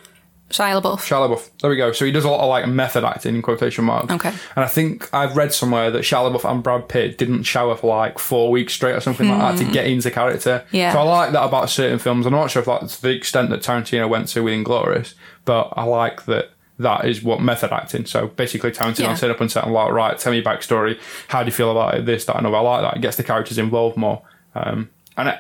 Shia 0.50 0.80
LaBeouf. 0.80 1.00
Shia 1.00 1.28
LaBeouf. 1.28 1.50
There 1.62 1.70
we 1.70 1.76
go. 1.78 1.92
So 1.92 2.06
he 2.06 2.12
does 2.12 2.26
a 2.26 2.30
lot 2.30 2.42
of 2.42 2.48
like 2.48 2.68
method 2.68 3.04
acting 3.04 3.36
in 3.36 3.42
quotation 3.42 3.86
marks. 3.86 4.14
Okay. 4.14 4.30
And 4.30 4.64
I 4.64 4.68
think 4.68 5.12
I've 5.14 5.36
read 5.36 5.52
somewhere 5.52 5.90
that 5.90 6.04
Shia 6.04 6.32
LaBeouf 6.32 6.50
and 6.50 6.62
Brad 6.62 6.88
Pitt 6.88 7.18
didn't 7.18 7.44
shower 7.44 7.76
for 7.76 7.88
like 7.88 8.20
four 8.20 8.52
weeks 8.52 8.74
straight 8.74 8.94
or 8.94 9.02
something 9.02 9.28
like 9.28 9.58
that 9.58 9.66
to 9.66 9.72
get 9.72 9.88
into 9.88 10.12
character. 10.12 10.64
Hmm. 10.70 10.76
Yeah. 10.76 10.94
So 10.94 11.00
I 11.00 11.04
like 11.04 11.32
that 11.32 11.44
about 11.44 11.70
certain 11.70 11.98
films. 11.98 12.26
I'm 12.26 12.34
not 12.34 12.52
sure 12.52 12.62
if 12.62 12.68
that's 12.68 13.00
the 13.00 13.10
extent 13.10 13.50
that 13.50 13.62
Tarantino 13.62 14.08
went 14.08 14.28
to 14.30 14.44
with 14.44 14.54
Inglourious, 14.54 15.16
but 15.44 15.74
I 15.76 15.84
like 15.84 16.26
that 16.26 16.52
that 16.84 17.06
is 17.06 17.24
what 17.24 17.42
method 17.42 17.72
acting. 17.74 18.06
So 18.06 18.28
basically 18.28 18.72
Tarantino 18.72 19.00
Yeah. 19.00 19.16
set 19.16 19.32
up 19.32 19.42
and 19.42 19.52
set 19.52 19.64
and 19.66 19.74
like, 19.74 19.92
right, 19.92 20.18
tell 20.18 20.32
me 20.32 20.38
your 20.38 20.46
backstory. 20.46 21.00
How 21.30 21.42
do 21.44 21.48
you 21.48 21.52
feel 21.52 21.72
about 21.72 21.96
it? 21.96 22.06
This, 22.06 22.26
that, 22.26 22.38
and 22.38 22.46
other. 22.48 22.56
I 22.58 22.60
like 22.62 22.82
that. 22.84 22.98
It 22.98 23.02
gets 23.02 23.18
the 23.18 23.24
characters 23.24 23.58
involved 23.58 23.98
more. 23.98 24.22
Um, 24.56 24.90
and 25.18 25.30
I, 25.30 25.40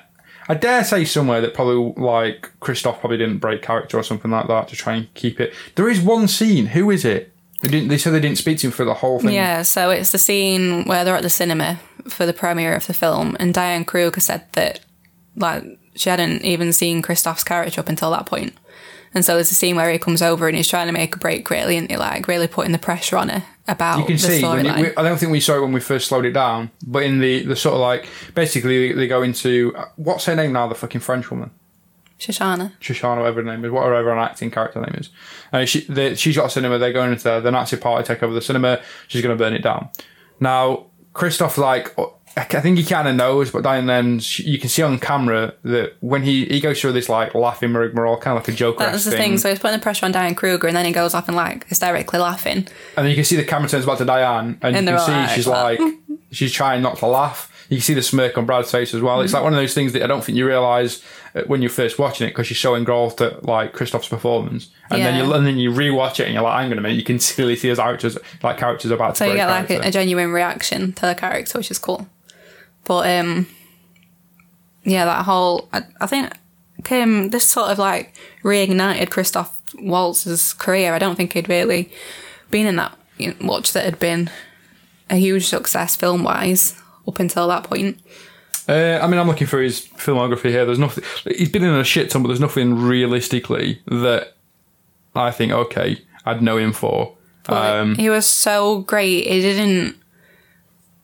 I 0.49 0.55
dare 0.55 0.83
say 0.83 1.05
somewhere 1.05 1.39
that 1.41 1.53
probably 1.53 1.93
like 2.03 2.51
Christoph 2.59 2.99
probably 2.99 3.17
didn't 3.17 3.37
break 3.37 3.61
character 3.61 3.97
or 3.97 4.03
something 4.03 4.31
like 4.31 4.47
that 4.47 4.67
to 4.69 4.75
try 4.75 4.95
and 4.95 5.13
keep 5.13 5.39
it. 5.39 5.53
There 5.75 5.87
is 5.89 6.01
one 6.01 6.27
scene. 6.27 6.65
Who 6.67 6.89
is 6.91 7.05
it? 7.05 7.31
They 7.61 7.69
didn't. 7.69 7.87
They 7.87 7.97
said 7.97 8.11
they 8.13 8.19
didn't 8.19 8.39
speak 8.39 8.57
to 8.59 8.67
him 8.67 8.71
for 8.73 8.83
the 8.83 8.93
whole 8.93 9.19
thing. 9.21 9.33
Yeah, 9.33 9.61
so 9.61 9.89
it's 9.89 10.11
the 10.11 10.17
scene 10.17 10.83
where 10.83 11.05
they're 11.05 11.15
at 11.15 11.21
the 11.23 11.29
cinema 11.29 11.79
for 12.09 12.25
the 12.25 12.33
premiere 12.33 12.75
of 12.75 12.87
the 12.87 12.93
film, 12.93 13.37
and 13.39 13.53
Diane 13.53 13.85
Kruger 13.85 14.19
said 14.19 14.43
that 14.51 14.81
like 15.37 15.63
she 15.95 16.09
hadn't 16.09 16.41
even 16.43 16.73
seen 16.73 17.01
Christoph's 17.01 17.45
character 17.45 17.79
up 17.79 17.87
until 17.87 18.11
that 18.11 18.25
point. 18.25 18.53
And 19.13 19.23
so 19.23 19.35
there's 19.35 19.51
a 19.51 19.55
scene 19.55 19.75
where 19.75 19.91
he 19.91 19.99
comes 19.99 20.21
over 20.21 20.47
and 20.47 20.57
he's 20.57 20.67
trying 20.67 20.87
to 20.87 20.93
make 20.93 21.15
a 21.15 21.19
break, 21.19 21.49
really, 21.49 21.77
and 21.77 21.89
he 21.89 21.97
like 21.97 22.27
really 22.27 22.47
putting 22.47 22.71
the 22.71 22.79
pressure 22.79 23.17
on 23.17 23.29
her 23.29 23.43
about 23.67 23.99
You 23.99 24.05
can 24.05 24.15
the 24.15 24.19
see. 24.19 24.39
You, 24.39 24.45
storyline. 24.45 24.81
we, 24.81 24.95
I 24.97 25.03
don't 25.03 25.17
think 25.17 25.31
we 25.31 25.39
saw 25.39 25.57
it 25.57 25.61
when 25.61 25.71
we 25.71 25.79
first 25.79 26.07
slowed 26.07 26.25
it 26.25 26.31
down, 26.33 26.71
but 26.85 27.03
in 27.03 27.19
the 27.19 27.43
the 27.45 27.55
sort 27.55 27.75
of 27.75 27.81
like 27.81 28.07
basically 28.33 28.89
they, 28.89 28.93
they 28.93 29.07
go 29.07 29.21
into 29.21 29.75
what's 29.95 30.25
her 30.25 30.35
name 30.35 30.53
now? 30.53 30.67
The 30.67 30.75
fucking 30.75 31.01
French 31.01 31.29
woman. 31.29 31.51
Shoshana. 32.19 32.71
Shoshana, 32.79 33.17
whatever 33.17 33.43
her 33.43 33.51
name 33.51 33.65
is, 33.65 33.71
whatever 33.71 34.11
an 34.11 34.19
acting 34.19 34.49
character 34.49 34.79
name 34.79 34.95
is. 34.97 35.09
Uh, 35.51 35.65
she, 35.65 35.81
they, 35.81 36.15
she's 36.15 36.37
got 36.37 36.45
a 36.45 36.49
cinema. 36.49 36.77
They're 36.77 36.93
going 36.93 37.11
into 37.11 37.23
the, 37.25 37.41
the 37.41 37.51
Nazi 37.51 37.75
party, 37.75 38.05
take 38.07 38.23
over 38.23 38.33
the 38.33 38.41
cinema. 38.41 38.81
She's 39.09 39.21
going 39.21 39.37
to 39.37 39.43
burn 39.43 39.53
it 39.53 39.61
down. 39.61 39.89
Now, 40.39 40.85
Christoph, 41.11 41.57
like, 41.57 41.93
I 42.35 42.43
think 42.61 42.77
he 42.79 42.83
kind 42.83 43.07
of 43.07 43.15
knows, 43.15 43.51
but 43.51 43.63
then, 43.63 43.85
then 43.85 44.19
you 44.37 44.57
can 44.57 44.69
see 44.69 44.81
on 44.81 44.97
camera 44.99 45.53
that 45.63 45.93
when 45.99 46.23
he, 46.23 46.45
he 46.45 46.59
goes 46.59 46.81
through 46.81 46.93
this 46.93 47.07
like 47.07 47.35
laughing 47.35 47.73
rigmarole, 47.73 48.17
kind 48.17 48.35
of 48.35 48.43
like 48.43 48.53
a 48.53 48.57
joke 48.57 48.79
That's 48.79 49.05
the 49.05 49.11
thing. 49.11 49.37
So 49.37 49.49
he's 49.49 49.59
putting 49.59 49.77
the 49.77 49.83
pressure 49.83 50.05
on 50.05 50.11
Diane 50.11 50.33
Kruger, 50.33 50.67
and 50.67 50.75
then 50.75 50.85
he 50.85 50.91
goes 50.91 51.13
off 51.13 51.27
and 51.27 51.37
like 51.37 51.67
hysterically 51.67 52.19
laughing. 52.19 52.57
and 52.97 53.05
then 53.05 53.09
you 53.09 53.15
can 53.15 53.23
see 53.23 53.35
the 53.35 53.43
camera 53.43 53.69
turns 53.69 53.85
back 53.85 53.99
to 53.99 54.05
Diane, 54.05 54.57
and, 54.61 54.75
And 54.75 54.87
you 54.87 54.93
can 54.95 55.05
see 55.05 55.11
like, 55.11 55.29
she's 55.29 55.47
like, 55.47 55.79
she's 56.31 56.51
trying 56.51 56.81
not 56.81 56.97
to 56.97 57.05
laugh. 57.05 57.49
You 57.69 57.77
can 57.77 57.83
see 57.83 57.93
the 57.93 58.03
smirk 58.03 58.37
on 58.37 58.45
Brad's 58.45 58.71
face 58.71 58.93
as 58.93 59.01
well. 59.01 59.21
It's 59.21 59.33
like 59.33 59.43
one 59.43 59.53
of 59.53 59.57
those 59.59 59.73
things 59.73 59.93
that 59.93 60.03
I 60.03 60.07
don't 60.07 60.23
think 60.23 60.37
you 60.37 60.45
realise 60.45 61.01
uh, 61.33 61.43
when 61.43 61.61
you're 61.61 61.69
first 61.71 61.97
watching 61.97 62.27
it 62.27 62.31
because 62.31 62.49
you're 62.49 62.57
so 62.57 62.75
engulfed 62.75 63.21
at 63.21 63.45
like 63.45 63.73
Christoph's 63.73 64.07
performance, 64.07 64.69
and 64.89 65.01
then 65.01 65.23
you 65.23 65.31
and 65.33 65.45
then 65.45 65.57
you 65.57 65.71
rewatch 65.71 66.19
it 66.19 66.25
and 66.25 66.33
you're 66.33 66.43
like, 66.43 66.61
hang 66.61 66.71
on 66.71 66.77
a 66.77 66.81
minute, 66.81 66.97
you 66.97 67.03
can 67.03 67.19
clearly 67.35 67.55
see 67.55 67.69
his 67.69 67.77
characters 67.77 68.17
like 68.41 68.57
characters 68.57 68.91
about 68.91 69.15
to 69.15 69.19
So 69.19 69.25
you 69.25 69.31
break 69.31 69.37
get 69.41 69.47
like 69.47 69.69
a, 69.69 69.87
a 69.87 69.91
genuine 69.91 70.31
reaction 70.31 70.93
to 70.93 71.05
the 71.05 71.15
character, 71.15 71.57
which 71.59 71.69
is 71.71 71.77
cool. 71.77 72.07
But 72.85 73.19
um, 73.19 73.47
yeah, 74.83 75.05
that 75.05 75.25
whole 75.25 75.69
I, 75.71 75.83
I 76.01 76.07
think 76.07 76.33
Kim 76.83 77.29
this 77.29 77.47
sort 77.47 77.69
of 77.69 77.79
like 77.79 78.15
reignited 78.43 79.09
Christoph 79.09 79.59
Waltz's 79.75 80.53
career. 80.53 80.93
I 80.93 80.99
don't 80.99 81.15
think 81.15 81.33
he'd 81.33 81.49
really 81.49 81.91
been 82.51 82.67
in 82.67 82.75
that 82.75 82.97
you 83.17 83.29
know, 83.29 83.35
much 83.39 83.73
that 83.73 83.85
had 83.85 83.99
been 83.99 84.29
a 85.09 85.15
huge 85.15 85.47
success 85.47 85.95
film 85.95 86.23
wise 86.23 86.79
up 87.07 87.19
until 87.19 87.47
that 87.47 87.63
point. 87.63 87.99
Uh, 88.67 88.99
I 89.01 89.07
mean, 89.07 89.19
I'm 89.19 89.27
looking 89.27 89.47
for 89.47 89.61
his 89.61 89.81
filmography 89.81 90.49
here. 90.49 90.65
There's 90.65 90.79
nothing. 90.79 91.03
He's 91.25 91.49
been 91.49 91.63
in 91.63 91.75
a 91.75 91.83
shit 91.83 92.09
ton, 92.09 92.21
but 92.21 92.29
there's 92.29 92.39
nothing 92.39 92.75
realistically 92.75 93.81
that 93.87 94.35
I 95.15 95.31
think 95.31 95.51
okay, 95.51 96.01
I'd 96.25 96.41
know 96.41 96.57
him 96.57 96.71
for. 96.71 97.15
Um, 97.47 97.95
he 97.95 98.09
was 98.09 98.25
so 98.25 98.79
great. 98.81 99.27
He 99.27 99.41
didn't. 99.41 99.97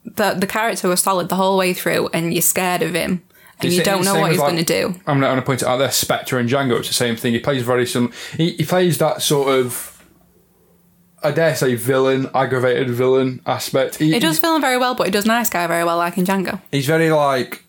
The 0.06 0.34
the 0.34 0.48
character 0.48 0.88
was 0.88 1.02
solid 1.02 1.30
the 1.30 1.36
whole 1.36 1.58
way 1.58 1.74
through, 1.74 2.10
and 2.14 2.34
you're 2.34 2.42
scared 2.42 2.82
of 2.82 2.94
him, 2.94 3.22
and 3.60 3.66
It's 3.66 3.76
you 3.76 3.84
don't 3.84 4.04
know 4.04 4.20
what 4.20 4.32
he's 4.32 4.40
like- 4.40 4.52
going 4.54 4.64
to 4.66 4.74
do. 4.92 5.00
I'm 5.06 5.20
going 5.20 5.36
to 5.36 5.42
point 5.42 5.62
it 5.62 5.68
out 5.68 5.78
there. 5.78 5.92
Spectre 5.92 6.38
and 6.40 6.50
Django, 6.50 6.80
it's 6.80 6.88
the 6.88 6.94
same 6.94 7.16
thing. 7.16 7.34
He 7.34 7.40
plays 7.40 7.64
very 7.64 7.86
some. 7.86 8.12
He, 8.38 8.52
he 8.52 8.66
plays 8.66 8.98
that 9.00 9.22
sort 9.22 9.50
of, 9.50 10.04
I 11.22 11.32
dare 11.32 11.56
say, 11.56 11.76
villain, 11.76 12.30
aggravated 12.34 12.90
villain 12.90 13.42
aspect. 13.46 13.96
He, 13.98 14.14
He 14.14 14.20
does 14.20 14.40
film 14.40 14.62
very 14.62 14.78
well, 14.78 14.96
but 14.96 15.06
he 15.08 15.12
does 15.12 15.26
nice 15.26 15.50
guy 15.50 15.68
very 15.68 15.84
well, 15.84 15.98
like 15.98 16.18
in 16.18 16.26
Django. 16.26 16.62
He's 16.72 16.86
very 16.88 17.12
like. 17.12 17.66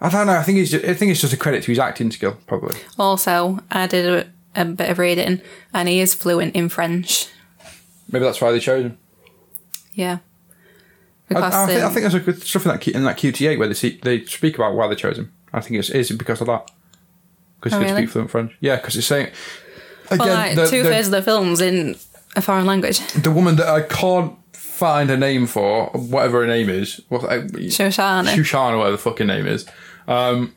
I 0.00 0.08
don't 0.08 0.26
know. 0.28 0.34
I 0.34 0.42
think 0.44 0.58
he's. 0.58 0.70
Just, 0.70 0.84
I 0.84 0.94
think 0.94 1.10
it's 1.10 1.20
just 1.20 1.34
a 1.34 1.36
credit 1.36 1.62
to 1.64 1.72
his 1.72 1.78
acting 1.78 2.10
skill, 2.10 2.38
probably. 2.46 2.78
Also, 2.98 3.58
I 3.70 3.86
did 3.86 4.06
a, 4.56 4.60
a 4.62 4.64
bit 4.64 4.88
of 4.88 4.98
reading, 4.98 5.42
and 5.74 5.88
he 5.88 6.00
is 6.00 6.14
fluent 6.14 6.54
in 6.54 6.68
French. 6.70 7.26
Maybe 8.10 8.24
that's 8.24 8.40
why 8.40 8.50
they 8.52 8.60
chose 8.60 8.84
him. 8.86 8.98
Yeah, 9.92 10.18
because 11.30 11.54
I, 11.54 11.66
think, 11.66 11.80
I 11.80 11.86
um, 11.86 11.92
think 11.92 12.02
there's 12.02 12.14
a 12.14 12.20
good 12.20 12.42
stuff 12.42 12.66
in 12.66 12.72
that 12.72 12.80
Q- 12.80 12.92
in 12.92 13.04
that 13.04 13.16
QT8 13.16 13.56
where 13.56 13.68
they 13.68 13.74
see, 13.74 14.00
they 14.02 14.24
speak 14.24 14.56
about 14.56 14.74
why 14.74 14.88
they 14.88 14.96
chose 14.96 15.16
him. 15.16 15.32
I 15.52 15.60
think 15.60 15.78
it's 15.78 15.88
is 15.88 16.10
because 16.10 16.40
of 16.40 16.48
that. 16.48 16.70
Because 17.60 17.74
Oh, 17.74 17.78
he 17.78 17.84
can 17.84 17.94
really? 17.94 18.06
speak 18.06 18.12
fluent 18.12 18.30
French. 18.30 18.56
Yeah, 18.60 18.76
because 18.76 18.96
it's 18.96 19.06
saying. 19.06 19.30
Again, 20.10 20.26
well, 20.26 20.34
like 20.36 20.56
the, 20.56 20.66
two 20.66 20.82
thirds 20.82 21.06
of 21.06 21.12
the 21.12 21.22
films 21.22 21.60
in 21.60 21.96
a 22.34 22.42
foreign 22.42 22.66
language. 22.66 22.98
the 23.12 23.30
woman 23.30 23.54
that 23.56 23.68
I 23.68 23.82
can't 23.82 24.36
find 24.52 25.08
a 25.08 25.16
name 25.16 25.46
for, 25.46 25.86
whatever 25.90 26.40
her 26.40 26.46
name 26.48 26.68
is, 26.68 27.00
what, 27.08 27.22
uh, 27.24 27.42
Shoshana. 27.42 28.34
Shoshana, 28.34 28.76
whatever 28.76 28.92
the 28.92 28.98
fucking 28.98 29.28
name 29.28 29.46
is. 29.46 29.66
Um, 30.08 30.56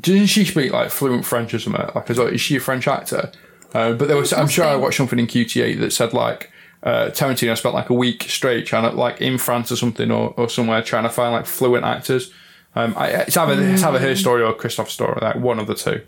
didn't 0.00 0.28
she 0.28 0.46
speak 0.46 0.72
like 0.72 0.90
fluent 0.90 1.26
French 1.26 1.52
or 1.52 1.58
something? 1.58 1.82
Like, 1.94 2.08
well? 2.08 2.28
is 2.28 2.40
she 2.40 2.56
a 2.56 2.60
French 2.60 2.88
actor? 2.88 3.30
Uh, 3.74 3.92
but 3.92 4.08
there 4.08 4.16
was, 4.16 4.32
I'm 4.32 4.48
sure 4.48 4.64
I 4.64 4.76
watched 4.76 4.96
something 4.96 5.18
in 5.18 5.26
QT8 5.26 5.78
that 5.80 5.92
said 5.92 6.14
like 6.14 6.50
uh, 6.82 7.10
Tarantino 7.10 7.56
spent 7.56 7.74
like 7.74 7.90
a 7.90 7.94
week 7.94 8.24
straight 8.24 8.66
trying 8.66 8.90
to 8.90 8.96
like 8.96 9.20
in 9.20 9.38
France 9.38 9.72
or 9.72 9.76
something 9.76 10.10
or, 10.10 10.34
or 10.36 10.48
somewhere 10.48 10.82
trying 10.82 11.04
to 11.04 11.10
find 11.10 11.32
like 11.32 11.46
fluent 11.46 11.84
actors. 11.84 12.32
Um, 12.74 12.94
I, 12.96 13.08
it's 13.08 13.36
either 13.36 13.60
it's 13.60 13.82
either 13.82 13.98
her 13.98 14.14
story 14.14 14.42
or 14.42 14.52
Christoph's 14.52 14.92
story, 14.92 15.18
like 15.20 15.36
one 15.36 15.58
of 15.58 15.66
the 15.66 15.74
two. 15.74 16.02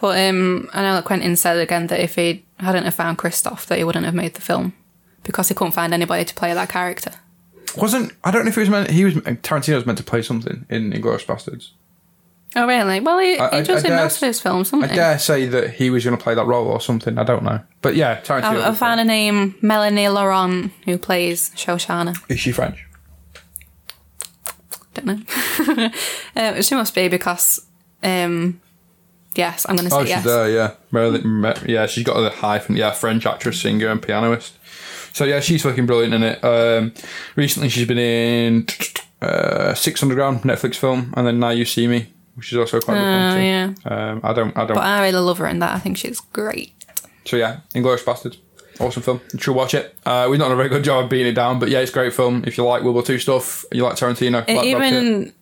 But 0.00 0.28
um, 0.28 0.68
I 0.72 0.82
know 0.82 0.94
that 0.94 1.04
Quentin 1.04 1.36
said 1.36 1.58
again 1.58 1.88
that 1.88 2.00
if 2.00 2.14
he 2.14 2.44
hadn't 2.58 2.84
have 2.84 2.94
found 2.94 3.18
Christoph, 3.18 3.66
that 3.66 3.78
he 3.78 3.84
wouldn't 3.84 4.04
have 4.04 4.14
made 4.14 4.34
the 4.34 4.40
film 4.40 4.72
because 5.22 5.48
he 5.48 5.54
couldn't 5.54 5.72
find 5.72 5.92
anybody 5.92 6.24
to 6.24 6.34
play 6.34 6.54
that 6.54 6.68
character. 6.68 7.12
Wasn't 7.76 8.12
I 8.22 8.30
don't 8.30 8.44
know 8.44 8.50
if 8.50 8.56
it 8.56 8.60
was 8.60 8.70
meant 8.70 8.90
he 8.90 9.04
was 9.04 9.14
Tarantino 9.14 9.74
was 9.74 9.86
meant 9.86 9.98
to 9.98 10.04
play 10.04 10.22
something 10.22 10.64
in 10.70 10.92
Inglourious 10.92 11.26
Basterds. 11.26 11.70
Oh, 12.56 12.66
really? 12.66 13.00
Well, 13.00 13.18
he, 13.18 13.36
I- 13.38 13.48
I- 13.48 13.60
he 13.60 13.66
does 13.66 13.84
I 13.84 13.88
in 13.88 13.92
dare- 13.94 14.02
most 14.04 14.22
of 14.22 14.26
his 14.28 14.40
films, 14.40 14.72
I 14.72 14.76
doesn't 14.76 14.90
he? 14.90 14.96
dare 14.96 15.18
say 15.18 15.46
that 15.46 15.74
he 15.74 15.90
was 15.90 16.04
going 16.04 16.16
to 16.16 16.22
play 16.22 16.34
that 16.34 16.44
role 16.46 16.66
or 16.68 16.80
something. 16.80 17.18
I 17.18 17.24
don't 17.24 17.42
know, 17.42 17.60
but 17.82 17.96
yeah, 17.96 18.20
Tarantino. 18.20 18.62
I, 18.62 18.68
I 18.70 18.74
found 18.74 19.00
a 19.00 19.04
name, 19.04 19.56
Melanie 19.60 20.08
Laurent, 20.08 20.72
who 20.84 20.96
plays 20.98 21.50
Shoshana. 21.56 22.16
Is 22.28 22.38
she 22.40 22.52
French? 22.52 22.86
Don't 24.94 25.06
know. 25.06 25.90
uh, 26.36 26.62
she 26.62 26.74
must 26.76 26.94
be 26.94 27.08
because, 27.08 27.66
um, 28.02 28.60
yes, 29.34 29.66
I'm 29.68 29.74
going 29.76 29.88
to 29.88 29.90
say 29.90 29.96
Oh, 29.96 30.00
she's 30.02 30.10
yes. 30.10 30.24
there. 30.24 30.50
Yeah. 30.50 31.54
Yeah, 31.66 31.86
she's 31.86 32.04
got 32.04 32.16
a 32.16 32.30
hyphen. 32.30 32.76
Yeah, 32.76 32.92
French 32.92 33.26
actress, 33.26 33.60
singer, 33.60 33.88
and 33.88 34.00
pianist. 34.00 34.52
So 35.12 35.24
yeah, 35.24 35.40
she's 35.40 35.62
fucking 35.62 35.86
brilliant 35.86 36.14
in 36.14 36.22
it. 36.22 36.44
Um, 36.44 36.92
recently, 37.36 37.68
she's 37.68 37.86
been 37.88 37.98
in 37.98 38.66
uh, 39.20 39.74
Six 39.74 40.02
Underground 40.02 40.42
Netflix 40.42 40.76
film, 40.76 41.12
and 41.16 41.26
then 41.26 41.40
Now 41.40 41.50
You 41.50 41.64
See 41.64 41.86
Me, 41.88 42.12
which 42.34 42.52
is 42.52 42.58
also 42.58 42.80
quite 42.80 42.94
good. 42.94 43.02
Oh, 43.02 43.38
yeah. 43.40 43.74
Um, 43.84 44.20
I 44.22 44.32
don't. 44.32 44.56
I 44.56 44.66
don't. 44.66 44.74
But 44.76 44.84
I 44.84 45.02
really 45.02 45.20
love 45.20 45.38
her 45.38 45.46
in 45.46 45.58
that. 45.60 45.74
I 45.74 45.78
think 45.78 45.96
she's 45.96 46.20
great. 46.20 46.72
So 47.24 47.36
yeah, 47.36 47.60
Inglourious 47.74 48.04
Basterds. 48.04 48.36
Awesome 48.80 49.02
film. 49.02 49.20
You 49.32 49.38
should 49.38 49.54
watch 49.54 49.72
it. 49.74 49.94
Uh, 50.04 50.26
we've 50.28 50.38
not 50.38 50.46
done 50.46 50.54
a 50.54 50.56
very 50.56 50.68
good 50.68 50.82
job 50.82 51.04
of 51.04 51.10
beating 51.10 51.28
it 51.28 51.34
down, 51.34 51.60
but 51.60 51.68
yeah, 51.68 51.78
it's 51.78 51.90
a 51.90 51.94
great 51.94 52.12
film. 52.12 52.42
If 52.44 52.58
you 52.58 52.64
like 52.64 52.82
World 52.82 52.94
War 52.94 53.04
Two 53.04 53.18
stuff, 53.18 53.64
you 53.70 53.84
like 53.84 53.94
Tarantino, 53.94 54.32
like 54.32 54.46
Brad 54.46 54.56
Pitt. 54.56 54.66
even 54.66 55.32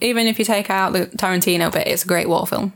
even 0.00 0.26
if 0.26 0.38
you 0.38 0.44
take 0.44 0.70
out 0.70 0.92
the 0.92 1.06
Tarantino 1.06 1.72
bit, 1.72 1.86
it's 1.86 2.04
a 2.04 2.08
great 2.08 2.28
war 2.28 2.46
film. 2.46 2.72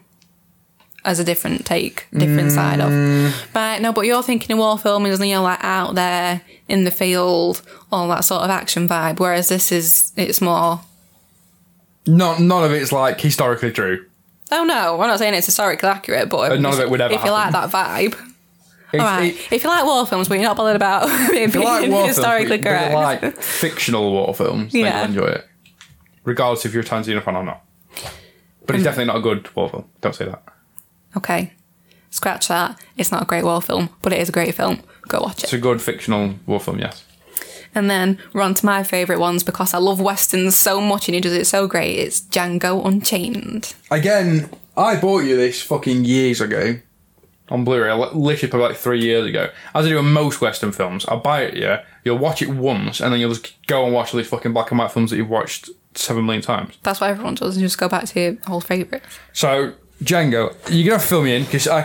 As 1.04 1.18
a 1.18 1.24
different 1.24 1.66
take, 1.66 2.06
different 2.12 2.50
side 2.52 2.80
of. 2.80 3.48
But 3.52 3.82
no, 3.82 3.92
but 3.92 4.06
you're 4.06 4.22
thinking 4.22 4.54
of 4.54 4.58
war 4.58 4.78
film 4.78 5.04
is 5.04 5.20
you 5.20 5.34
know 5.34 5.42
like 5.42 5.62
out 5.62 5.96
there 5.96 6.40
in 6.66 6.84
the 6.84 6.90
field, 6.90 7.60
all 7.92 8.08
that 8.08 8.24
sort 8.24 8.42
of 8.42 8.48
action 8.48 8.88
vibe. 8.88 9.20
Whereas 9.20 9.48
this 9.50 9.70
is 9.70 10.12
it's 10.16 10.40
more. 10.40 10.80
None, 12.06 12.46
none 12.48 12.64
of 12.64 12.72
it's 12.72 12.92
like 12.92 13.20
historically 13.20 13.70
true. 13.72 14.06
Oh 14.52 14.64
no, 14.64 15.00
I'm 15.00 15.08
not 15.08 15.18
saying 15.18 15.34
it's 15.34 15.46
historically 15.46 15.88
accurate, 15.88 16.28
but 16.28 16.52
Uh, 16.52 16.56
none 16.56 16.72
of 16.74 16.80
it 16.80 16.90
would 16.90 17.00
ever 17.00 17.14
if 17.14 17.24
you 17.24 17.30
like 17.30 17.52
that 17.52 17.70
vibe. 17.70 18.14
It's, 18.92 19.02
All 19.02 19.08
right. 19.08 19.34
it- 19.34 19.52
if 19.52 19.64
you 19.64 19.70
like 19.70 19.84
war 19.84 20.06
films, 20.06 20.28
but 20.28 20.34
you're 20.34 20.44
not 20.44 20.56
bothered 20.56 20.76
about 20.76 21.08
being 21.30 21.44
if 21.48 21.54
like 21.56 21.86
films, 21.86 22.08
historically 22.08 22.58
but 22.58 22.66
correct. 22.66 22.90
you 22.92 22.96
like 22.98 23.36
fictional 23.42 24.12
war 24.12 24.34
films, 24.34 24.72
then 24.72 24.82
Yeah. 24.82 24.96
you'll 25.00 25.08
enjoy 25.08 25.26
it. 25.26 25.46
Regardless 26.24 26.64
if 26.64 26.72
you're 26.72 26.82
a 26.82 26.86
Tarantino 26.86 27.22
fan 27.22 27.36
or 27.36 27.42
not. 27.44 27.62
But 28.66 28.76
it's 28.76 28.84
definitely 28.84 29.06
not 29.06 29.16
a 29.16 29.20
good 29.20 29.54
war 29.56 29.68
film. 29.68 29.84
Don't 30.00 30.14
say 30.14 30.26
that. 30.26 30.42
okay, 31.16 31.52
scratch 32.10 32.48
that. 32.48 32.78
It's 32.96 33.10
not 33.12 33.22
a 33.22 33.26
great 33.26 33.44
war 33.44 33.60
film, 33.60 33.90
but 34.02 34.12
it 34.12 34.20
is 34.20 34.28
a 34.28 34.32
great 34.32 34.54
film. 34.54 34.80
Go 35.08 35.20
watch 35.20 35.38
it. 35.38 35.44
It's 35.44 35.52
a 35.52 35.58
good 35.58 35.82
fictional 35.82 36.34
war 36.46 36.60
film, 36.60 36.78
yes. 36.78 37.03
And 37.74 37.90
then 37.90 38.18
we're 38.32 38.42
on 38.42 38.54
to 38.54 38.66
my 38.66 38.82
favourite 38.82 39.18
ones 39.18 39.42
because 39.42 39.74
I 39.74 39.78
love 39.78 40.00
westerns 40.00 40.56
so 40.56 40.80
much 40.80 41.08
and 41.08 41.14
he 41.14 41.20
does 41.20 41.32
it 41.32 41.46
so 41.46 41.66
great. 41.66 41.96
It's 41.98 42.20
Django 42.20 42.84
Unchained. 42.84 43.74
Again, 43.90 44.50
I 44.76 44.96
bought 45.00 45.24
you 45.24 45.36
this 45.36 45.62
fucking 45.62 46.04
years 46.04 46.40
ago 46.40 46.76
on 47.50 47.64
Blu-ray, 47.64 47.92
li- 47.92 48.08
literally 48.14 48.50
probably 48.50 48.68
like 48.68 48.76
three 48.76 49.02
years 49.02 49.26
ago. 49.26 49.50
As 49.74 49.86
I 49.86 49.88
do 49.90 49.98
in 49.98 50.12
most 50.12 50.40
Western 50.40 50.72
films, 50.72 51.04
I'll 51.08 51.20
buy 51.20 51.42
it, 51.42 51.56
yeah, 51.56 51.84
you'll 52.02 52.18
watch 52.18 52.40
it 52.40 52.48
once, 52.48 53.00
and 53.00 53.12
then 53.12 53.20
you'll 53.20 53.34
just 53.34 53.54
go 53.66 53.84
and 53.84 53.92
watch 53.92 54.14
all 54.14 54.18
these 54.18 54.28
fucking 54.28 54.52
black 54.54 54.70
and 54.70 54.78
white 54.78 54.90
films 54.90 55.10
that 55.10 55.16
you've 55.16 55.28
watched 55.28 55.68
seven 55.94 56.24
million 56.24 56.42
times. 56.42 56.78
That's 56.82 57.00
what 57.00 57.10
everyone 57.10 57.34
does. 57.34 57.56
You 57.58 57.66
just 57.66 57.78
go 57.78 57.88
back 57.88 58.06
to 58.06 58.20
your 58.20 58.36
old 58.48 58.64
favourites. 58.64 59.18
So 59.32 59.74
Django, 60.02 60.54
you're 60.70 60.84
gonna 60.84 60.94
have 60.94 61.02
to 61.02 61.06
fill 61.08 61.22
me 61.22 61.36
in 61.36 61.44
because 61.44 61.68
I, 61.68 61.82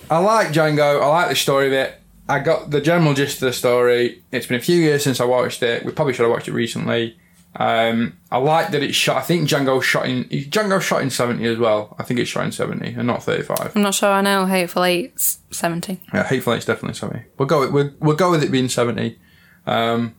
I 0.10 0.18
like 0.18 0.48
Django. 0.48 1.02
I 1.02 1.06
like 1.06 1.28
the 1.30 1.36
story 1.36 1.66
of 1.66 1.72
it. 1.72 2.00
I 2.28 2.40
got 2.40 2.70
the 2.70 2.80
general 2.80 3.14
gist 3.14 3.36
of 3.36 3.46
the 3.46 3.52
story. 3.52 4.22
It's 4.32 4.46
been 4.46 4.58
a 4.58 4.62
few 4.62 4.76
years 4.76 5.04
since 5.04 5.20
I 5.20 5.24
watched 5.24 5.62
it. 5.62 5.84
We 5.84 5.92
probably 5.92 6.12
should 6.14 6.22
have 6.24 6.32
watched 6.32 6.48
it 6.48 6.52
recently. 6.52 7.16
Um, 7.58 8.18
I 8.30 8.36
like 8.38 8.70
that 8.72 8.82
it's 8.82 8.96
shot. 8.96 9.16
I 9.16 9.20
think 9.22 9.48
Django 9.48 9.82
shot 9.82 10.06
in 10.06 10.24
Django 10.24 10.80
shot 10.80 11.00
in 11.02 11.08
seventy 11.10 11.46
as 11.46 11.56
well. 11.58 11.96
I 11.98 12.02
think 12.02 12.20
it's 12.20 12.28
shot 12.28 12.44
in 12.44 12.52
seventy 12.52 12.92
and 12.92 13.06
not 13.06 13.22
thirty-five. 13.22 13.72
I'm 13.74 13.82
not 13.82 13.94
sure 13.94 14.10
I 14.10 14.20
know. 14.20 14.44
Hateful 14.44 14.84
Eight's 14.84 15.38
70. 15.52 16.00
Yeah, 16.12 16.24
Hateful 16.24 16.52
Eight's 16.52 16.66
definitely 16.66 16.94
seventy. 16.94 17.24
We'll 17.38 17.46
go. 17.48 17.70
We'll, 17.70 17.92
we'll 18.00 18.16
go 18.16 18.30
with 18.30 18.42
it 18.42 18.50
being 18.50 18.68
seventy. 18.68 19.18
Um, 19.66 20.14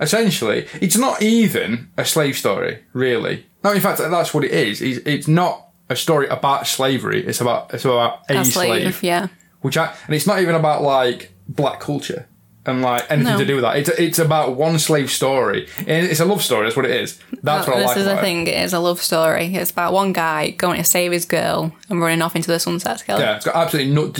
essentially, 0.00 0.66
it's 0.80 0.96
not 0.96 1.22
even 1.22 1.90
a 1.96 2.04
slave 2.04 2.36
story, 2.36 2.84
really. 2.92 3.46
No, 3.64 3.72
in 3.72 3.80
fact, 3.80 3.98
that's 3.98 4.32
what 4.32 4.44
it 4.44 4.52
is. 4.52 4.80
It's, 4.80 5.04
it's 5.06 5.26
not 5.28 5.68
a 5.88 5.96
story 5.96 6.28
about 6.28 6.66
slavery. 6.66 7.26
It's 7.26 7.40
about 7.40 7.74
it's 7.74 7.84
about 7.84 8.20
a, 8.30 8.38
A 8.38 8.44
slave. 8.44 8.82
slave, 8.94 9.02
yeah. 9.02 9.28
Which 9.62 9.76
I, 9.76 9.92
and 10.06 10.14
it's 10.14 10.26
not 10.26 10.40
even 10.40 10.54
about 10.54 10.82
like 10.82 11.32
black 11.48 11.80
culture 11.80 12.26
and 12.64 12.82
like 12.82 13.08
anything 13.10 13.34
No. 13.34 13.38
to 13.38 13.44
do 13.44 13.54
with 13.56 13.62
that. 13.62 13.76
It's 13.76 13.88
it's 13.90 14.18
about 14.18 14.56
one 14.56 14.78
slave 14.78 15.10
story. 15.10 15.68
It's 15.86 16.18
a 16.20 16.24
love 16.24 16.42
story. 16.42 16.64
That's 16.64 16.76
what 16.76 16.84
it 16.84 16.90
is. 16.90 17.18
That's 17.42 17.66
what 17.68 17.76
I 17.76 17.80
this 17.80 17.88
like 17.88 17.96
is 17.98 18.06
about 18.06 18.16
the 18.16 18.22
thing. 18.22 18.46
It 18.48 18.62
is 18.64 18.72
a 18.72 18.80
love 18.80 19.00
story. 19.00 19.54
It's 19.54 19.70
about 19.70 19.92
one 19.92 20.12
guy 20.12 20.50
going 20.50 20.78
to 20.78 20.84
save 20.84 21.12
his 21.12 21.24
girl 21.24 21.72
and 21.88 22.00
running 22.00 22.22
off 22.22 22.34
into 22.34 22.48
the 22.50 22.58
sunset 22.58 22.98
together. 22.98 23.22
Yeah, 23.22 23.36
it's 23.36 23.44
got 23.44 23.54
absolutely 23.54 23.92
no, 23.92 24.12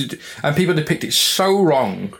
and 0.44 0.54
people 0.56 0.74
depict 0.74 1.02
it 1.04 1.12
so 1.12 1.60
wrong. 1.60 2.14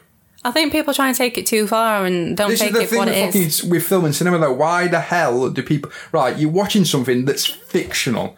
I 0.45 0.53
think 0.53 0.71
people 0.71 0.95
try 0.95 1.09
and 1.09 1.17
take 1.17 1.37
it 1.39 1.45
too 1.47 1.67
far 1.67 2.05
and 2.07 2.37
don't 2.37 2.51
This 2.51 2.61
take 2.61 2.69
is 2.71 2.75
the 2.77 2.81
it 2.83 2.85
for 2.85 2.91
thing 2.91 2.99
what 3.01 3.09
it 3.09 3.27
fucking 3.27 3.43
is. 3.43 3.65
with 3.65 3.83
film 3.85 4.05
and 4.05 4.15
cinema 4.15 4.39
though. 4.39 4.53
Why 4.53 4.87
the 4.89 5.01
hell 5.01 5.51
do 5.51 5.61
people 5.63 5.91
right? 6.13 6.37
You're 6.39 6.51
watching 6.51 6.85
something 6.85 7.25
that's 7.25 7.45
fictional. 7.45 8.37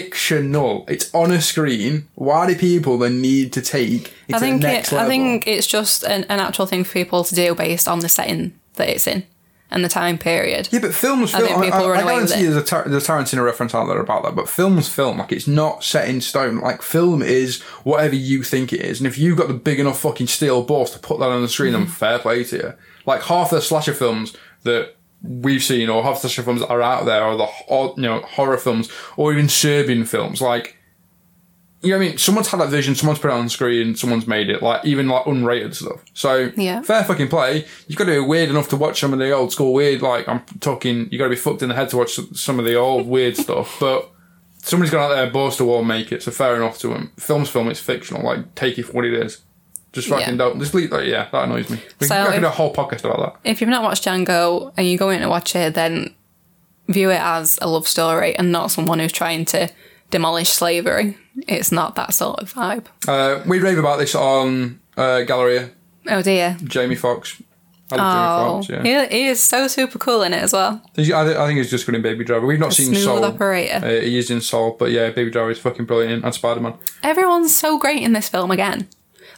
Fictional. 0.00 0.84
It's 0.88 1.12
on 1.14 1.30
a 1.30 1.40
screen. 1.40 2.08
Why 2.14 2.46
do 2.46 2.56
people 2.56 2.98
then 2.98 3.20
need 3.20 3.52
to 3.54 3.62
take 3.62 4.14
it 4.28 4.34
I 4.34 4.38
to 4.38 4.40
think 4.40 4.64
it, 4.64 4.92
level? 4.92 4.98
I 4.98 5.08
think 5.08 5.46
it's 5.46 5.66
just 5.66 6.02
an, 6.04 6.24
an 6.24 6.40
actual 6.40 6.66
thing 6.66 6.84
for 6.84 6.92
people 6.92 7.24
to 7.24 7.34
do 7.34 7.54
based 7.54 7.88
on 7.88 8.00
the 8.00 8.08
setting 8.08 8.58
that 8.74 8.88
it's 8.88 9.06
in 9.06 9.24
and 9.72 9.82
the 9.82 9.88
time 9.88 10.18
period. 10.18 10.68
Yeah, 10.70 10.80
but 10.80 10.94
films 10.94 11.34
I 11.34 11.38
film. 11.38 11.48
think 11.48 11.60
I, 11.60 11.64
people 11.64 11.86
I, 11.86 11.88
run 11.88 11.98
I 11.98 12.02
away 12.02 12.14
guarantee 12.14 12.42
there's 12.44 12.56
a, 12.56 12.62
tar- 12.62 12.88
there's 12.88 13.08
a 13.08 13.12
Tarantino 13.12 13.44
reference 13.44 13.74
out 13.74 13.86
there 13.86 14.00
about 14.00 14.22
that. 14.22 14.36
But 14.36 14.48
films 14.48 14.88
film 14.88 15.18
like 15.18 15.32
it's 15.32 15.48
not 15.48 15.82
set 15.82 16.08
in 16.08 16.20
stone. 16.20 16.58
Like 16.58 16.82
film 16.82 17.22
is 17.22 17.62
whatever 17.82 18.14
you 18.14 18.42
think 18.42 18.72
it 18.72 18.82
is, 18.82 19.00
and 19.00 19.06
if 19.06 19.18
you've 19.18 19.38
got 19.38 19.48
the 19.48 19.54
big 19.54 19.80
enough 19.80 20.00
fucking 20.00 20.26
steel 20.26 20.62
balls 20.62 20.90
to 20.92 20.98
put 20.98 21.18
that 21.18 21.30
on 21.30 21.42
the 21.42 21.48
screen, 21.48 21.72
then 21.72 21.82
mm-hmm. 21.82 21.90
fair 21.90 22.18
play 22.18 22.44
to 22.44 22.56
you. 22.56 22.74
Like 23.06 23.22
half 23.22 23.50
the 23.50 23.60
slasher 23.60 23.94
films 23.94 24.36
that 24.62 24.94
we've 25.22 25.62
seen, 25.62 25.88
or 25.88 26.02
slasher 26.16 26.42
films 26.42 26.60
that 26.60 26.68
are 26.70 26.82
out 26.82 27.04
there, 27.06 27.24
or 27.24 27.36
the 27.36 27.48
or, 27.68 27.94
you 27.96 28.02
know 28.02 28.20
horror 28.20 28.58
films, 28.58 28.88
or 29.16 29.32
even 29.32 29.48
Serbian 29.48 30.04
films, 30.04 30.40
like. 30.40 30.76
You 31.84 31.90
know 31.90 31.98
what 31.98 32.04
I 32.04 32.08
mean? 32.10 32.18
Someone's 32.18 32.46
had 32.46 32.60
that 32.60 32.68
vision, 32.68 32.94
someone's 32.94 33.18
put 33.18 33.32
it 33.32 33.34
on 33.34 33.48
screen, 33.48 33.96
someone's 33.96 34.28
made 34.28 34.48
it, 34.50 34.62
like 34.62 34.84
even 34.84 35.08
like 35.08 35.24
unrated 35.24 35.74
stuff. 35.74 36.00
So 36.14 36.52
Yeah. 36.56 36.80
fair 36.82 37.02
fucking 37.02 37.26
play. 37.26 37.66
You've 37.88 37.98
got 37.98 38.04
to 38.04 38.12
be 38.12 38.20
weird 38.20 38.50
enough 38.50 38.68
to 38.68 38.76
watch 38.76 39.00
some 39.00 39.12
of 39.12 39.18
the 39.18 39.32
old 39.32 39.50
school 39.50 39.72
weird. 39.72 40.00
Like 40.00 40.28
I'm 40.28 40.42
talking, 40.60 41.08
you 41.10 41.18
got 41.18 41.24
to 41.24 41.30
be 41.30 41.34
fucked 41.34 41.60
in 41.60 41.68
the 41.70 41.74
head 41.74 41.88
to 41.88 41.96
watch 41.96 42.20
some 42.34 42.60
of 42.60 42.64
the 42.66 42.76
old 42.76 43.08
weird 43.08 43.36
stuff. 43.46 43.78
But 43.80 44.08
somebody's 44.62 44.92
gone 44.92 45.10
out 45.10 45.12
there, 45.16 45.28
balls 45.28 45.56
to 45.56 45.64
wall, 45.64 45.82
make 45.82 46.12
it. 46.12 46.22
So 46.22 46.30
fair 46.30 46.54
enough 46.54 46.78
to 46.78 46.86
them. 46.86 47.10
Film's 47.18 47.48
film, 47.48 47.68
it's 47.68 47.80
fictional. 47.80 48.22
Like 48.22 48.54
take 48.54 48.78
it 48.78 48.84
for 48.84 48.92
what 48.92 49.04
it 49.04 49.14
is. 49.14 49.40
Just 49.92 50.08
fucking 50.08 50.28
Yeah. 50.30 50.36
don't. 50.36 50.58
Just 50.58 50.72
leave. 50.74 50.90
Like, 50.90 51.06
yeah, 51.06 51.28
that 51.32 51.44
annoys 51.44 51.68
me. 51.68 51.78
We 52.00 52.06
So 52.06 52.26
can 52.30 52.40
do 52.40 52.46
a 52.46 52.50
whole 52.50 52.72
podcast 52.72 53.04
about 53.04 53.18
that. 53.44 53.50
If 53.50 53.60
you've 53.60 53.68
not 53.70 53.82
watched 53.82 54.04
Django 54.04 54.72
and 54.76 54.88
you're 54.88 54.98
going 54.98 55.20
to 55.20 55.28
watch 55.28 55.54
it, 55.54 55.74
then 55.74 56.14
view 56.88 57.10
it 57.10 57.20
as 57.20 57.58
a 57.62 57.68
love 57.68 57.86
story 57.86 58.34
and 58.36 58.50
not 58.50 58.70
someone 58.70 58.98
who's 58.98 59.12
trying 59.12 59.44
to 59.46 59.68
demolish 60.10 60.48
slavery. 60.50 61.16
It's 61.48 61.70
not 61.72 61.94
that 61.96 62.14
sort 62.14 62.40
of 62.40 62.52
vibe. 62.54 62.86
Uh, 63.06 63.42
we 63.46 63.58
rave 63.60 63.78
about 63.78 63.98
this 63.98 64.14
on 64.14 64.80
uh, 64.96 65.22
Galleria. 65.22 65.70
Oh 66.08 66.22
dear. 66.22 66.56
Jamie 66.64 66.94
Foxx. 66.96 67.40
I 67.90 67.96
Oh, 67.96 67.98
love 67.98 68.66
Jamie 68.66 68.78
Foxx. 68.82 68.86
Yeah. 68.86 69.06
he, 69.08 69.16
he 69.24 69.26
is 69.28 69.42
so 69.42 69.68
super 69.68 69.98
cool 69.98 70.22
in 70.22 70.32
it 70.32 70.42
as 70.42 70.52
well. 70.54 70.82
He's- 70.96 71.12
I, 71.12 71.24
thi- 71.26 71.36
I 71.38 71.46
think 71.46 71.58
he's 71.58 71.70
just 71.70 71.84
good 71.86 71.94
in 71.94 72.02
Baby 72.02 72.24
Driver. 72.24 72.46
We've 72.46 72.58
not 72.58 72.70
A 72.72 72.74
seen 72.74 72.86
smooth 72.86 73.04
Soul. 73.04 73.24
operator. 73.24 73.84
Uh, 73.84 73.88
he 74.00 74.18
is 74.18 74.30
in 74.30 74.40
Soul, 74.40 74.76
but 74.78 74.90
yeah, 74.90 75.10
Baby 75.10 75.30
Driver 75.30 75.50
is 75.50 75.58
fucking 75.58 75.84
brilliant, 75.84 76.24
and 76.24 76.34
Spider 76.34 76.60
Man. 76.60 76.74
Everyone's 77.02 77.54
so 77.54 77.78
great 77.78 78.02
in 78.02 78.14
this 78.14 78.28
film 78.30 78.50
again. 78.50 78.88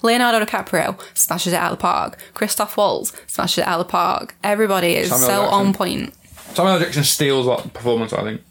Leonardo 0.04 0.44
DiCaprio 0.44 1.00
smashes 1.14 1.52
it 1.52 1.56
out 1.56 1.72
of 1.72 1.78
the 1.78 1.82
park. 1.82 2.18
Christoph 2.34 2.76
Waltz 2.76 3.12
smashes 3.26 3.58
it 3.58 3.66
out 3.66 3.80
of 3.80 3.86
the 3.86 3.90
park. 3.90 4.36
Everybody 4.44 4.94
is 4.94 5.08
Samuel 5.08 5.26
so 5.28 5.42
Jackson. 5.42 5.54
on 5.66 5.72
point. 5.72 6.14
Samuel 6.54 6.74
L. 6.74 6.80
Jackson 6.80 7.02
steals 7.04 7.46
that 7.46 7.72
performance. 7.72 8.12
I 8.12 8.22
think. 8.22 8.42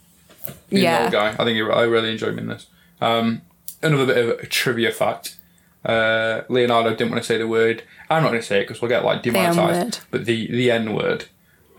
Being 0.70 0.84
Yeah. 0.84 0.98
the 0.98 1.04
old 1.06 1.12
guy. 1.14 1.30
I 1.42 1.46
think 1.46 1.56
he, 1.56 1.62
I 1.62 1.84
really 1.84 2.12
enjoyed 2.12 2.34
him 2.34 2.40
in 2.40 2.48
this. 2.48 2.66
Um, 3.00 3.42
another 3.82 4.06
bit 4.08 4.18
of 4.18 4.30
a 4.40 4.46
trivia 4.48 4.92
fact. 4.92 5.38
Uh, 5.86 6.42
Leonardo 6.50 6.90
didn't 6.92 7.12
want 7.12 7.22
to 7.24 7.28
say 7.28 7.38
the 7.38 7.48
word. 7.48 7.84
I'm 8.10 8.24
not 8.24 8.30
going 8.30 8.42
to 8.42 8.48
say 8.48 8.60
it 8.60 8.68
because 8.68 8.82
we'll 8.82 8.90
get 8.90 9.04
like 9.06 9.22
demonetized. 9.22 10.00
But 10.12 10.26
the 10.26 10.50
the 10.52 10.72
N 10.72 10.94
word, 10.96 11.26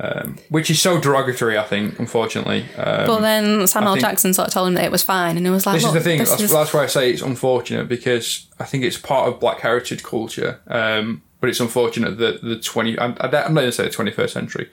um, 0.00 0.36
which 0.48 0.70
is 0.70 0.80
so 0.80 1.00
derogatory. 1.00 1.56
I 1.58 1.64
think, 1.64 1.98
unfortunately. 1.98 2.64
Um, 2.76 3.06
But 3.06 3.20
then 3.20 3.66
Samuel 3.66 3.94
think- 3.94 4.04
Jackson 4.06 4.34
sort 4.34 4.48
of 4.48 4.54
told 4.54 4.68
him 4.68 4.74
that 4.74 4.84
it 4.84 4.90
was 4.92 5.02
fine, 5.02 5.36
and 5.36 5.46
he 5.46 5.50
was 5.50 5.66
like, 5.66 5.76
this 5.76 5.84
is 5.84 5.92
the 5.92 6.00
thing. 6.00 6.18
That's, 6.18 6.40
is- 6.40 6.50
that's 6.50 6.72
why 6.74 6.82
I 6.84 6.86
say 6.86 7.10
it's 7.10 7.22
unfortunate 7.22 7.88
because 7.88 8.46
I 8.58 8.64
think 8.64 8.84
it's 8.84 8.98
part 8.98 9.28
of 9.28 9.38
Black 9.40 9.60
heritage 9.60 10.02
culture. 10.02 10.60
Um, 10.66 11.22
but 11.40 11.50
it's 11.50 11.60
unfortunate 11.60 12.18
that 12.18 12.42
the 12.42 12.56
twenty. 12.58 12.98
I'm, 12.98 13.14
I'm 13.20 13.30
not 13.30 13.52
going 13.54 13.66
to 13.66 13.72
say 13.72 13.84
the 13.84 13.90
twenty 13.90 14.10
first 14.10 14.32
century. 14.34 14.70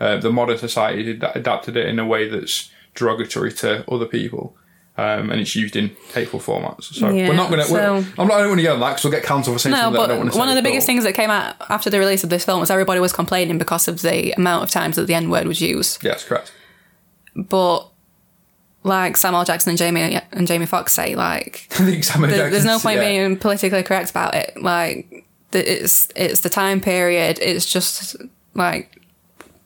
Uh, 0.00 0.16
the 0.16 0.30
modern 0.32 0.58
society 0.58 1.10
adapted 1.34 1.76
it 1.76 1.86
in 1.86 1.98
a 1.98 2.06
way 2.06 2.28
that's 2.28 2.70
derogatory 2.94 3.52
to 3.52 3.84
other 3.90 4.06
people. 4.06 4.56
Um, 4.94 5.30
and 5.30 5.40
it's 5.40 5.56
used 5.56 5.74
in 5.74 5.96
hateful 6.12 6.38
formats. 6.38 6.84
So 6.84 7.08
Yeah, 7.08 7.28
we're 7.28 7.34
not 7.34 7.48
going 7.48 7.60
to. 7.60 7.66
so- 7.66 8.04
I'm 8.18 8.28
not. 8.28 8.32
I 8.36 8.40
don't 8.40 8.48
want 8.50 8.58
to 8.60 8.62
go 8.62 8.74
on 8.74 8.80
that 8.80 8.90
because 8.90 9.04
we'll 9.04 9.10
get 9.12 9.22
cancelled 9.22 9.54
for 9.54 9.58
saying 9.58 9.70
No, 9.72 9.78
something 9.84 9.92
that 9.94 9.98
I 9.98 10.02
but 10.02 10.06
don't 10.08 10.18
want 10.18 10.32
to 10.34 10.38
one 10.38 10.48
of 10.50 10.54
the 10.54 10.62
biggest 10.62 10.86
things 10.86 11.04
that 11.04 11.14
came 11.14 11.30
out 11.30 11.56
after 11.70 11.88
the 11.88 11.98
release 11.98 12.22
of 12.24 12.28
this 12.30 12.44
film 12.44 12.60
was 12.60 12.70
everybody 12.70 13.00
was 13.00 13.12
complaining 13.12 13.56
because 13.56 13.88
of 13.88 14.02
the 14.02 14.32
amount 14.32 14.64
of 14.64 14.70
times 14.70 14.96
that 14.96 15.06
the 15.06 15.14
N 15.14 15.30
word 15.30 15.46
was 15.46 15.62
used. 15.62 16.04
Yes, 16.04 16.24
correct. 16.24 16.52
But 17.34 17.88
like 18.84 19.16
Samuel 19.16 19.44
Jackson 19.44 19.70
and 19.70 19.78
Jamie 19.78 20.20
and 20.32 20.46
Jamie 20.46 20.66
Foxx 20.66 20.92
say, 20.92 21.14
like 21.14 21.68
there's 21.78 22.64
no 22.66 22.78
point 22.78 22.98
yeah. 22.98 23.08
being 23.08 23.36
politically 23.38 23.82
correct 23.82 24.10
about 24.10 24.34
it. 24.34 24.60
Like 24.60 25.24
the- 25.52 25.82
it's 25.84 26.08
it's 26.14 26.40
the 26.40 26.50
time 26.50 26.82
period. 26.82 27.38
It's 27.40 27.64
just 27.64 28.16
like 28.54 29.00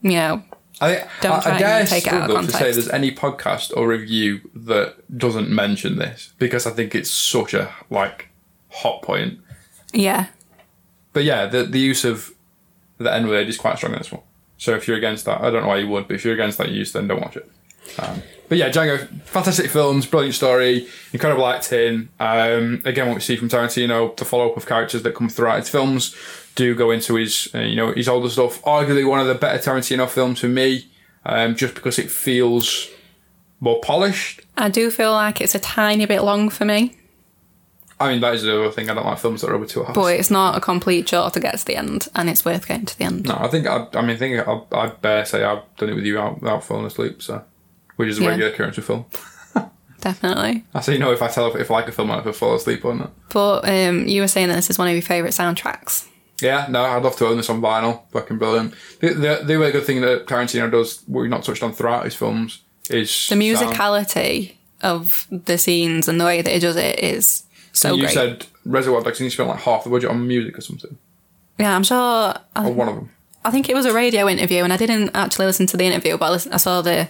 you 0.03 0.12
know 0.12 0.43
I, 0.81 1.09
Don't 1.22 1.47
I, 1.47 1.57
I 1.57 1.59
dare 1.59 1.87
take 1.87 2.07
it 2.07 2.12
out 2.12 2.31
of 2.31 2.31
struggle 2.31 2.47
to 2.47 2.53
say 2.53 2.72
there's 2.72 2.89
any 2.91 3.11
podcast 3.11 3.74
or 3.77 3.89
review 3.89 4.43
that 4.55 4.97
doesn't 5.16 5.49
mention 5.49 5.97
this 5.97 6.35
because 6.39 6.66
I 6.66 6.70
think 6.70 6.95
it's 6.95 7.11
such 7.11 7.55
a 7.55 7.72
like 7.89 8.29
hot 8.70 9.03
point. 9.03 9.39
yeah 9.93 10.27
But 11.12 11.24
yeah, 11.24 11.47
the 11.47 11.62
the 11.64 11.81
use 11.81 12.05
of 12.05 12.33
the 12.99 13.12
N 13.12 13.27
word 13.29 13.49
is 13.49 13.57
quite 13.57 13.79
strong 13.79 13.93
in 13.93 13.99
this 13.99 14.12
one. 14.12 14.22
So 14.59 14.74
if 14.74 14.87
you're 14.89 14.97
against 14.97 15.24
that, 15.27 15.41
I 15.41 15.51
don't 15.51 15.62
know 15.62 15.68
why 15.68 15.79
you 15.79 15.89
would, 15.89 16.09
but 16.09 16.14
if 16.14 16.24
you're 16.24 16.35
against 16.35 16.59
that 16.59 16.70
use, 16.70 16.93
then 16.93 17.09
don't 17.09 17.20
watch 17.20 17.37
it. 17.37 17.51
Um, 17.99 18.22
but 18.49 18.59
yeah, 18.59 18.70
Django, 18.70 19.07
fantastic 19.22 19.70
films, 19.70 20.07
brilliant 20.07 20.35
story, 20.35 20.89
incredible 21.12 21.47
acting. 21.47 22.09
Um, 22.20 22.83
again, 22.85 23.07
what 23.07 23.14
we 23.14 23.20
see 23.20 23.37
from 23.37 23.49
Tarantino, 23.49 24.16
the 24.16 24.24
follow 24.24 24.51
up 24.51 24.57
of 24.57 24.66
characters 24.66 25.03
that 25.03 25.14
come 25.14 25.29
throughout 25.29 25.59
his 25.59 25.68
films 25.68 26.14
do 26.57 26.74
go 26.74 26.90
into 26.90 27.14
his, 27.14 27.48
uh, 27.54 27.61
you 27.61 27.76
know, 27.76 27.92
his 27.92 28.09
older 28.09 28.28
stuff. 28.28 28.61
Arguably 28.64 29.09
one 29.09 29.20
of 29.20 29.28
the 29.28 29.34
better 29.36 29.59
Tarantino 29.59 30.09
films 30.09 30.40
for 30.40 30.48
me, 30.48 30.88
um, 31.24 31.54
just 31.54 31.74
because 31.74 31.98
it 32.00 32.11
feels 32.11 32.88
more 33.61 33.80
polished. 33.80 34.40
I 34.57 34.68
do 34.68 34.90
feel 34.90 35.12
like 35.12 35.40
it's 35.40 35.54
a 35.54 35.59
tiny 35.61 36.04
bit 36.07 36.22
long 36.22 36.50
for 36.50 36.64
me, 36.64 36.96
I 37.98 38.12
mean, 38.12 38.20
that 38.20 38.34
is 38.34 38.42
the 38.42 38.54
other 38.61 38.70
thing. 38.70 38.90
I 38.90 38.94
don't 38.94 39.07
like 39.07 39.18
films 39.18 39.40
that 39.40 39.48
are 39.50 39.54
over 39.54 39.64
two 39.64 39.82
hours. 39.84 39.94
but 39.94 40.12
it's 40.14 40.30
not 40.30 40.54
a 40.57 40.61
complete 40.61 41.07
chore 41.07 41.30
to 41.30 41.40
get 41.40 41.57
to 41.59 41.64
the 41.64 41.76
end, 41.76 42.09
and 42.14 42.28
it's 42.28 42.44
worth 42.44 42.68
getting 42.68 42.84
to 42.86 42.98
the 42.98 43.04
end. 43.04 43.24
No, 43.26 43.36
I 43.40 43.48
think 43.48 43.66
I, 43.66 43.86
I 43.94 44.02
mean, 44.02 44.11
I 44.11 44.16
think 44.16 44.46
I, 44.46 44.61
I 44.72 44.88
bear 44.88 45.24
say 45.24 45.42
I've 45.42 45.62
done 45.78 45.88
it 45.88 45.94
with 45.94 46.04
you 46.04 46.18
out, 46.18 46.40
without 46.42 46.62
falling 46.62 46.84
asleep. 46.84 47.22
So, 47.22 47.42
which 47.96 48.11
is 48.11 48.18
a 48.18 48.22
Yeah. 48.22 48.28
regular 48.28 48.50
occurrence 48.52 48.76
with 48.76 48.84
film. 48.86 49.07
Definitely. 50.02 50.64
I 50.74 50.82
say 50.82 50.92
you 50.92 50.98
know 50.98 51.12
if 51.12 51.22
I 51.22 51.28
tell 51.28 51.46
if, 51.48 51.57
if 51.59 51.70
I 51.70 51.74
like 51.74 51.88
a 51.88 51.92
film, 51.92 52.11
if 52.11 52.26
I 52.26 52.32
fall 52.32 52.54
asleep 52.54 52.84
or 52.84 52.94
not. 52.94 53.12
But 53.30 53.66
um, 53.66 54.07
you 54.07 54.20
were 54.20 54.28
saying 54.28 54.48
that 54.48 54.57
this 54.57 54.68
is 54.68 54.78
one 54.78 54.88
of 54.88 54.92
your 54.94 55.00
favourite 55.02 55.32
soundtracks. 55.32 56.07
Yeah, 56.43 56.66
no, 56.68 56.82
I'd 56.82 57.03
love 57.03 57.16
to 57.16 57.26
own 57.26 57.37
this 57.39 57.49
on 57.49 57.61
vinyl. 57.62 58.03
Fucking 58.11 58.37
brilliant. 58.39 58.74
The, 59.01 59.14
the, 59.14 59.41
the 59.45 59.59
really 59.59 59.72
good 59.72 59.84
thing 59.84 60.01
that 60.03 60.26
Tarantino 60.26 60.70
does, 60.70 61.03
what 61.07 61.22
we've 61.22 61.30
not 61.30 61.45
touched 61.45 61.62
on 61.62 61.72
throughout 61.72 62.05
his 62.05 62.14
films, 62.14 62.62
is 62.91 63.09
The 63.09 63.16
sound. 63.34 63.41
musicality 63.43 64.53
of 64.82 65.26
the 65.30 65.57
scenes 65.57 66.09
and 66.09 66.20
the 66.20 66.24
way 66.24 66.43
that 66.43 66.53
he 66.53 66.59
does 66.59 66.76
it 66.76 66.99
is 66.99 67.45
so 67.72 67.95
you 67.95 68.03
great. 68.03 68.12
said 68.12 68.47
Reservoir 68.66 69.01
Dogs, 69.03 69.18
and 69.20 69.24
you 69.24 69.30
spent 69.30 69.49
like 69.49 69.61
half 69.61 69.84
the 69.84 69.91
budget 69.91 70.11
on 70.11 70.26
music 70.28 70.59
or 70.59 70.61
something, 70.61 70.97
yeah, 71.59 71.74
I'm 71.74 71.82
sure. 71.84 71.97
I, 72.55 72.66
or 72.66 72.72
one 72.72 72.89
of 72.89 72.95
them. 72.97 73.11
I 73.45 73.51
think 73.51 73.68
it 73.70 73.74
was 73.74 73.87
a 73.87 73.93
radio 73.95 74.28
interview, 74.28 74.62
and 74.64 74.72
I 74.72 74.76
didn't 74.76 75.11
actually 75.14 75.47
listen 75.47 75.66
to 75.68 75.76
the 75.78 75.84
interview, 75.84 76.18
but 76.18 76.26
I, 76.26 76.30
listened, 76.30 76.55
I 76.55 76.59
saw 76.59 76.82
the 76.82 77.09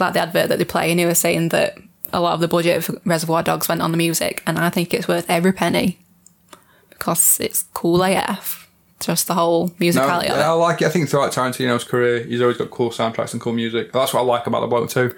like 0.00 0.12
the 0.14 0.20
advert 0.20 0.48
that 0.48 0.58
they 0.58 0.64
play, 0.64 0.90
and 0.90 0.98
he 0.98 1.06
was 1.06 1.18
saying 1.18 1.50
that 1.50 1.78
a 2.12 2.20
lot 2.20 2.34
of 2.34 2.40
the 2.40 2.48
budget 2.48 2.88
of 2.88 2.98
Reservoir 3.04 3.42
Dogs 3.44 3.68
went 3.68 3.80
on 3.82 3.92
the 3.92 3.96
music, 3.96 4.42
and 4.46 4.58
I 4.58 4.70
think 4.70 4.92
it's 4.92 5.06
worth 5.06 5.28
every 5.30 5.52
penny 5.52 5.98
because 7.06 7.38
it's 7.40 7.62
cool 7.72 8.02
AF. 8.02 8.68
Just 8.98 9.26
the 9.26 9.34
whole 9.34 9.66
No, 9.68 9.74
musicality 9.86 10.30
of 10.30 10.36
yeah, 10.38 10.48
I 10.50 10.52
like 10.54 10.80
it. 10.82 10.86
I 10.86 10.88
think 10.88 11.08
throughout 11.08 11.30
Tarantino's 11.30 11.84
career, 11.84 12.24
he's 12.24 12.40
always 12.40 12.56
got 12.56 12.70
cool 12.70 12.90
soundtracks 12.90 13.32
and 13.32 13.40
cool 13.42 13.52
music. 13.52 13.92
That's 13.92 14.12
what 14.14 14.20
I 14.20 14.24
like 14.24 14.46
about 14.46 14.60
the 14.60 14.66
bloke 14.66 14.88
too, 14.90 15.14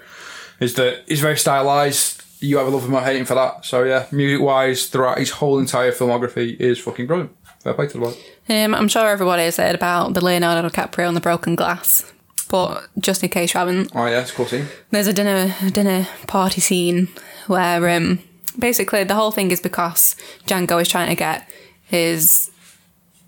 is 0.59 0.73
that 0.75 1.03
he's 1.07 1.21
very 1.21 1.37
stylized. 1.37 2.21
You 2.41 2.59
either 2.59 2.69
love 2.69 2.83
him 2.85 2.93
or 2.93 3.01
hate 3.01 3.15
him 3.17 3.25
for 3.25 3.35
that. 3.35 3.65
So 3.65 3.83
yeah, 3.83 4.05
music 4.11 4.41
wise, 4.45 4.87
throughout 4.87 5.17
his 5.17 5.31
whole 5.31 5.59
entire 5.59 5.91
filmography 5.93 6.57
is 6.59 6.77
fucking 6.79 7.07
brilliant. 7.07 7.35
Fair 7.63 7.73
play 7.73 7.87
to 7.87 7.93
the 7.93 7.99
bloke. 7.99 8.17
Um, 8.49 8.75
I'm 8.75 8.87
sure 8.89 9.07
everybody 9.07 9.43
has 9.43 9.57
heard 9.57 9.75
about 9.75 10.13
the 10.13 10.23
Leonardo 10.23 10.67
DiCaprio 10.67 11.07
and 11.07 11.15
the 11.17 11.21
broken 11.21 11.55
glass, 11.55 12.03
but 12.49 12.85
just 12.99 13.23
in 13.23 13.29
case 13.29 13.53
you 13.53 13.59
haven't, 13.59 13.91
Oh 13.95 14.05
yeah, 14.07 14.21
it's 14.21 14.31
a 14.31 14.35
cool 14.35 14.45
scene. 14.45 14.67
there's 14.91 15.07
a 15.07 15.13
dinner 15.13 15.55
dinner 15.71 16.05
party 16.27 16.59
scene 16.61 17.07
where 17.47 17.89
um, 17.95 18.19
basically 18.57 19.05
the 19.05 19.15
whole 19.15 19.31
thing 19.31 19.51
is 19.51 19.61
because 19.61 20.15
Django 20.45 20.81
is 20.81 20.87
trying 20.89 21.09
to 21.09 21.15
get 21.15 21.49
his 21.89 22.51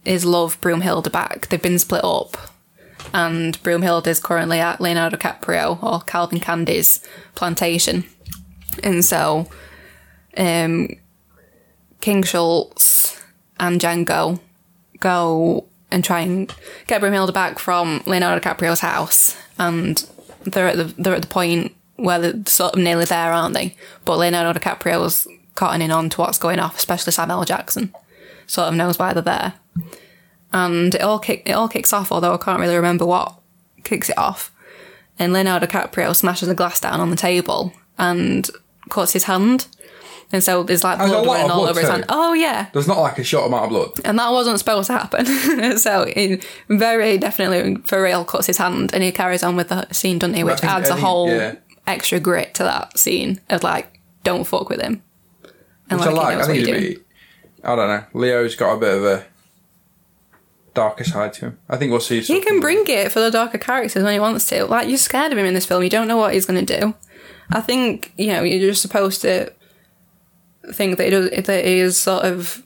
his 0.06 0.26
love 0.26 0.60
Broomhilda 0.62 1.12
back. 1.12 1.48
They've 1.48 1.62
been 1.62 1.80
split 1.80 2.04
up, 2.04 2.38
and 3.14 3.62
Broomhilda 3.64 4.08
is 4.08 4.20
currently 4.20 4.60
at 4.60 4.80
Leonardo 4.80 5.18
DiCaprio 5.18 5.82
or 5.84 6.02
Calvin 6.02 6.40
Candie's 6.40 7.06
plantation, 7.36 8.06
and 8.84 9.04
so 9.04 9.50
um, 10.38 10.90
King 12.00 12.24
Schultz 12.24 13.22
and 13.60 13.82
Django 13.82 14.40
go 15.00 15.66
and 15.92 16.04
try 16.04 16.22
and 16.22 16.54
get 16.88 17.02
Broomhilda 17.02 17.34
back 17.34 17.60
from 17.60 18.02
Leonardo 18.06 18.40
DiCaprio's 18.40 18.80
house, 18.80 19.36
and 19.58 20.08
they're 20.44 20.68
at 20.68 20.78
the 20.78 20.84
they're 20.98 21.16
at 21.16 21.22
the 21.22 21.28
point 21.28 21.76
where 21.96 22.20
they're 22.20 22.46
sort 22.46 22.74
of 22.74 22.80
nearly 22.80 23.06
there, 23.06 23.34
aren't 23.34 23.54
they? 23.54 23.76
But 24.06 24.18
Leonardo 24.18 24.60
DiCaprio's 24.60 25.28
cottoning 25.56 25.96
on 25.96 26.10
to 26.10 26.22
what's 26.22 26.38
going 26.38 26.60
off, 26.60 26.78
especially 26.78 27.12
Samuel 27.12 27.44
Jackson, 27.46 27.94
sort 28.52 28.68
of 28.68 28.74
knows 28.74 29.00
why 29.00 29.14
they're 29.14 29.24
there, 29.24 29.54
and 30.52 30.94
it 30.94 31.02
all 31.02 31.20
kick 31.20 31.44
it 31.46 31.54
all 31.54 31.70
kicks 31.70 31.94
off. 31.94 32.12
Although 32.12 32.34
I 32.34 32.38
can't 32.38 32.60
really 32.60 32.76
remember 32.76 33.06
what 33.06 33.40
kicks 33.84 34.10
it 34.10 34.18
off, 34.18 34.52
and 35.18 35.32
Leonardo 35.32 35.66
DiCaprio 35.66 36.14
smashes 36.14 36.50
a 36.50 36.56
glass 36.56 36.80
down 36.80 37.00
on 37.00 37.10
the 37.10 37.16
table 37.16 37.74
and 37.98 38.50
cuts 38.90 39.14
his 39.14 39.24
hand. 39.24 39.68
And 40.34 40.42
so 40.42 40.64
there's 40.64 40.84
like 40.84 40.98
blood 40.98 41.26
running 41.26 41.52
all 41.52 41.60
blood 41.60 41.72
over 41.72 41.80
his 41.82 41.90
hand. 41.90 42.06
Oh 42.08 42.34
yeah, 42.34 42.68
There's 42.74 42.88
not 42.88 43.00
like 43.00 43.18
a 43.20 43.24
short 43.24 43.48
amount 43.48 43.66
of 43.66 43.70
blood. 43.70 43.92
and 44.06 44.18
that 44.18 44.32
wasn't 44.32 44.60
supposed 44.60 44.88
to 44.88 44.94
happen. 44.94 45.26
so 45.78 46.06
it 46.08 46.46
very 46.70 47.18
definitely 47.18 47.82
for 47.84 48.02
real 48.02 48.24
cuts 48.26 48.48
his 48.48 48.58
hand, 48.58 48.94
and 48.94 49.04
he 49.04 49.12
carries 49.12 49.44
on 49.44 49.56
with 49.56 49.70
the 49.70 49.92
scene, 49.92 50.20
doesn't 50.20 50.36
he? 50.36 50.44
Which 50.44 50.64
adds 50.64 50.90
a 50.90 50.96
whole 50.96 51.30
yeah. 51.30 51.56
extra 51.86 52.20
grit 52.20 52.54
to 52.56 52.64
that 52.64 52.98
scene 52.98 53.42
of 53.50 53.64
like, 53.64 54.00
don't 54.24 54.46
fuck 54.46 54.70
with 54.70 54.82
him. 54.82 55.04
And 55.90 56.00
Which 56.00 56.08
I 56.08 56.12
he 56.12 56.18
like. 56.18 56.38
I 56.38 56.46
think 56.46 56.68
he's 56.68 56.98
I 57.64 57.76
don't 57.76 57.88
know. 57.88 58.04
Leo's 58.14 58.56
got 58.56 58.74
a 58.74 58.80
bit 58.80 58.98
of 58.98 59.04
a 59.04 59.26
darker 60.74 61.04
side 61.04 61.34
to 61.34 61.48
him. 61.48 61.60
I 61.70 61.78
think 61.78 61.92
we'll 61.92 62.00
see. 62.00 62.22
He 62.22 62.42
can 62.42 62.60
bring 62.60 62.84
it 62.88 63.12
for 63.12 63.20
the 63.20 63.32
darker 63.32 63.58
characters 63.58 64.04
when 64.04 64.14
he 64.14 64.20
wants 64.20 64.48
to. 64.48 64.66
Like 64.66 64.88
you're 64.88 64.98
scared 64.98 65.32
of 65.32 65.38
him 65.38 65.46
in 65.46 65.54
this 65.54 65.66
film. 65.66 65.84
You 65.84 65.90
don't 65.90 66.08
know 66.08 66.18
what 66.18 66.34
he's 66.34 66.46
going 66.46 66.66
to 66.66 66.80
do. 66.80 66.96
I 67.52 67.62
think 67.62 68.14
you 68.18 68.28
know 68.28 68.44
you're 68.44 68.70
just 68.70 68.82
supposed 68.82 69.22
to 69.22 69.52
think 70.74 70.98
that 70.98 71.06
he 71.06 71.10
does 71.10 71.30
that 71.30 71.66
he 71.66 71.80
is 71.80 71.98
sort 71.98 72.24
of 72.24 72.66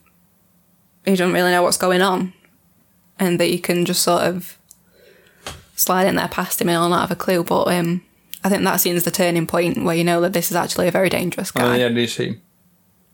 he 1.06 1.16
don't 1.16 1.34
really 1.34 1.52
know 1.52 1.64
what's 1.64 1.78
going 1.78 2.02
on, 2.02 2.34
and 3.20 3.40
that 3.40 3.52
you 3.52 3.60
can 3.60 3.86
just 3.86 4.04
sort 4.04 4.24
of 4.24 4.58
slide 5.76 6.08
in 6.08 6.16
there 6.16 6.28
past 6.28 6.62
him 6.62 6.70
and 6.70 6.78
all 6.78 6.90
not 6.90 7.02
have 7.02 7.12
a 7.12 7.16
clue. 7.16 7.44
But 7.44 7.68
um, 7.74 8.04
I 8.44 8.50
think 8.50 8.64
that 8.64 8.78
scene's 8.78 9.04
the 9.04 9.12
turning 9.12 9.48
point 9.48 9.84
where 9.84 9.96
you 9.96 10.04
know 10.04 10.22
that 10.22 10.34
this 10.34 10.52
is 10.52 10.56
actually 10.56 10.88
a 10.88 10.92
very 10.92 11.10
dangerous 11.10 11.52
guy. 11.52 11.64
then 11.64 11.74
the 11.78 11.84
end 11.84 11.98
of 11.98 12.02
the 12.02 12.08
scene. 12.08 12.42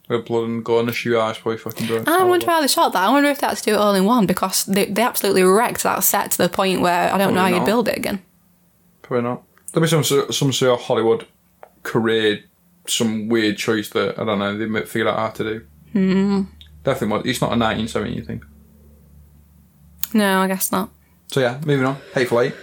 With 0.08 0.26
blood 0.26 0.44
and 0.48 0.64
gore 0.64 0.80
and 0.80 0.88
a 0.88 0.92
shoe 0.92 1.18
eyes, 1.18 1.38
probably 1.38 1.58
fucking 1.58 1.86
brilliant. 1.86 2.08
I 2.08 2.24
wonder 2.24 2.44
how 2.46 2.60
they 2.60 2.66
shot 2.68 2.92
that. 2.92 3.08
I 3.08 3.10
wonder 3.10 3.30
if 3.30 3.38
they 3.40 3.46
had 3.46 3.56
to 3.56 3.62
do 3.62 3.74
it 3.74 3.76
all 3.78 3.94
in 3.94 4.04
one 4.04 4.26
because 4.26 4.64
they, 4.66 4.86
they 4.86 5.02
absolutely 5.02 5.42
wrecked 5.44 5.84
that 5.84 6.02
set 6.04 6.32
to 6.32 6.38
the 6.38 6.48
point 6.48 6.80
where 6.80 7.12
I 7.12 7.16
don't 7.18 7.34
know 7.34 7.40
how 7.40 7.46
Probably 7.46 7.52
you'd 7.54 7.58
not. 7.60 7.66
build 7.66 7.88
it 7.88 7.96
again. 7.98 8.22
Probably 9.02 9.22
not. 9.22 9.42
There'll 9.72 9.84
be 9.84 9.88
some 9.88 10.04
sort- 10.04 10.34
some 10.34 10.52
sort 10.52 10.78
of 10.80 10.86
Hollywood 10.86 11.26
career, 11.84 12.40
some 12.86 13.28
weird 13.28 13.56
choice 13.56 13.88
that 13.90 14.18
I 14.18 14.24
don't 14.24 14.38
know 14.40 14.58
they 14.58 14.66
might 14.66 14.88
figure 14.88 15.08
out 15.08 15.18
how 15.18 15.28
to 15.28 15.44
do. 15.44 15.66
Mm. 15.94 16.46
Definitely, 16.82 17.16
was. 17.18 17.26
It's 17.26 17.40
not 17.40 17.48
a 17.52 17.56
1970 17.56 18.14
you 18.14 18.22
think. 18.24 18.44
No, 20.14 20.40
I 20.40 20.48
guess 20.48 20.72
not. 20.72 20.90
So 21.28 21.40
yeah, 21.40 21.60
moving 21.64 21.86
on. 21.86 21.96
Hateful 22.14 22.40
Eight. 22.40 22.54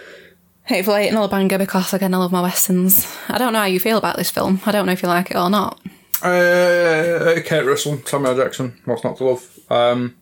Hateful 0.65 0.95
Eight, 0.95 1.09
another 1.09 1.29
banger 1.29 1.57
because 1.57 1.93
again 1.93 2.13
I 2.13 2.17
love 2.17 2.31
my 2.31 2.41
westerns. 2.41 3.07
I 3.27 3.37
don't 3.37 3.53
know 3.53 3.59
how 3.59 3.65
you 3.65 3.79
feel 3.79 3.97
about 3.97 4.17
this 4.17 4.29
film. 4.29 4.61
I 4.65 4.71
don't 4.71 4.85
know 4.85 4.91
if 4.91 5.01
you 5.01 5.09
like 5.09 5.31
it 5.31 5.37
or 5.37 5.49
not. 5.49 5.79
Uh, 6.21 7.39
Kurt 7.45 7.65
Russell, 7.65 8.01
Samuel 8.05 8.35
Jackson. 8.35 8.79
What's 8.85 9.03
not 9.03 9.17
to 9.17 9.23
love? 9.25 9.59
Um, 9.69 10.15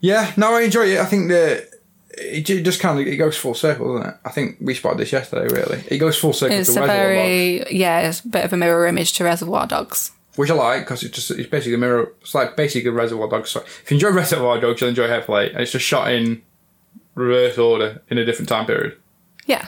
yeah, 0.00 0.32
no, 0.36 0.54
I 0.54 0.62
enjoy 0.62 0.86
it. 0.86 0.98
I 0.98 1.04
think 1.06 1.28
that 1.30 1.68
it 2.16 2.42
just 2.42 2.80
kind 2.80 2.98
of 3.00 3.06
it 3.06 3.16
goes 3.16 3.36
full 3.36 3.54
circle, 3.54 3.96
doesn't 3.98 4.10
it? 4.10 4.16
I 4.24 4.30
think 4.30 4.56
we 4.60 4.74
spotted 4.74 4.98
this 4.98 5.12
yesterday. 5.12 5.52
Really, 5.54 5.82
it 5.88 5.98
goes 5.98 6.18
full 6.18 6.32
circle 6.32 6.56
It's 6.56 6.72
to 6.74 6.78
a 6.78 6.86
Reservoir 6.86 6.96
Dogs. 6.96 7.14
very 7.66 7.76
yeah, 7.76 8.00
it's 8.08 8.20
a 8.20 8.28
bit 8.28 8.44
of 8.44 8.52
a 8.52 8.56
mirror 8.56 8.86
image 8.86 9.12
to 9.14 9.24
Reservoir 9.24 9.66
Dogs. 9.66 10.12
which 10.36 10.50
I 10.50 10.54
like 10.54 10.80
because 10.84 11.02
it's 11.02 11.14
just 11.14 11.30
it's 11.32 11.48
basically 11.48 11.74
a 11.74 11.78
mirror. 11.78 12.12
It's 12.20 12.34
like 12.34 12.56
basically 12.56 12.90
a 12.90 12.92
Reservoir 12.92 13.28
Dogs. 13.28 13.50
So 13.50 13.60
if 13.60 13.90
you 13.90 13.96
enjoy 13.96 14.10
Reservoir 14.12 14.60
Dogs, 14.60 14.80
you'll 14.80 14.90
enjoy 14.90 15.08
Hateful 15.08 15.38
Eight, 15.38 15.52
and 15.52 15.60
it's 15.60 15.72
just 15.72 15.84
shot 15.84 16.12
in 16.12 16.42
reverse 17.14 17.58
order 17.58 18.00
in 18.08 18.18
a 18.18 18.24
different 18.24 18.48
time 18.48 18.66
period. 18.66 18.96
Yeah, 19.46 19.66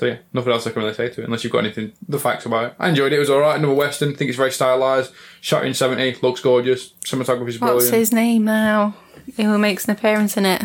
So 0.00 0.06
yeah, 0.06 0.16
nothing 0.32 0.50
else 0.50 0.66
I 0.66 0.70
can 0.70 0.80
really 0.80 0.94
say 0.94 1.10
to 1.10 1.20
it 1.20 1.24
unless 1.24 1.44
you've 1.44 1.52
got 1.52 1.58
anything 1.58 1.92
the 2.08 2.18
facts 2.18 2.46
about 2.46 2.70
it. 2.70 2.74
I 2.78 2.88
enjoyed 2.88 3.12
it. 3.12 3.16
It 3.16 3.18
was 3.18 3.28
all 3.28 3.40
right. 3.40 3.58
Another 3.58 3.74
western. 3.74 4.14
think 4.14 4.30
it's 4.30 4.38
very 4.38 4.50
stylized. 4.50 5.12
Shot 5.42 5.66
in 5.66 5.74
seventy. 5.74 6.16
Looks 6.22 6.40
gorgeous. 6.40 6.94
Cinematography's 7.04 7.60
what's 7.60 7.72
brilliant. 7.84 7.94
his 7.94 8.10
name 8.10 8.46
now? 8.46 8.94
Who 9.36 9.58
makes 9.58 9.84
an 9.84 9.90
appearance 9.90 10.38
in 10.38 10.46
it? 10.46 10.62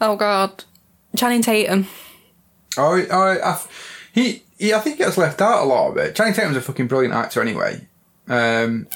Oh 0.00 0.16
God, 0.16 0.64
Channing 1.14 1.42
Tatum. 1.42 1.88
Oh, 2.78 3.04
oh 3.10 3.38
I, 3.44 3.60
he, 4.14 4.44
he, 4.56 4.72
I 4.72 4.78
think 4.78 4.96
he 4.96 5.04
gets 5.04 5.18
left 5.18 5.42
out 5.42 5.62
a 5.62 5.66
lot 5.66 5.90
of 5.90 5.98
it. 5.98 6.16
Channing 6.16 6.32
Tatum's 6.32 6.56
a 6.56 6.62
fucking 6.62 6.86
brilliant 6.86 7.14
actor 7.14 7.42
anyway. 7.42 7.86
Um, 8.28 8.86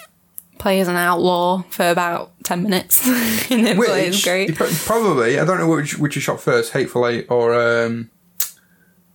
plays 0.56 0.88
an 0.88 0.96
outlaw 0.96 1.62
for 1.68 1.90
about 1.90 2.32
10 2.44 2.62
minutes 2.62 3.06
and 3.50 3.68
it 3.68 3.76
plays 3.76 4.14
which 4.14 4.24
great. 4.24 4.54
probably 4.56 5.38
I 5.38 5.44
don't 5.44 5.58
know 5.58 5.68
which 5.68 5.98
which 5.98 6.16
you 6.16 6.22
shot 6.22 6.40
first, 6.40 6.72
Hateful 6.72 7.06
Eight 7.06 7.26
or 7.28 7.52
um, 7.54 8.10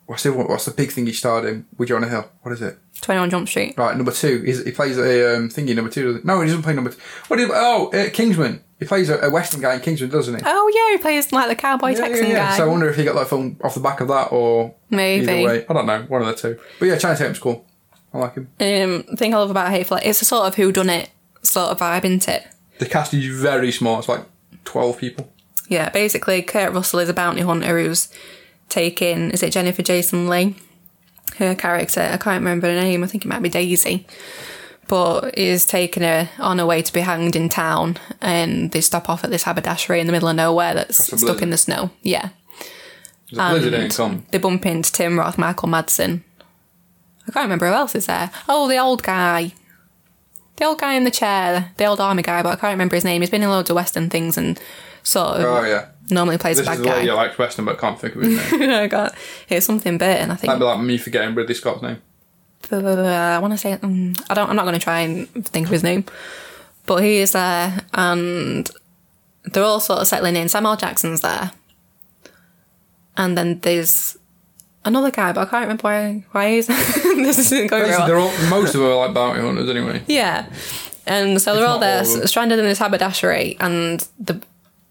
what's 0.10 0.24
the 0.24 0.34
what's 0.34 0.66
the 0.66 0.72
big 0.72 0.92
thing 0.92 1.06
he 1.06 1.14
starred 1.14 1.46
in 1.46 1.68
with 1.78 1.90
Jonah 1.90 2.10
Hill? 2.10 2.28
What 2.42 2.52
is 2.52 2.64
it? 2.64 2.80
21 3.02 3.30
Jump 3.30 3.48
Street. 3.48 3.76
Right, 3.78 3.96
number 3.96 4.12
two. 4.12 4.42
He's, 4.42 4.66
he 4.66 4.72
plays 4.72 4.98
a 4.98 5.36
um, 5.38 5.50
thingy 5.50 5.76
number 5.76 5.92
two. 5.92 6.06
Doesn't 6.08 6.22
he? 6.22 6.28
No, 6.28 6.42
he 6.42 6.48
doesn't 6.48 6.64
play 6.64 6.74
number 6.74 6.90
two. 6.90 7.00
What 7.28 7.38
did? 7.38 7.50
Oh, 7.54 7.92
uh, 7.92 8.10
Kingsman. 8.10 8.64
He 8.80 8.86
plays 8.86 9.10
a, 9.10 9.20
a 9.20 9.30
Western 9.30 9.62
guy 9.62 9.76
in 9.76 9.82
Kingsman, 9.82 10.10
doesn't 10.10 10.36
he? 10.36 10.42
Oh 10.46 10.72
yeah, 10.74 10.98
he 10.98 11.02
plays 11.02 11.32
like 11.32 11.48
the 11.48 11.56
cowboy 11.56 11.90
Yeah, 11.92 11.98
Texan 11.98 12.26
yeah, 12.28 12.32
yeah. 12.32 12.50
guy. 12.50 12.58
So 12.58 12.64
I 12.66 12.68
wonder 12.68 12.90
if 12.90 12.96
he 12.96 13.04
got 13.04 13.16
that 13.16 13.28
film 13.30 13.58
off 13.64 13.76
the 13.76 13.82
back 13.82 14.02
of 14.02 14.08
that 14.08 14.32
or 14.32 14.74
Maybe. 14.90 15.28
Either 15.30 15.44
way, 15.44 15.66
I 15.70 15.74
don't 15.74 15.86
know. 15.86 16.02
One 16.08 16.22
of 16.24 16.28
the 16.28 16.34
two. 16.34 16.60
But 16.80 16.86
yeah, 16.88 16.98
Tatum's 16.98 17.38
cool. 17.38 17.66
I 18.12 18.18
like 18.18 18.34
him. 18.34 18.50
Um, 18.60 19.16
thing 19.16 19.36
I 19.36 19.38
love 19.38 19.52
about 19.52 19.70
Hateful 19.70 19.98
Eight, 19.98 20.08
it's 20.08 20.22
a 20.24 20.26
sort 20.26 20.48
of 20.48 20.56
who 20.56 20.72
done 20.72 20.90
it 20.90 21.12
sort 21.44 21.70
of 21.70 21.78
vibe, 21.80 22.06
isn't 22.06 22.28
it? 22.28 22.48
The 22.80 22.88
cast 22.88 23.14
is 23.14 23.26
very 23.40 23.72
small. 23.72 24.00
It's 24.00 24.10
like 24.10 24.26
twelve 24.66 24.98
people. 24.98 25.32
Yeah, 25.68 25.90
basically, 25.90 26.42
Kurt 26.42 26.74
Russell 26.74 27.00
is 27.00 27.10
a 27.10 27.14
bounty 27.14 27.42
hunter 27.42 27.80
who's 27.80 28.10
taking, 28.70 29.32
is 29.32 29.44
it 29.44 29.52
Jennifer 29.52 29.82
Jason 29.82 30.28
Leigh? 30.28 30.56
Her 31.38 31.56
character, 31.56 32.02
I 32.02 32.18
can't 32.18 32.42
remember 32.42 32.68
her 32.68 32.80
name, 32.80 33.04
I 33.04 33.08
think 33.08 33.26
it 33.26 33.28
might 33.28 33.42
be 33.42 33.50
Daisy. 33.50 34.06
But 34.88 35.38
is 35.38 35.66
taking 35.66 36.02
her 36.04 36.30
on 36.40 36.58
her 36.58 36.66
way 36.66 36.82
to 36.82 36.92
be 36.92 37.02
hanged 37.02 37.36
in 37.36 37.48
town, 37.50 37.98
and 38.22 38.72
they 38.72 38.82
stop 38.82 39.08
off 39.10 39.24
at 39.24 39.30
this 39.30 39.44
haberdashery 39.44 40.00
in 40.00 40.08
the 40.08 40.12
middle 40.12 40.30
of 40.30 40.36
nowhere 40.36 40.74
that's 40.74 41.20
stuck 41.22 41.42
in 41.44 41.52
the 41.52 41.58
snow. 41.58 41.92
Yeah. 42.02 42.30
There's 43.32 43.40
a 43.40 43.50
blizzard 43.52 43.74
in 43.76 43.82
And 43.84 43.94
come. 43.94 44.26
they 44.32 44.40
bump 44.40 44.66
into 44.66 44.92
Tim 44.92 45.20
Roth, 45.20 45.38
Michael 45.38 45.70
Madsen. 45.70 46.24
I 47.28 47.32
can't 47.32 47.44
remember 47.46 47.68
who 47.68 47.74
else 47.74 47.94
is 47.94 48.08
there. 48.08 48.32
Oh, 48.48 48.68
the 48.68 48.80
old 48.80 49.04
guy. 49.04 49.54
The 50.56 50.66
old 50.66 50.80
guy 50.80 50.96
in 50.96 51.04
the 51.04 51.12
chair, 51.12 51.72
the 51.78 51.86
old 51.86 52.02
army 52.02 52.24
guy, 52.24 52.42
but 52.42 52.50
I 52.54 52.56
can't 52.56 52.74
remember 52.74 52.96
his 52.96 53.06
name. 53.06 53.22
He's 53.22 53.30
been 53.30 53.44
in 53.44 53.50
loads 53.50 53.70
of 53.70 53.76
Western 53.76 54.10
things 54.10 54.36
and 54.36 54.60
sort 55.04 55.38
of 55.38 55.44
Oh 55.46 55.64
yeah. 55.64 55.90
Normally 56.10 56.38
plays 56.38 56.58
This 56.58 56.68
a 56.68 56.72
is 56.72 56.78
bad 56.78 56.86
the 56.86 57.06
guy. 57.06 57.12
I 57.12 57.16
liked 57.16 57.38
Western, 57.38 57.66
but 57.66 57.78
can't 57.80 58.00
think 58.00 58.16
of 58.16 58.22
his 58.22 58.52
name. 58.52 58.70
I 58.70 58.88
got 58.88 59.16
it's 59.48 59.66
something 59.66 59.98
Burton, 59.98 60.32
I 60.32 60.36
think. 60.36 60.48
That'd 60.48 60.60
be 60.60 60.66
like 60.66 60.80
me 60.82 60.98
forgetting 60.98 61.36
Ridley 61.36 61.54
Scott's 61.56 61.82
name. 61.82 62.02
I 62.72 63.40
want 63.40 63.54
to 63.54 63.58
say 63.58 63.74
um, 63.74 64.14
I 64.30 64.34
don't. 64.34 64.50
I'm 64.50 64.56
not 64.56 64.64
going 64.64 64.74
to 64.74 64.80
try 64.80 65.00
and 65.00 65.28
think 65.46 65.68
of 65.68 65.72
his 65.72 65.84
name, 65.84 66.06
but 66.86 66.98
he 67.04 67.18
is 67.18 67.32
there, 67.32 67.80
and 67.94 68.70
they're 69.46 69.64
all 69.64 69.80
sort 69.80 70.00
of 70.00 70.08
settling 70.08 70.36
in. 70.36 70.50
Samuel 70.50 70.76
Jackson's 70.76 71.22
there, 71.22 71.52
and 73.18 73.38
then 73.38 73.60
there's 73.62 74.18
another 74.86 75.10
guy, 75.12 75.32
but 75.32 75.48
I 75.48 75.50
can't 75.50 75.62
remember 75.64 75.84
why. 75.84 76.26
Why 76.32 76.52
he's 76.56 76.68
this 76.68 77.40
isn't 77.40 77.68
going 77.68 77.84
Basically, 77.84 77.98
well. 77.98 78.08
they're 78.08 78.18
all, 78.18 78.50
most 78.50 78.76
of 78.76 78.82
them 78.82 78.90
are 78.92 78.96
like 79.08 79.14
bounty 79.14 79.42
hunters 79.42 79.70
anyway. 79.70 80.04
Yeah, 80.08 80.48
and 81.08 81.42
so 81.42 81.56
they're 81.56 81.66
all 81.66 81.80
there, 81.80 82.00
all 82.00 82.28
stranded 82.28 82.60
in 82.60 82.66
this 82.66 82.80
haberdashery, 82.80 83.58
and 83.60 84.08
the 84.20 84.42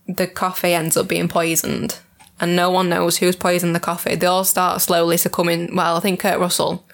the 0.08 0.26
coffee 0.26 0.72
ends 0.74 0.96
up 0.96 1.06
being 1.08 1.28
poisoned, 1.28 1.98
and 2.40 2.56
no 2.56 2.70
one 2.70 2.88
knows 2.88 3.18
who's 3.18 3.36
poisoned 3.36 3.74
the 3.74 3.80
coffee. 3.80 4.14
They 4.16 4.26
all 4.26 4.44
start 4.44 4.80
slowly 4.80 5.16
succumbing. 5.16 5.74
Well, 5.76 5.96
I 5.96 6.00
think 6.00 6.20
Kurt 6.20 6.38
Russell 6.40 6.84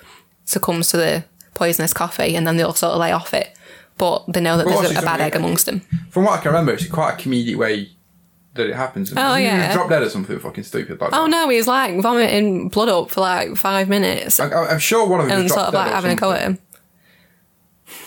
succumbs 0.45 0.89
to 0.91 0.97
the 0.97 1.25
poisonous 1.55 1.93
coffee, 1.93 2.35
and 2.37 2.47
then 2.47 2.57
they 2.57 2.63
all 2.65 2.75
sort 2.75 2.93
of 2.95 3.01
lay 3.01 3.13
off 3.13 3.33
it. 3.33 3.57
But 3.97 4.25
they 4.27 4.41
know 4.41 4.57
that 4.57 4.67
Well, 4.67 4.83
there's 4.83 4.97
a, 4.97 4.99
a 4.99 5.03
bad 5.03 5.21
egg 5.21 5.37
amongst 5.37 5.67
them. 5.67 5.81
From 6.11 6.25
what 6.25 6.39
I 6.39 6.43
can 6.43 6.51
remember, 6.51 6.73
it's 6.73 6.87
quite 6.89 7.13
a 7.15 7.17
comedic 7.17 7.55
way 7.57 7.91
that 8.55 8.69
it 8.69 8.75
happens. 8.75 9.13
Oh, 9.17 9.37
yeah. 9.37 9.67
just 9.67 9.75
drop 9.75 9.89
dead 9.89 10.03
or 10.03 10.09
something 10.11 10.39
fucking 10.39 10.65
stupid 10.65 11.01
like 11.01 11.11
Oh 11.13 11.25
that? 11.25 11.31
no, 11.31 11.49
he's 11.49 11.67
like 11.69 12.01
vomiting 12.01 12.69
blood 12.71 12.89
up 12.89 13.11
for 13.11 13.21
like 13.21 13.57
five 13.57 13.89
minutes, 13.89 14.41
I, 14.41 14.51
I'm 14.51 14.79
sure 14.79 15.07
one 15.09 15.21
of 15.21 15.29
them 15.29 15.41
and 15.41 15.49
sort 15.49 15.67
of 15.67 15.75
like 15.75 15.93
having 15.93 16.13
a 16.13 16.17
go 16.17 16.33
at 16.33 16.43
him. 16.43 16.59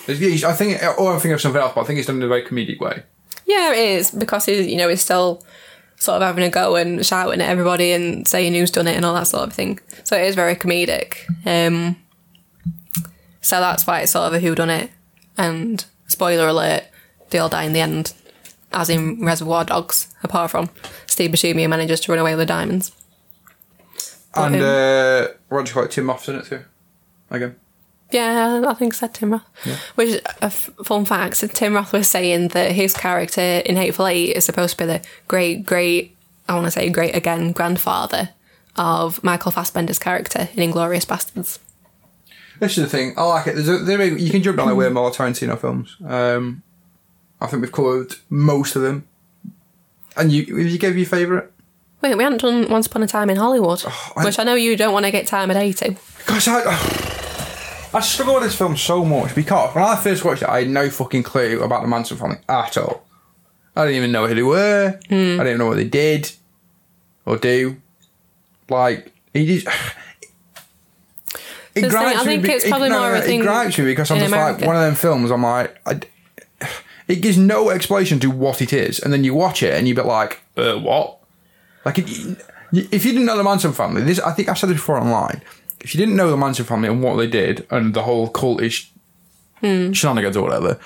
I 0.08 0.14
think, 0.54 0.82
or 0.98 1.12
I'm 1.12 1.20
thinking 1.20 1.32
of 1.32 1.40
something 1.40 1.60
else, 1.60 1.72
but 1.74 1.82
I 1.82 1.84
think 1.84 1.98
it's 1.98 2.06
done 2.06 2.16
in 2.16 2.22
a 2.22 2.28
very 2.28 2.42
comedic 2.42 2.80
way. 2.80 3.02
Yeah, 3.48 3.72
it 3.72 3.78
is 3.78 4.10
because 4.10 4.44
he's 4.44 4.66
you 4.66 4.76
know 4.76 4.88
he's 4.88 5.00
still 5.00 5.42
sort 5.96 6.16
of 6.16 6.22
having 6.22 6.44
a 6.44 6.50
go 6.50 6.76
and 6.76 7.04
shouting 7.04 7.40
at 7.40 7.48
everybody 7.48 7.92
and 7.92 8.28
saying 8.28 8.54
who's 8.54 8.70
done 8.70 8.86
it 8.86 8.94
and 8.94 9.04
all 9.04 9.14
that 9.14 9.26
sort 9.26 9.48
of 9.48 9.52
thing. 9.52 9.80
So 10.04 10.16
it 10.16 10.26
is 10.26 10.34
very 10.34 10.54
comedic. 10.54 11.16
Um, 11.44 11.96
so 13.40 13.58
that's 13.58 13.86
why 13.86 14.00
it's 14.00 14.12
sort 14.12 14.26
of 14.26 14.34
a 14.34 14.38
who 14.38 14.54
done 14.54 14.70
it. 14.70 14.90
And 15.36 15.84
spoiler 16.06 16.46
alert, 16.46 16.84
they 17.30 17.38
all 17.38 17.48
die 17.48 17.64
in 17.64 17.72
the 17.72 17.80
end, 17.80 18.12
as 18.72 18.90
in 18.90 19.24
Reservoir 19.24 19.64
Dogs. 19.64 20.14
Apart 20.22 20.50
from 20.50 20.70
Steve 21.06 21.30
Buscemi 21.30 21.68
manages 21.68 22.00
to 22.00 22.12
run 22.12 22.20
away 22.20 22.32
with 22.32 22.40
the 22.40 22.46
diamonds. 22.46 22.92
And 24.34 24.56
um, 24.56 24.62
uh, 24.62 25.26
what 25.48 25.64
do 25.64 25.70
you 25.70 25.74
call 25.74 25.84
it? 25.84 25.90
Tim 25.90 26.08
Roth's 26.08 26.28
in 26.28 26.36
it 26.36 26.44
too. 26.44 26.64
Again. 27.30 27.56
Yeah, 28.10 28.64
I 28.66 28.74
think 28.74 28.94
so, 28.94 29.06
Tim 29.06 29.32
Roth. 29.32 29.42
Which, 29.94 30.08
is 30.08 30.20
a 30.40 30.44
f- 30.46 30.70
fun 30.84 31.04
fact, 31.04 31.44
Tim 31.54 31.74
Roth 31.74 31.92
was 31.92 32.08
saying 32.08 32.48
that 32.48 32.72
his 32.72 32.94
character 32.94 33.40
in 33.40 33.76
Hateful 33.76 34.06
Eight 34.06 34.34
is 34.36 34.44
supposed 34.46 34.78
to 34.78 34.84
be 34.84 34.86
the 34.86 35.02
great, 35.28 35.66
great, 35.66 36.16
I 36.48 36.54
want 36.54 36.64
to 36.66 36.70
say 36.70 36.88
great 36.88 37.14
again, 37.14 37.52
grandfather 37.52 38.30
of 38.76 39.22
Michael 39.22 39.52
Fassbender's 39.52 39.98
character 39.98 40.48
in 40.54 40.70
Inglourious 40.72 41.04
Basterds. 41.04 41.58
This 42.60 42.78
is 42.78 42.84
the 42.84 42.90
thing. 42.90 43.12
I 43.16 43.24
like 43.24 43.46
it. 43.46 43.54
There's 43.56 43.68
a, 43.68 43.78
there, 43.78 44.02
you 44.02 44.30
can 44.30 44.42
jump 44.42 44.56
down 44.56 44.68
the 44.68 44.74
way 44.74 44.86
of 44.86 44.92
more 44.94 45.10
Tarantino 45.10 45.58
films. 45.60 45.96
Um, 46.04 46.62
I 47.40 47.46
think 47.46 47.60
we've 47.62 47.70
covered 47.72 48.14
most 48.30 48.74
of 48.74 48.82
them. 48.82 49.06
And 50.16 50.32
you, 50.32 50.42
if 50.58 50.72
you 50.72 50.78
gave 50.78 50.96
your 50.96 51.06
favourite? 51.06 51.48
Wait, 52.00 52.16
we 52.16 52.24
haven't 52.24 52.40
done 52.40 52.68
Once 52.70 52.86
Upon 52.86 53.02
a 53.02 53.06
Time 53.06 53.28
in 53.30 53.36
Hollywood, 53.36 53.84
I- 54.16 54.24
which 54.24 54.38
I 54.38 54.44
know 54.44 54.54
you 54.54 54.76
don't 54.76 54.92
want 54.92 55.04
to 55.04 55.12
get 55.12 55.26
time 55.26 55.50
at 55.50 55.56
80. 55.56 55.96
Gosh, 56.26 56.48
I, 56.48 56.62
I 57.92 58.00
struggle 58.00 58.34
with 58.34 58.44
this 58.44 58.56
film 58.56 58.76
so 58.76 59.04
much 59.04 59.34
because 59.34 59.74
when 59.74 59.84
I 59.84 59.96
first 59.96 60.24
watched 60.24 60.42
it, 60.42 60.48
I 60.48 60.60
had 60.60 60.68
no 60.68 60.90
fucking 60.90 61.22
clue 61.22 61.62
about 61.62 61.82
the 61.82 61.88
Manson 61.88 62.16
family 62.16 62.38
at 62.48 62.76
all. 62.76 63.04
I 63.74 63.84
didn't 63.84 63.96
even 63.96 64.12
know 64.12 64.26
who 64.26 64.34
they 64.34 64.42
were. 64.42 64.98
I 65.10 65.44
didn't 65.44 65.58
know 65.58 65.66
what 65.66 65.76
they 65.76 65.84
did 65.84 66.32
or 67.24 67.36
do. 67.36 67.80
Like, 68.68 69.12
he 69.32 69.46
just. 69.46 69.66
It 71.74 71.82
the 71.82 71.90
thing, 71.90 71.98
I 72.00 72.24
think 72.24 72.42
be- 72.42 72.50
it's 72.50 72.66
probably 72.66 72.88
no, 72.88 72.98
more 72.98 73.12
no, 73.12 73.18
of 73.18 73.24
a 73.24 73.32
It 73.32 73.40
gripes 73.40 73.78
me 73.78 73.84
because 73.84 74.10
I'm 74.10 74.18
just 74.18 74.32
like 74.32 74.60
one 74.62 74.74
of 74.74 74.82
them 74.82 74.96
films. 74.96 75.30
I'm 75.30 75.44
like, 75.44 75.78
I, 75.86 76.00
it 77.08 77.16
gives 77.20 77.38
no 77.38 77.70
explanation 77.70 78.18
to 78.20 78.30
what 78.32 78.60
it 78.60 78.72
is, 78.72 78.98
and 78.98 79.12
then 79.12 79.22
you 79.22 79.32
watch 79.32 79.62
it 79.62 79.74
and 79.74 79.86
you're 79.86 79.94
a 79.94 80.02
bit 80.02 80.08
like, 80.08 80.40
uh, 80.56 80.76
what? 80.76 81.18
Like, 81.84 81.98
it, 81.98 82.08
if 82.72 83.04
you 83.04 83.12
didn't 83.12 83.26
know 83.26 83.36
the 83.36 83.44
Manson 83.44 83.72
family, 83.72 84.02
this 84.02 84.18
I 84.18 84.32
think 84.32 84.48
I've 84.48 84.58
said 84.58 84.70
this 84.70 84.78
before 84.78 84.98
online. 84.98 85.40
If 85.80 85.94
you 85.94 85.98
didn't 85.98 86.16
know 86.16 86.30
the 86.30 86.36
Manson 86.36 86.64
family 86.64 86.88
and 86.88 87.02
what 87.02 87.16
they 87.16 87.26
did 87.26 87.66
and 87.70 87.94
the 87.94 88.02
whole 88.02 88.30
cultish 88.30 88.88
Hmm. 89.60 89.92
shenanigans 89.92 90.36
or 90.36 90.42
whatever, 90.44 90.78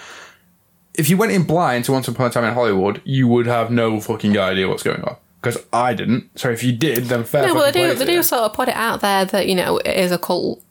if 0.94 1.08
you 1.10 1.16
went 1.16 1.32
in 1.32 1.42
blind 1.44 1.84
to 1.86 1.92
Once 1.92 2.08
Upon 2.08 2.26
a 2.26 2.30
Time 2.30 2.44
in 2.44 2.54
Hollywood, 2.54 3.00
you 3.04 3.28
would 3.28 3.46
have 3.46 3.70
no 3.70 4.00
fucking 4.00 4.36
idea 4.38 4.68
what's 4.68 4.82
going 4.82 5.02
on. 5.02 5.16
Because 5.40 5.62
I 5.72 5.92
didn't. 5.94 6.30
So 6.38 6.50
if 6.50 6.62
you 6.62 6.72
did, 6.72 7.04
then 7.06 7.24
fair. 7.24 7.46
No, 7.48 7.54
but 7.54 7.72
they 7.74 7.92
do, 7.92 7.94
they 7.98 8.04
do 8.06 8.22
sort 8.22 8.42
of 8.42 8.52
put 8.52 8.68
it 8.68 8.76
out 8.76 9.00
there 9.00 9.24
that, 9.24 9.48
you 9.48 9.54
know, 9.56 9.78
it 9.78 9.96
is 9.96 10.12
a 10.12 10.18
cult. 10.18 10.62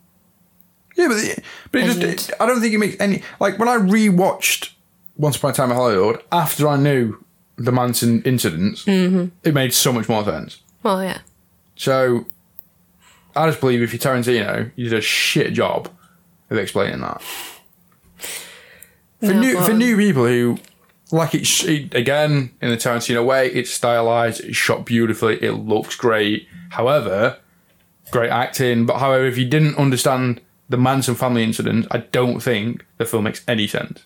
Yeah, 0.96 1.08
but 1.08 1.16
it, 1.18 1.44
but 1.70 1.80
it 1.82 1.84
just 1.86 2.30
it, 2.30 2.30
I 2.40 2.46
don't 2.46 2.60
think 2.60 2.74
it 2.74 2.78
makes 2.78 2.96
any 3.00 3.22
like 3.40 3.58
when 3.58 3.68
I 3.68 3.76
rewatched 3.76 4.70
Once 5.16 5.36
Upon 5.36 5.50
a 5.50 5.54
Time 5.54 5.70
in 5.70 5.76
Hollywood 5.76 6.22
after 6.32 6.68
I 6.68 6.76
knew 6.76 7.22
the 7.56 7.72
Manson 7.72 8.22
incidents, 8.22 8.84
Mm-hmm. 8.84 9.26
it 9.46 9.54
made 9.54 9.72
so 9.74 9.92
much 9.92 10.08
more 10.08 10.24
sense. 10.24 10.60
Well, 10.82 11.02
yeah. 11.02 11.18
So 11.76 12.26
I 13.34 13.46
just 13.48 13.60
believe 13.60 13.82
if 13.82 13.92
you're 13.92 14.00
Tarantino, 14.00 14.70
you 14.76 14.88
did 14.90 14.98
a 14.98 15.02
shit 15.02 15.52
job 15.52 15.88
of 16.50 16.58
explaining 16.58 17.00
that. 17.00 17.22
For 19.20 19.26
No, 19.26 19.40
new 19.40 19.54
but- 19.54 19.64
for 19.66 19.72
um, 19.72 19.78
new 19.78 19.96
people 19.96 20.26
who 20.26 20.58
like 21.10 21.34
it's 21.34 21.62
it, 21.64 21.94
again 21.94 22.50
in 22.60 22.70
the 22.70 22.76
Tarantino 22.76 23.24
way, 23.24 23.48
it's 23.48 23.70
stylized, 23.70 24.40
it's 24.40 24.56
shot 24.56 24.84
beautifully, 24.86 25.42
it 25.42 25.52
looks 25.52 25.94
great. 25.94 26.48
However, 26.70 27.38
great 28.10 28.30
acting. 28.30 28.86
But 28.86 28.98
however, 28.98 29.24
if 29.26 29.36
you 29.38 29.44
didn't 29.46 29.76
understand 29.76 30.40
the 30.68 30.76
Manson 30.78 31.14
family 31.14 31.42
incident, 31.44 31.86
I 31.90 31.98
don't 31.98 32.40
think 32.40 32.84
the 32.96 33.04
film 33.04 33.24
makes 33.24 33.42
any 33.46 33.66
sense. 33.66 34.04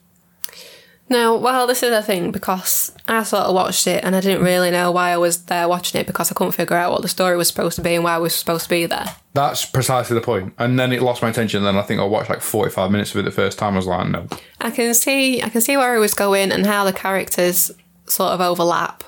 No, 1.09 1.37
well, 1.37 1.69
this 1.69 1.85
is 1.85 1.91
the 1.91 2.03
thing 2.03 2.33
because 2.33 2.93
I 3.07 3.23
sort 3.23 3.45
of 3.45 3.55
watched 3.55 3.87
it 3.87 4.03
and 4.03 4.17
I 4.17 4.21
didn't 4.21 4.43
really 4.43 4.73
know 4.73 4.91
why 4.91 5.11
I 5.11 5.17
was 5.19 5.45
there 5.45 5.69
watching 5.69 6.01
it 6.01 6.07
because 6.07 6.33
I 6.33 6.35
couldn't 6.35 6.53
figure 6.53 6.77
out 6.77 6.91
what 6.91 7.03
the 7.03 7.09
story 7.09 7.37
was 7.37 7.47
supposed 7.47 7.77
to 7.77 7.83
be 7.83 7.95
and 7.95 8.03
why 8.03 8.17
I 8.17 8.19
was 8.19 8.35
supposed 8.35 8.65
to 8.65 8.71
be 8.71 8.87
there. 8.87 9.15
That's 9.33 9.65
precisely 9.65 10.15
the 10.15 10.21
point. 10.21 10.55
And 10.59 10.79
then 10.79 10.93
it 10.93 11.03
lost 11.03 11.23
my 11.23 11.29
attention. 11.29 11.59
And 11.59 11.67
then 11.67 11.77
I 11.77 11.87
think 11.87 12.01
I 12.01 12.05
watched 12.05 12.29
like 12.29 12.41
forty 12.41 12.73
five 12.73 12.91
minutes 12.91 13.15
of 13.15 13.21
it 13.21 13.23
the 13.23 13.31
first 13.31 13.57
time. 13.57 13.75
I 13.75 13.77
was 13.77 13.87
like, 13.87 14.09
no. 14.09 14.27
I 14.61 14.71
can 14.71 14.95
see, 14.95 15.43
I 15.43 15.49
can 15.49 15.61
see 15.61 15.77
where 15.77 15.95
it 15.95 16.01
was 16.01 16.15
going 16.15 16.51
and 16.51 16.67
how 16.67 16.85
the 16.85 16.93
characters 16.93 17.71
sort 18.07 18.33
of 18.33 18.41
overlap, 18.41 19.05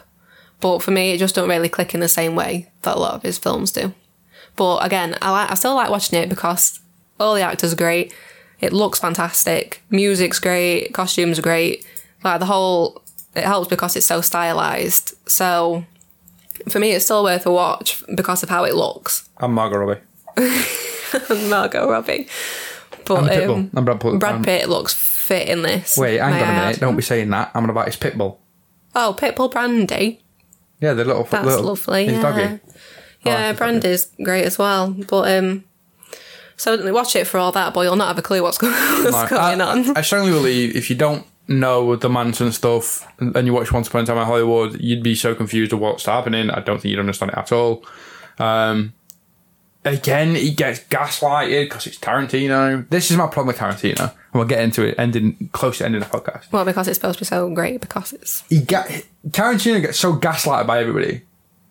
but 0.60 0.80
for 0.80 0.92
me, 0.92 1.10
it 1.10 1.18
just 1.18 1.34
don't 1.34 1.48
really 1.48 1.68
click 1.68 1.94
in 1.94 2.00
the 2.00 2.08
same 2.08 2.36
way 2.36 2.70
that 2.82 2.96
a 2.96 3.00
lot 3.00 3.14
of 3.14 3.22
his 3.22 3.38
films 3.38 3.72
do. 3.72 3.92
But 4.54 4.84
again, 4.84 5.16
I 5.22 5.30
like, 5.30 5.50
I 5.50 5.54
still 5.54 5.74
like 5.74 5.90
watching 5.90 6.20
it 6.20 6.28
because 6.28 6.80
all 7.18 7.34
the 7.34 7.42
actors 7.42 7.72
are 7.72 7.76
great. 7.76 8.12
It 8.60 8.72
looks 8.72 8.98
fantastic. 8.98 9.82
Music's 9.90 10.38
great. 10.38 10.92
Costumes 10.92 11.38
are 11.38 11.42
great. 11.42 11.86
Like 12.24 12.40
the 12.40 12.46
whole, 12.46 13.02
it 13.34 13.44
helps 13.44 13.68
because 13.68 13.96
it's 13.96 14.06
so 14.06 14.20
stylized. 14.20 15.14
So 15.28 15.84
for 16.68 16.80
me, 16.80 16.92
it's 16.92 17.04
still 17.04 17.22
worth 17.22 17.46
a 17.46 17.52
watch 17.52 18.02
because 18.14 18.42
of 18.42 18.48
how 18.48 18.64
it 18.64 18.74
looks. 18.74 19.28
I'm 19.36 19.54
Margot 19.54 19.78
Robbie. 19.78 20.00
Margot 21.48 21.88
Robbie. 21.88 22.28
But 23.04 23.30
Pitbull. 23.30 23.54
um, 23.54 23.70
I'm 23.74 23.84
Brad 23.84 24.00
Pitt. 24.00 24.18
Brad 24.18 24.44
Pitt 24.44 24.68
looks 24.68 24.92
fit 24.92 25.48
in 25.48 25.62
this. 25.62 25.96
Wait, 25.96 26.18
hang 26.18 26.34
on 26.34 26.42
a 26.42 26.60
minute. 26.60 26.80
Don't 26.80 26.96
be 26.96 27.02
saying 27.02 27.30
that. 27.30 27.50
I'm 27.54 27.64
on 27.64 27.70
about 27.70 27.86
his 27.86 27.96
Pitbull. 27.96 28.38
Oh, 28.94 29.14
Pitbull 29.16 29.50
Brandy. 29.50 30.20
Yeah, 30.80 30.94
the 30.94 31.04
little 31.04 31.24
That's 31.24 31.46
little, 31.46 31.64
lovely. 31.64 32.06
His 32.06 32.22
yeah. 32.22 32.58
Yeah, 33.24 33.48
like 33.48 33.56
Brandy's 33.56 34.06
great 34.22 34.44
as 34.44 34.58
well. 34.58 34.90
But 34.90 35.36
um 35.38 35.64
so 36.58 36.92
watch 36.92 37.16
it 37.16 37.26
for 37.26 37.38
all 37.38 37.52
that, 37.52 37.72
but 37.72 37.80
you'll 37.82 37.96
not 37.96 38.08
have 38.08 38.18
a 38.18 38.22
clue 38.22 38.42
what's, 38.42 38.58
go- 38.58 38.68
what's 39.02 39.12
Like, 39.12 39.30
going 39.30 39.60
I, 39.62 39.64
on. 39.72 39.96
I 39.96 40.02
strongly 40.02 40.30
believe 40.32 40.76
if 40.76 40.90
you 40.90 40.96
don't 40.96 41.24
know 41.46 41.96
the 41.96 42.10
Manson 42.10 42.52
stuff 42.52 43.06
and 43.18 43.46
you 43.46 43.54
watch 43.54 43.72
Once 43.72 43.88
Upon 43.88 44.02
a 44.02 44.06
Time 44.06 44.18
in 44.18 44.26
Hollywood, 44.26 44.78
you'd 44.80 45.02
be 45.02 45.14
so 45.14 45.34
confused 45.34 45.72
of 45.72 45.78
what's 45.80 46.04
happening. 46.04 46.50
I 46.50 46.60
don't 46.60 46.78
think 46.82 46.90
you'd 46.90 47.00
understand 47.00 47.30
it 47.32 47.38
at 47.38 47.52
all. 47.52 47.82
Um, 48.38 48.92
again, 49.84 50.34
he 50.34 50.50
gets 50.50 50.80
gaslighted 50.80 51.66
because 51.66 51.86
it's 51.86 51.98
Tarantino. 51.98 52.88
This 52.90 53.10
is 53.10 53.16
my 53.16 53.26
problem 53.26 53.46
with 53.48 53.56
Tarantino. 53.58 54.00
And 54.00 54.12
we'll 54.34 54.44
get 54.44 54.60
into 54.60 54.82
it 54.82 54.94
ending 54.98 55.48
close 55.52 55.78
to 55.78 55.86
ending 55.86 56.00
the 56.00 56.06
podcast. 56.06 56.52
well, 56.52 56.64
because 56.64 56.86
it's 56.88 56.98
supposed 56.98 57.18
to 57.18 57.24
be 57.24 57.26
so 57.26 57.48
great, 57.54 57.80
because 57.80 58.12
it's 58.12 58.42
He 58.50 58.60
get 58.60 59.06
Tarantino 59.28 59.80
gets 59.80 59.98
so 59.98 60.14
gaslighted 60.16 60.66
by 60.66 60.80
everybody. 60.80 61.22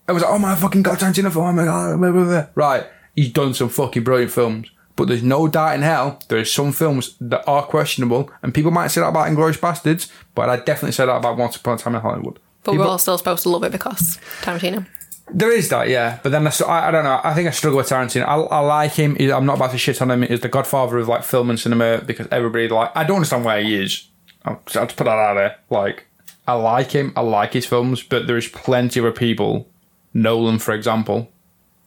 It 0.07 0.11
was 0.13 0.23
like, 0.23 0.31
oh 0.31 0.39
my 0.39 0.55
fucking 0.55 0.83
god, 0.83 0.97
Tarantino 0.99 1.31
film, 1.31 1.45
oh 1.45 1.51
my 1.53 1.65
god, 1.65 1.99
blah, 1.99 2.11
blah, 2.11 2.23
blah. 2.23 2.45
right? 2.55 2.85
He's 3.15 3.31
done 3.31 3.53
some 3.53 3.69
fucking 3.69 4.03
brilliant 4.03 4.31
films, 4.31 4.69
but 4.97 5.07
there's 5.07 5.23
no 5.23 5.47
doubt 5.47 5.75
in 5.75 5.81
hell 5.83 6.19
there 6.27 6.39
is 6.39 6.51
some 6.53 6.73
films 6.73 7.15
that 7.21 7.43
are 7.47 7.63
questionable, 7.63 8.29
and 8.43 8.53
people 8.53 8.71
might 8.71 8.87
say 8.87 8.99
that 9.01 9.07
about 9.07 9.27
Inglourious 9.27 9.57
Basterds, 9.59 10.11
but 10.35 10.49
I 10.49 10.57
definitely 10.57 10.91
say 10.91 11.05
that 11.05 11.15
about 11.15 11.37
Once 11.37 11.55
Upon 11.55 11.75
a 11.75 11.77
Time 11.77 11.95
in 11.95 12.01
Hollywood. 12.01 12.39
but 12.63 12.71
People- 12.73 12.85
we're 12.85 12.91
all 12.91 12.97
still 12.97 13.17
supposed 13.17 13.43
to 13.43 13.49
love 13.49 13.63
it 13.63 13.71
because 13.71 14.19
Tarantino. 14.41 14.85
there 15.31 15.51
is 15.51 15.69
that, 15.69 15.87
yeah, 15.87 16.19
but 16.23 16.31
then 16.33 16.45
I, 16.47 16.51
I, 16.67 16.87
I 16.89 16.91
don't 16.91 17.03
know. 17.05 17.21
I 17.23 17.33
think 17.33 17.47
I 17.47 17.51
struggle 17.51 17.77
with 17.77 17.87
Tarantino. 17.89 18.23
I, 18.25 18.35
I 18.35 18.59
like 18.59 18.91
him. 18.93 19.15
He- 19.15 19.31
I'm 19.31 19.45
not 19.45 19.55
about 19.57 19.71
to 19.71 19.77
shit 19.77 20.01
on 20.01 20.11
him. 20.11 20.23
He's 20.23 20.41
the 20.41 20.49
godfather 20.49 20.97
of 20.97 21.07
like 21.07 21.23
film 21.23 21.49
and 21.49 21.57
cinema 21.59 21.99
because 22.05 22.27
everybody 22.31 22.67
like. 22.67 22.91
I 22.95 23.03
don't 23.05 23.17
understand 23.17 23.45
where 23.45 23.61
he 23.61 23.75
is. 23.81 24.07
I'll, 24.45 24.61
I'll 24.75 24.85
just 24.85 24.97
put 24.97 25.05
that 25.05 25.09
out 25.09 25.35
there. 25.35 25.57
Like, 25.69 26.07
I 26.47 26.53
like 26.53 26.91
him. 26.91 27.11
I 27.15 27.21
like 27.21 27.53
his 27.53 27.65
films, 27.65 28.03
but 28.03 28.25
there 28.27 28.37
is 28.37 28.47
plenty 28.47 28.99
of 28.99 29.05
other 29.05 29.13
people, 29.15 29.67
Nolan, 30.13 30.59
for 30.59 30.73
example, 30.73 31.29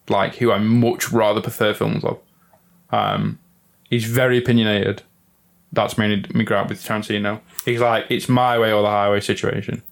like 0.09 0.37
who 0.37 0.53
I 0.53 0.59
much 0.59 1.11
rather 1.11 1.41
prefer 1.41 1.73
films 1.75 2.05
of. 2.05 2.19
Um, 2.93 3.39
he's 3.89 4.05
very 4.05 4.39
opinionated. 4.39 5.03
That's 5.73 5.97
mainly 5.97 6.25
me 6.35 6.45
gripe 6.45 6.69
with 6.69 6.83
Tarantino. 6.83 7.41
He's 7.65 7.81
like, 7.81 8.07
it's 8.09 8.29
my 8.29 8.59
way 8.59 8.73
or 8.73 8.83
the 8.83 8.89
highway 8.89 9.21
situation. 9.21 9.83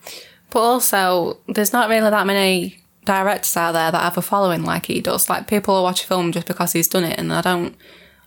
But 0.50 0.60
also, 0.60 1.38
there's 1.46 1.72
not 1.72 1.88
really 1.88 2.10
that 2.10 2.26
many 2.26 2.82
directors 3.04 3.56
out 3.56 3.72
there 3.72 3.90
that 3.90 4.02
have 4.02 4.18
a 4.18 4.22
following 4.22 4.64
like 4.64 4.86
he 4.86 5.00
does. 5.00 5.28
Like 5.28 5.46
people 5.46 5.74
will 5.74 5.82
watch 5.82 6.04
a 6.04 6.06
film 6.06 6.32
just 6.32 6.46
because 6.46 6.72
he's 6.72 6.88
done 6.88 7.04
it, 7.04 7.18
and 7.18 7.32
I 7.32 7.40
don't. 7.40 7.76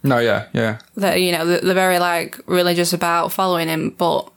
No, 0.04 0.20
yeah, 0.20 0.48
yeah. 0.54 0.80
That 0.96 1.22
you 1.22 1.32
know, 1.32 1.46
they're 1.46 1.62
they're 1.62 1.74
very 1.74 2.00
like 2.00 2.40
religious 2.46 2.94
about 2.94 3.32
following 3.32 3.68
him, 3.68 3.92
but 3.92 4.32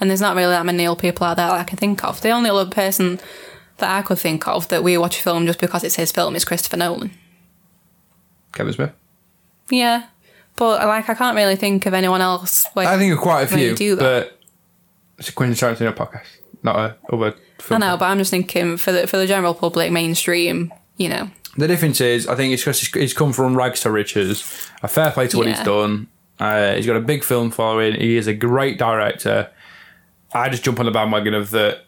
and 0.00 0.08
there's 0.08 0.20
not 0.20 0.36
really 0.36 0.52
that 0.52 0.66
many 0.66 0.86
old 0.86 0.98
people 0.98 1.26
out 1.26 1.36
there 1.36 1.48
that 1.48 1.60
I 1.60 1.64
can 1.64 1.76
think 1.76 2.04
of. 2.04 2.20
The 2.20 2.30
only 2.30 2.50
other 2.50 2.70
person 2.70 3.20
that 3.78 3.90
I 3.90 4.02
could 4.02 4.18
think 4.18 4.46
of 4.46 4.68
that 4.68 4.82
we 4.82 4.96
watch 4.96 5.18
a 5.18 5.22
film 5.22 5.46
just 5.46 5.60
because 5.60 5.84
it's 5.84 5.96
his 5.96 6.12
film 6.12 6.36
is 6.36 6.44
Christopher 6.44 6.76
Nolan. 6.76 7.10
Kevin 8.52 8.72
Smith. 8.72 8.92
Yeah, 9.70 10.06
but 10.56 10.86
like 10.86 11.08
I 11.08 11.14
can't 11.14 11.36
really 11.36 11.56
think 11.56 11.86
of 11.86 11.94
anyone 11.94 12.20
else. 12.20 12.66
Where, 12.74 12.86
I 12.86 12.98
think 12.98 13.12
of 13.12 13.20
quite 13.20 13.42
a 13.42 13.46
few, 13.46 13.74
do 13.74 13.96
that. 13.96 14.02
but 14.30 14.38
it's 15.18 15.28
a 15.28 15.32
Quentin 15.32 15.56
Tarantino 15.56 15.94
podcast, 15.94 16.26
not 16.62 16.76
a 16.76 16.96
other 17.12 17.34
I 17.58 17.62
film. 17.62 17.80
know, 17.80 17.96
but 17.96 18.06
I'm 18.06 18.18
just 18.18 18.30
thinking 18.30 18.76
for 18.76 18.92
the 18.92 19.06
for 19.06 19.16
the 19.16 19.26
general 19.26 19.54
public, 19.54 19.92
mainstream. 19.92 20.72
You 20.96 21.08
know, 21.08 21.30
The 21.56 21.66
difference 21.66 22.00
is, 22.02 22.26
I 22.28 22.34
think 22.34 22.52
it's 22.52 22.62
because 22.62 22.80
he's, 22.80 22.92
he's 22.92 23.14
come 23.14 23.32
from 23.32 23.56
rags 23.56 23.80
to 23.80 23.90
riches. 23.90 24.42
A 24.82 24.88
fair 24.88 25.10
play 25.12 25.28
to 25.28 25.38
what 25.38 25.46
he's 25.46 25.60
done. 25.60 26.08
Uh, 26.38 26.74
he's 26.74 26.86
got 26.86 26.96
a 26.96 27.00
big 27.00 27.24
film 27.24 27.50
following. 27.50 27.94
He 27.98 28.16
is 28.16 28.26
a 28.26 28.34
great 28.34 28.78
director. 28.78 29.50
I 30.34 30.48
just 30.50 30.62
jump 30.62 30.78
on 30.78 30.86
the 30.86 30.92
bandwagon 30.92 31.32
of 31.34 31.50
that. 31.50 31.86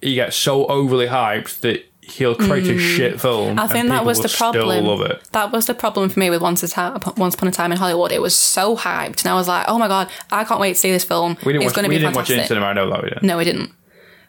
He 0.00 0.14
gets 0.14 0.36
so 0.36 0.66
overly 0.66 1.06
hyped 1.06 1.60
that 1.60 1.84
he'll 2.02 2.34
create 2.34 2.66
a 2.66 2.78
shit 2.78 3.20
film. 3.20 3.56
Mm. 3.56 3.60
I 3.60 3.66
think 3.68 3.88
that 3.88 4.04
was 4.04 4.20
the 4.20 4.28
problem. 4.28 4.84
Love 4.84 5.00
it. 5.02 5.22
That 5.32 5.52
was 5.52 5.66
the 5.66 5.74
problem 5.74 6.08
for 6.08 6.18
me 6.18 6.30
with 6.30 6.42
Once, 6.42 6.62
a 6.62 7.12
Once 7.16 7.34
Upon 7.34 7.48
a 7.48 7.52
Time 7.52 7.72
in 7.72 7.78
Hollywood. 7.78 8.12
It 8.12 8.20
was 8.20 8.36
so 8.36 8.76
hyped, 8.76 9.24
and 9.24 9.28
I 9.28 9.34
was 9.34 9.48
like, 9.48 9.66
"Oh 9.68 9.78
my 9.78 9.88
god, 9.88 10.10
I 10.30 10.44
can't 10.44 10.60
wait 10.60 10.74
to 10.74 10.78
see 10.78 10.90
this 10.90 11.04
film. 11.04 11.36
We 11.44 11.52
didn't 11.52 11.64
it's 11.64 11.72
going 11.72 11.84
to 11.84 11.88
be 11.88 11.98
didn't 11.98 12.14
watch 12.14 12.28
it 12.28 12.34
in 12.34 12.38
fantastic." 12.40 12.48
cinema. 12.48 12.66
I 12.66 12.72
know 12.72 12.90
that 12.90 13.02
we 13.02 13.08
didn't. 13.08 13.22
no, 13.22 13.38
we 13.38 13.44
didn't. 13.44 13.72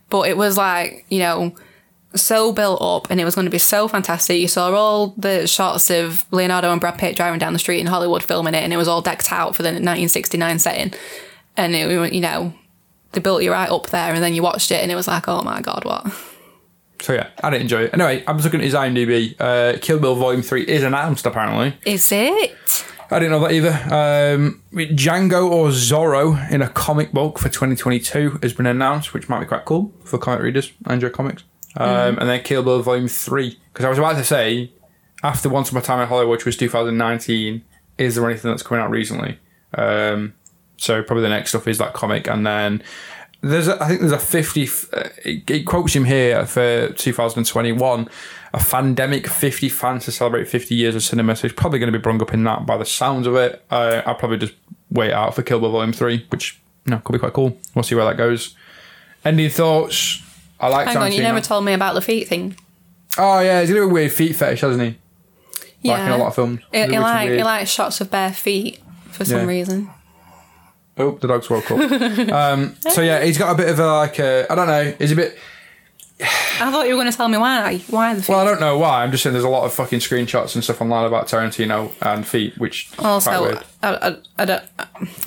But 0.10 0.30
it 0.30 0.38
was 0.38 0.56
like 0.56 1.06
you 1.10 1.20
know, 1.20 1.56
so 2.16 2.54
built 2.54 2.82
up, 2.82 3.10
and 3.10 3.20
it 3.20 3.26
was 3.26 3.36
going 3.36 3.46
to 3.46 3.52
be 3.52 3.58
so 3.58 3.88
fantastic. 3.88 4.40
You 4.40 4.48
saw 4.48 4.72
all 4.72 5.16
the 5.18 5.48
shots 5.48 5.90
of 5.90 6.26
Leonardo 6.32 6.72
and 6.72 6.80
Brad 6.80 7.00
Pitt 7.00 7.16
driving 7.16 7.40
down 7.40 7.54
the 7.54 7.60
street 7.60 7.80
in 7.80 7.88
Hollywood 7.88 8.24
filming 8.24 8.54
it, 8.54 8.64
and 8.64 8.72
it 8.72 8.78
was 8.78 8.88
all 8.88 9.02
decked 9.02 9.32
out 9.32 9.56
for 9.56 9.64
the 9.64 9.70
1969 9.70 10.60
setting, 10.60 10.94
and 11.58 11.76
it, 11.76 12.14
you 12.14 12.22
know. 12.22 12.54
They 13.14 13.22
built 13.22 13.44
you 13.44 13.52
right 13.52 13.70
up 13.70 13.92
there, 13.92 14.12
and 14.12 14.24
then 14.24 14.34
you 14.34 14.42
watched 14.42 14.72
it, 14.72 14.82
and 14.82 14.92
it 14.92 14.96
was 14.96 15.08
like, 15.08 15.28
"Oh 15.28 15.44
my 15.44 15.62
god, 15.62 15.86
what?" 15.86 16.12
So 17.02 17.14
yeah, 17.14 17.30
I 17.44 17.50
didn't 17.50 17.64
enjoy 17.64 17.84
it. 17.84 17.94
Anyway, 17.94 18.24
I 18.26 18.32
was 18.32 18.46
looking 18.46 18.62
at 18.62 18.66
his 18.66 18.74
IMDb. 18.74 19.36
Uh, 19.40 19.78
Kill 19.82 20.00
Bill 20.00 20.16
Volume 20.16 20.42
Three 20.42 20.64
is 20.64 20.84
announced 20.84 21.26
apparently. 21.26 21.76
Is 21.86 22.12
it? 22.12 22.86
I 23.12 23.20
didn't 23.20 23.32
know 23.32 23.40
that 23.48 23.52
either. 23.52 24.36
Um, 24.36 24.64
Django 24.74 25.50
or 25.52 25.68
Zorro 25.68 26.50
in 26.50 26.62
a 26.62 26.70
comic 26.70 27.12
book 27.12 27.38
for 27.38 27.50
2022 27.50 28.40
has 28.42 28.54
been 28.54 28.66
announced, 28.66 29.14
which 29.14 29.30
might 29.30 29.42
be 29.42 29.46
quite 29.46 29.66
cool 29.66 29.94
for 30.04 30.18
comic 30.18 30.42
readers. 30.42 30.72
I 30.86 30.94
enjoy 30.96 31.10
comics. 31.10 31.44
Um, 31.76 32.18
And 32.20 32.30
then 32.30 32.42
Kill 32.44 32.64
Bill 32.64 32.82
Volume 32.82 33.08
3. 33.08 33.60
Because 33.72 33.86
I 33.86 33.90
was 33.90 34.00
about 34.00 34.16
to 34.16 34.24
say, 34.24 34.72
after 35.22 35.50
Once 35.50 35.70
Upon 35.70 35.82
a 35.82 35.86
Time 35.86 36.00
in 36.00 36.08
Hollywood, 36.08 36.38
which 36.38 36.46
was 36.46 36.58
2019, 36.58 37.64
is 38.00 38.16
there 38.16 38.28
anything 38.28 38.50
that's 38.50 38.64
coming 38.64 38.84
out 38.84 38.90
recently? 38.90 39.38
Um, 39.78 40.34
so 40.78 41.04
probably 41.04 41.24
the 41.24 41.30
next 41.30 41.50
stuff 41.50 41.68
is 41.68 41.78
that 41.78 41.94
comic. 41.94 42.28
And 42.28 42.48
then 42.48 42.82
there's 43.44 43.68
a, 43.68 43.82
I 43.84 43.88
think 43.90 44.00
there's 44.00 44.12
a 44.14 44.18
50, 44.20 44.64
uh, 44.94 45.10
it, 45.26 45.50
it 45.50 45.64
quotes 45.66 45.94
him 45.96 46.06
here 46.06 46.46
for 46.46 46.90
2021, 46.94 48.10
a 48.54 48.58
pandemic 48.58 49.28
50 49.28 49.70
fans 49.70 50.06
to 50.06 50.12
celebrate 50.12 50.48
50 50.48 50.74
years 50.74 50.96
of 50.96 51.04
cinema. 51.04 51.36
So 51.36 51.44
he's 51.44 51.54
probably 51.54 51.80
going 51.80 51.92
to 51.92 51.98
be 51.98 52.02
brung 52.02 52.22
up 52.22 52.34
in 52.34 52.44
that 52.46 52.66
by 52.66 52.78
the 52.78 52.86
sounds 52.86 53.28
of 53.28 53.36
it. 53.36 53.64
Uh, 53.70 54.02
I'll 54.06 54.16
probably 54.16 54.38
just 54.38 54.54
wait 54.90 55.12
out 55.12 55.36
for 55.36 55.44
Kill 55.44 55.60
Bill 55.60 55.72
Volume 55.72 55.92
3, 55.94 56.26
which 56.30 56.60
you 56.86 56.92
know, 56.92 57.00
could 57.00 57.14
be 57.14 57.20
quite 57.20 57.34
cool. 57.34 57.58
We'll 57.76 57.84
see 57.84 57.96
where 57.96 58.06
that 58.06 58.18
goes. 58.18 58.56
Any 59.26 59.50
thoughts? 59.50 60.22
I 60.60 60.70
like 60.70 60.88
Hang 60.88 60.98
on, 60.98 61.12
you 61.12 61.22
never 61.22 61.42
told 61.42 61.66
me 61.66 61.74
about 61.74 61.94
the 61.96 62.02
feet 62.02 62.28
thing. 62.30 62.56
Oh 63.18 63.40
yeah, 63.42 63.60
he's 63.62 63.70
a 63.70 63.74
little 63.74 63.90
weird 63.90 64.12
feet 64.12 64.36
fetish, 64.36 64.62
hasn't 64.62 64.82
he? 64.82 64.98
Yeah, 65.82 65.94
Like 65.94 66.02
in 66.04 66.12
a 66.14 66.18
lot 66.18 66.28
of 66.28 66.36
films. 66.36 66.62
He, 66.72 66.82
he 66.82 67.00
like 67.00 67.30
he 67.30 67.44
likes 67.44 67.70
shots 67.70 68.00
of 68.00 68.10
bare 68.10 68.32
feet 68.32 68.82
for 69.12 69.26
some 69.26 69.42
Yeah. 69.42 69.46
reason. 69.46 69.90
Oh, 70.98 71.12
the 71.12 71.28
dogs 71.28 71.50
woke 71.50 71.70
up. 71.72 71.80
um, 72.32 72.76
so 72.92 73.02
yeah, 73.02 73.24
he's 73.24 73.38
got 73.38 73.52
a 73.54 73.58
bit 73.58 73.70
of 73.70 73.80
a 73.80 73.88
like 73.88 74.20
a 74.20 74.46
I 74.52 74.56
don't 74.56 74.68
know. 74.68 74.94
He's 75.00 75.12
a 75.12 75.16
bit. 75.16 75.38
I 76.22 76.72
thought 76.72 76.88
you 76.88 76.94
were 76.94 77.02
going 77.02 77.12
to 77.12 77.18
tell 77.18 77.28
me 77.28 77.38
why. 77.38 77.80
Why 77.90 78.14
the 78.14 78.22
feet? 78.22 78.30
Well, 78.30 78.40
I 78.40 78.46
don't 78.46 78.62
know 78.62 78.78
why. 78.78 79.04
I'm 79.04 79.12
just 79.12 79.24
saying 79.24 79.34
there's 79.34 79.44
a 79.44 79.50
lot 79.50 79.66
of 79.66 79.74
fucking 79.74 80.00
screenshots 80.00 80.54
and 80.56 80.64
stuff 80.64 80.80
online 80.82 81.06
about 81.06 81.28
Tarantino 81.28 81.92
and 82.02 82.26
feet, 82.26 82.58
which 82.58 82.92
also. 83.00 83.60
I, 83.82 83.90
I, 83.90 84.16
I 84.38 84.46
don't 84.46 84.64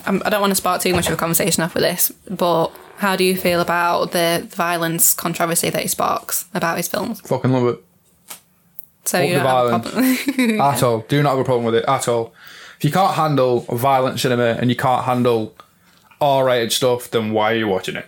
I'm- 0.07 0.21
don't 0.21 0.41
want 0.41 0.53
to 0.53 0.55
spark 0.55 0.81
too 0.81 0.95
much 0.95 1.09
of 1.09 1.14
a 1.14 1.17
conversation 1.17 1.62
off 1.64 1.75
with 1.75 1.83
this, 1.83 2.12
but 2.31 2.69
how 2.99 3.17
do 3.17 3.25
you 3.25 3.37
feel 3.37 3.61
about 3.61 4.12
the 4.12 4.47
violence 4.51 5.12
controversy 5.12 5.69
that 5.69 5.83
he 5.83 5.89
sparks 5.89 6.47
about 6.55 6.77
his 6.77 6.89
films? 6.89 7.21
Fucking 7.23 7.53
love 7.53 7.67
it. 7.67 7.85
So 9.05 9.21
you 9.21 9.35
the 9.35 9.41
don't 9.41 9.47
have 9.47 9.85
a 9.87 9.91
violence. 9.91 10.23
problem. 10.25 10.61
at 10.61 10.83
all. 10.83 10.99
Do 11.01 11.23
not 11.23 11.31
have 11.31 11.39
a 11.41 11.45
problem 11.45 11.64
with 11.64 11.75
it 11.75 11.85
at 11.87 12.09
all. 12.09 12.33
If 12.79 12.85
you 12.85 12.91
can't 12.91 13.14
handle 13.14 13.61
violent 13.61 14.20
cinema 14.20 14.57
and 14.61 14.70
you 14.70 14.77
can't 14.77 15.05
handle 15.05 15.57
R-rated 16.20 16.72
stuff, 16.72 17.11
then 17.11 17.33
why 17.33 17.53
are 17.53 17.57
you 17.57 17.68
watching 17.68 17.97
it? 17.97 18.07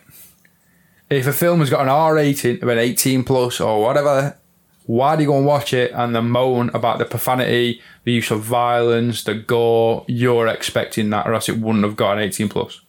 If 1.11 1.27
a 1.27 1.33
film 1.33 1.61
has 1.61 1.71
got 1.71 1.81
an 1.81 1.89
R 1.89 2.15
rating 2.15 2.63
of 2.63 2.69
an 2.69 2.79
18 2.79 3.25
plus 3.25 3.61
or 3.61 3.81
whatever, 3.81 4.37
why 4.85 5.17
do 5.17 5.23
you 5.23 5.29
go 5.29 5.37
and 5.37 5.47
watch 5.47 5.73
it 5.73 5.93
and 5.93 6.15
then 6.15 6.31
moan 6.31 6.71
about 6.75 6.99
the 6.99 7.05
profanity, 7.05 7.81
the 8.05 8.13
use 8.13 8.31
of 8.31 8.41
violence, 8.43 9.25
the 9.25 9.35
gore? 9.35 10.05
You're 10.07 10.49
expecting 10.49 11.11
that, 11.11 11.27
or 11.27 11.35
else 11.35 11.49
it 11.49 11.59
wouldn't 11.59 11.85
have 11.85 11.97
got 11.97 12.19
an 12.19 12.25
18 12.25 12.49
plus. 12.49 12.81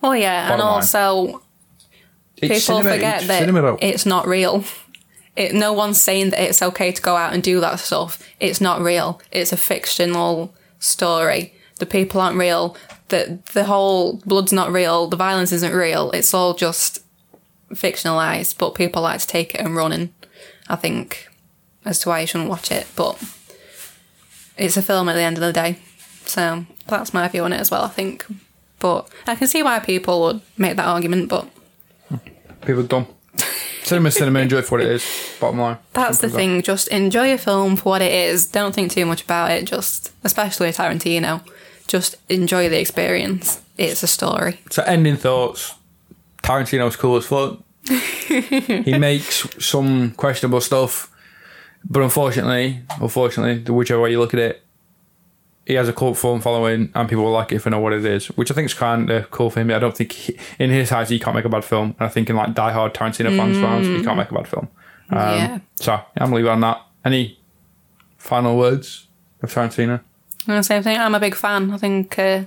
well, 0.00 0.16
yeah, 0.16 0.52
and 0.52 0.60
line. 0.60 0.68
also 0.68 1.42
people 2.36 2.56
cinema, 2.56 2.90
forget 2.92 3.18
it's 3.18 3.26
that 3.28 3.40
cinema 3.40 3.78
it's 3.80 4.06
not 4.06 4.26
real. 4.26 4.64
It, 5.36 5.54
no 5.54 5.72
one's 5.72 6.00
saying 6.00 6.30
that 6.30 6.40
it's 6.40 6.62
okay 6.62 6.92
to 6.92 7.02
go 7.02 7.16
out 7.16 7.32
and 7.32 7.42
do 7.42 7.60
that 7.60 7.78
stuff. 7.78 8.22
It's 8.40 8.60
not 8.60 8.80
real. 8.80 9.20
It's 9.30 9.52
a 9.52 9.56
fictional 9.56 10.54
story. 10.78 11.54
The 11.78 11.86
people 11.86 12.20
aren't 12.20 12.36
real. 12.36 12.76
The 13.08 13.38
the 13.52 13.64
whole 13.64 14.14
blood's 14.26 14.52
not 14.52 14.72
real. 14.72 15.06
The 15.06 15.16
violence 15.16 15.52
isn't 15.52 15.72
real. 15.72 16.10
It's 16.12 16.34
all 16.34 16.54
just 16.54 17.02
fictionalized. 17.72 18.58
But 18.58 18.74
people 18.74 19.02
like 19.02 19.20
to 19.20 19.26
take 19.26 19.54
it 19.54 19.60
and 19.60 19.76
run. 19.76 19.92
And 19.92 20.12
I 20.68 20.76
think 20.76 21.28
as 21.84 22.00
to 22.00 22.10
why 22.10 22.20
you 22.20 22.26
shouldn't 22.26 22.50
watch 22.50 22.70
it. 22.70 22.86
But 22.96 23.22
it's 24.56 24.76
a 24.76 24.82
film 24.82 25.08
at 25.08 25.14
the 25.14 25.22
end 25.22 25.38
of 25.38 25.42
the 25.42 25.52
day. 25.52 25.78
So 26.26 26.66
that's 26.86 27.14
my 27.14 27.26
view 27.28 27.44
on 27.44 27.52
it 27.52 27.60
as 27.60 27.70
well. 27.70 27.84
I 27.84 27.88
think. 27.88 28.26
But 28.78 29.08
I 29.26 29.34
can 29.36 29.48
see 29.48 29.62
why 29.62 29.78
people 29.78 30.20
would 30.22 30.40
make 30.56 30.76
that 30.76 30.86
argument. 30.86 31.28
But 31.28 31.48
People 32.62 32.82
dumb. 32.82 33.06
Cinema, 33.84 34.10
cinema, 34.10 34.40
enjoy 34.40 34.58
it 34.58 34.64
for 34.66 34.78
what 34.78 34.86
it 34.86 34.92
is. 34.92 35.04
Bottom 35.40 35.60
line. 35.60 35.78
That's 35.92 36.18
the 36.18 36.22
Simple 36.22 36.26
as 36.26 36.32
that. 36.32 36.36
thing. 36.38 36.62
Just 36.62 36.88
enjoy 36.88 37.32
a 37.32 37.38
film 37.38 37.76
for 37.76 37.84
what 37.90 38.02
it 38.02 38.12
is. 38.12 38.46
Don't 38.46 38.74
think 38.74 38.90
too 38.92 39.06
much 39.06 39.22
about 39.22 39.50
it. 39.50 39.64
Just, 39.64 40.12
especially 40.24 40.70
Tarantino, 40.70 41.42
just 41.86 42.16
enjoy 42.28 42.68
the 42.68 42.80
experience. 42.80 43.60
It's 43.78 44.02
a 44.02 44.06
story. 44.06 44.60
So 44.70 44.82
ending 44.82 45.16
thoughts. 45.16 45.74
Tarantino's 46.42 46.96
cool 46.96 47.16
as 47.16 47.26
fuck. 47.26 47.58
he 47.88 48.98
makes 48.98 49.46
some 49.64 50.12
questionable 50.12 50.60
stuff. 50.60 51.10
But 51.84 52.02
unfortunately, 52.02 52.80
unfortunately, 53.00 53.72
whichever 53.72 54.02
way 54.02 54.10
you 54.10 54.20
look 54.20 54.34
at 54.34 54.40
it, 54.40 54.62
he 55.70 55.76
has 55.76 55.88
a 55.88 55.92
cult 55.92 56.18
film 56.18 56.40
following, 56.40 56.90
and 56.94 57.08
people 57.08 57.24
will 57.24 57.32
like 57.32 57.52
it 57.52 57.56
if 57.56 57.64
they 57.64 57.70
know 57.70 57.80
what 57.80 57.92
it 57.92 58.04
is, 58.04 58.26
which 58.36 58.50
I 58.50 58.54
think 58.54 58.66
is 58.66 58.74
kind 58.74 59.08
of 59.10 59.30
cool 59.30 59.50
for 59.50 59.60
him. 59.60 59.70
I 59.70 59.78
don't 59.78 59.96
think 59.96 60.12
he, 60.12 60.36
in 60.58 60.70
his 60.70 60.90
eyes 60.92 61.08
he 61.08 61.18
can't 61.18 61.34
make 61.36 61.44
a 61.44 61.48
bad 61.48 61.64
film, 61.64 61.94
and 61.98 62.06
I 62.06 62.08
think 62.08 62.28
in 62.28 62.36
like 62.36 62.54
Die 62.54 62.72
Hard, 62.72 62.92
Tarantino 62.94 63.36
fans, 63.36 63.56
fans, 63.58 63.86
he 63.86 64.02
can't 64.04 64.16
make 64.16 64.30
a 64.30 64.34
bad 64.34 64.48
film. 64.48 64.68
Um, 65.10 65.18
Yeah. 65.18 65.58
So 65.76 65.92
yeah, 65.92 66.04
I'm 66.16 66.30
gonna 66.30 66.48
on 66.48 66.60
that. 66.60 66.82
Any 67.04 67.38
final 68.18 68.56
words 68.58 69.06
of 69.42 69.52
Tarantino? 69.52 70.00
The 70.46 70.62
same 70.62 70.82
thing. 70.82 70.98
I'm 70.98 71.14
a 71.14 71.20
big 71.20 71.34
fan. 71.34 71.70
I 71.70 71.76
think 71.78 72.18
uh, 72.18 72.42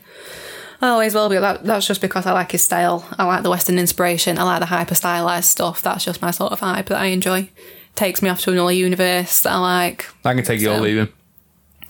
I 0.82 0.90
always 0.90 1.14
will 1.16 1.30
be. 1.30 1.38
That, 1.38 1.64
that's 1.64 1.88
just 1.88 2.02
because 2.02 2.26
I 2.26 2.32
like 2.34 2.52
his 2.52 2.64
style. 2.64 3.06
I 3.18 3.24
like 3.26 3.44
the 3.44 3.50
Western 3.50 3.80
inspiration. 3.80 4.38
I 4.38 4.44
like 4.44 4.60
the 4.60 4.66
hyper 4.68 4.96
stylized 4.96 5.50
stuff. 5.50 5.82
That's 5.82 6.04
just 6.06 6.22
my 6.22 6.32
sort 6.32 6.52
of 6.52 6.60
vibe 6.60 6.88
that 6.88 7.00
I 7.00 7.06
enjoy. 7.08 7.50
Takes 7.96 8.22
me 8.24 8.30
off 8.30 8.42
to 8.42 8.52
another 8.52 8.72
universe 8.72 9.42
that 9.44 9.52
I 9.54 9.58
like. 9.58 10.08
I 10.26 10.34
can 10.34 10.44
take 10.44 10.60
you 10.62 10.72
all 10.72 10.80
So- 10.80 10.84
him. 10.86 11.14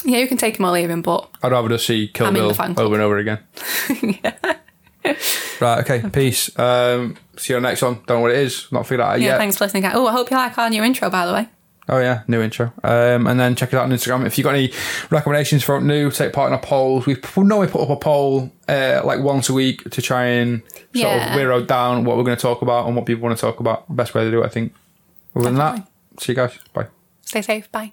Yeah, 0.06 0.18
you 0.20 0.28
can 0.28 0.38
take 0.38 0.58
him 0.60 0.66
or 0.66 0.72
leave 0.72 0.89
him, 0.89 1.01
but 1.01 1.30
I'd 1.41 1.51
rather 1.51 1.70
just 1.70 1.86
see 1.88 2.08
Kill 2.10 2.28
I'm 2.28 2.36
in 2.36 2.41
Bill 2.41 2.47
the 2.49 2.54
fan 2.56 2.76
club. 2.76 2.86
over 2.88 2.95
and 2.95 3.04
over 3.04 3.18
again. 3.18 3.39
Right, 5.60 5.80
okay, 5.80 6.10
peace. 6.10 6.58
Um, 6.58 7.16
see 7.38 7.54
you 7.54 7.58
on 7.58 7.64
the 7.64 7.70
next 7.70 7.82
one. 7.82 7.95
Don't 8.06 8.18
know 8.18 8.20
what 8.22 8.32
it 8.32 8.38
is. 8.38 8.70
Not 8.72 8.84
figured 8.88 9.01
out 9.01 9.20
yeah, 9.20 9.28
yet. 9.30 9.38
thanks 9.38 9.58
for 9.58 9.66
listening. 9.66 9.86
Oh, 9.86 10.08
I 10.08 10.12
hope 10.12 10.30
you 10.32 10.36
like 10.38 10.58
our 10.58 10.70
new 10.70 10.84
intro, 10.84 11.10
by 11.10 11.26
the 11.26 11.34
way. 11.34 11.47
Oh 11.89 11.99
yeah, 11.99 12.24
new 12.28 12.41
intro. 12.41 12.72
Um, 12.84 13.28
and 13.28 13.38
then 13.39 13.56
check 13.56 13.72
it 13.74 13.76
out 13.78 13.84
on 13.84 13.91
Instagram. 13.91 14.26
If 14.26 14.38
you've 14.38 14.43
got 14.45 14.56
any 14.56 14.72
recommendations 15.10 15.64
for 15.64 15.80
new, 15.82 16.10
take 16.12 16.32
part 16.34 16.47
in 16.47 16.54
our 16.54 16.62
polls. 16.62 17.06
We 17.06 17.16
p- 17.16 17.41
normally 17.41 17.68
put 17.68 17.82
up 17.82 17.89
a 17.89 17.95
poll 17.97 18.51
uh, 18.70 19.01
like 19.04 19.20
once 19.20 19.49
a 19.49 19.54
week 19.54 19.89
to 19.89 20.01
try 20.01 20.24
and 20.26 20.62
sort 20.70 20.86
Yeah. 20.93 21.32
of 21.32 21.38
narrow 21.38 21.62
down 21.64 22.06
what 22.06 22.16
we're 22.18 22.24
going 22.24 22.38
to 22.38 22.41
talk 22.41 22.62
about 22.62 22.88
and 22.88 22.95
what 22.95 23.06
people 23.06 23.24
want 23.24 23.38
to 23.38 23.41
talk 23.41 23.60
about. 23.60 23.93
Best 23.93 24.14
way 24.16 24.24
to 24.24 24.32
do 24.32 24.41
it, 24.41 24.45
I 24.45 24.49
think. 24.49 24.74
Other 25.36 25.45
than 25.45 25.56
that, 25.56 25.88
see 26.20 26.32
you 26.32 26.36
guys. 26.38 26.58
Bye. 26.74 26.88
Stay 27.22 27.41
safe. 27.41 27.70
Bye. 27.72 27.91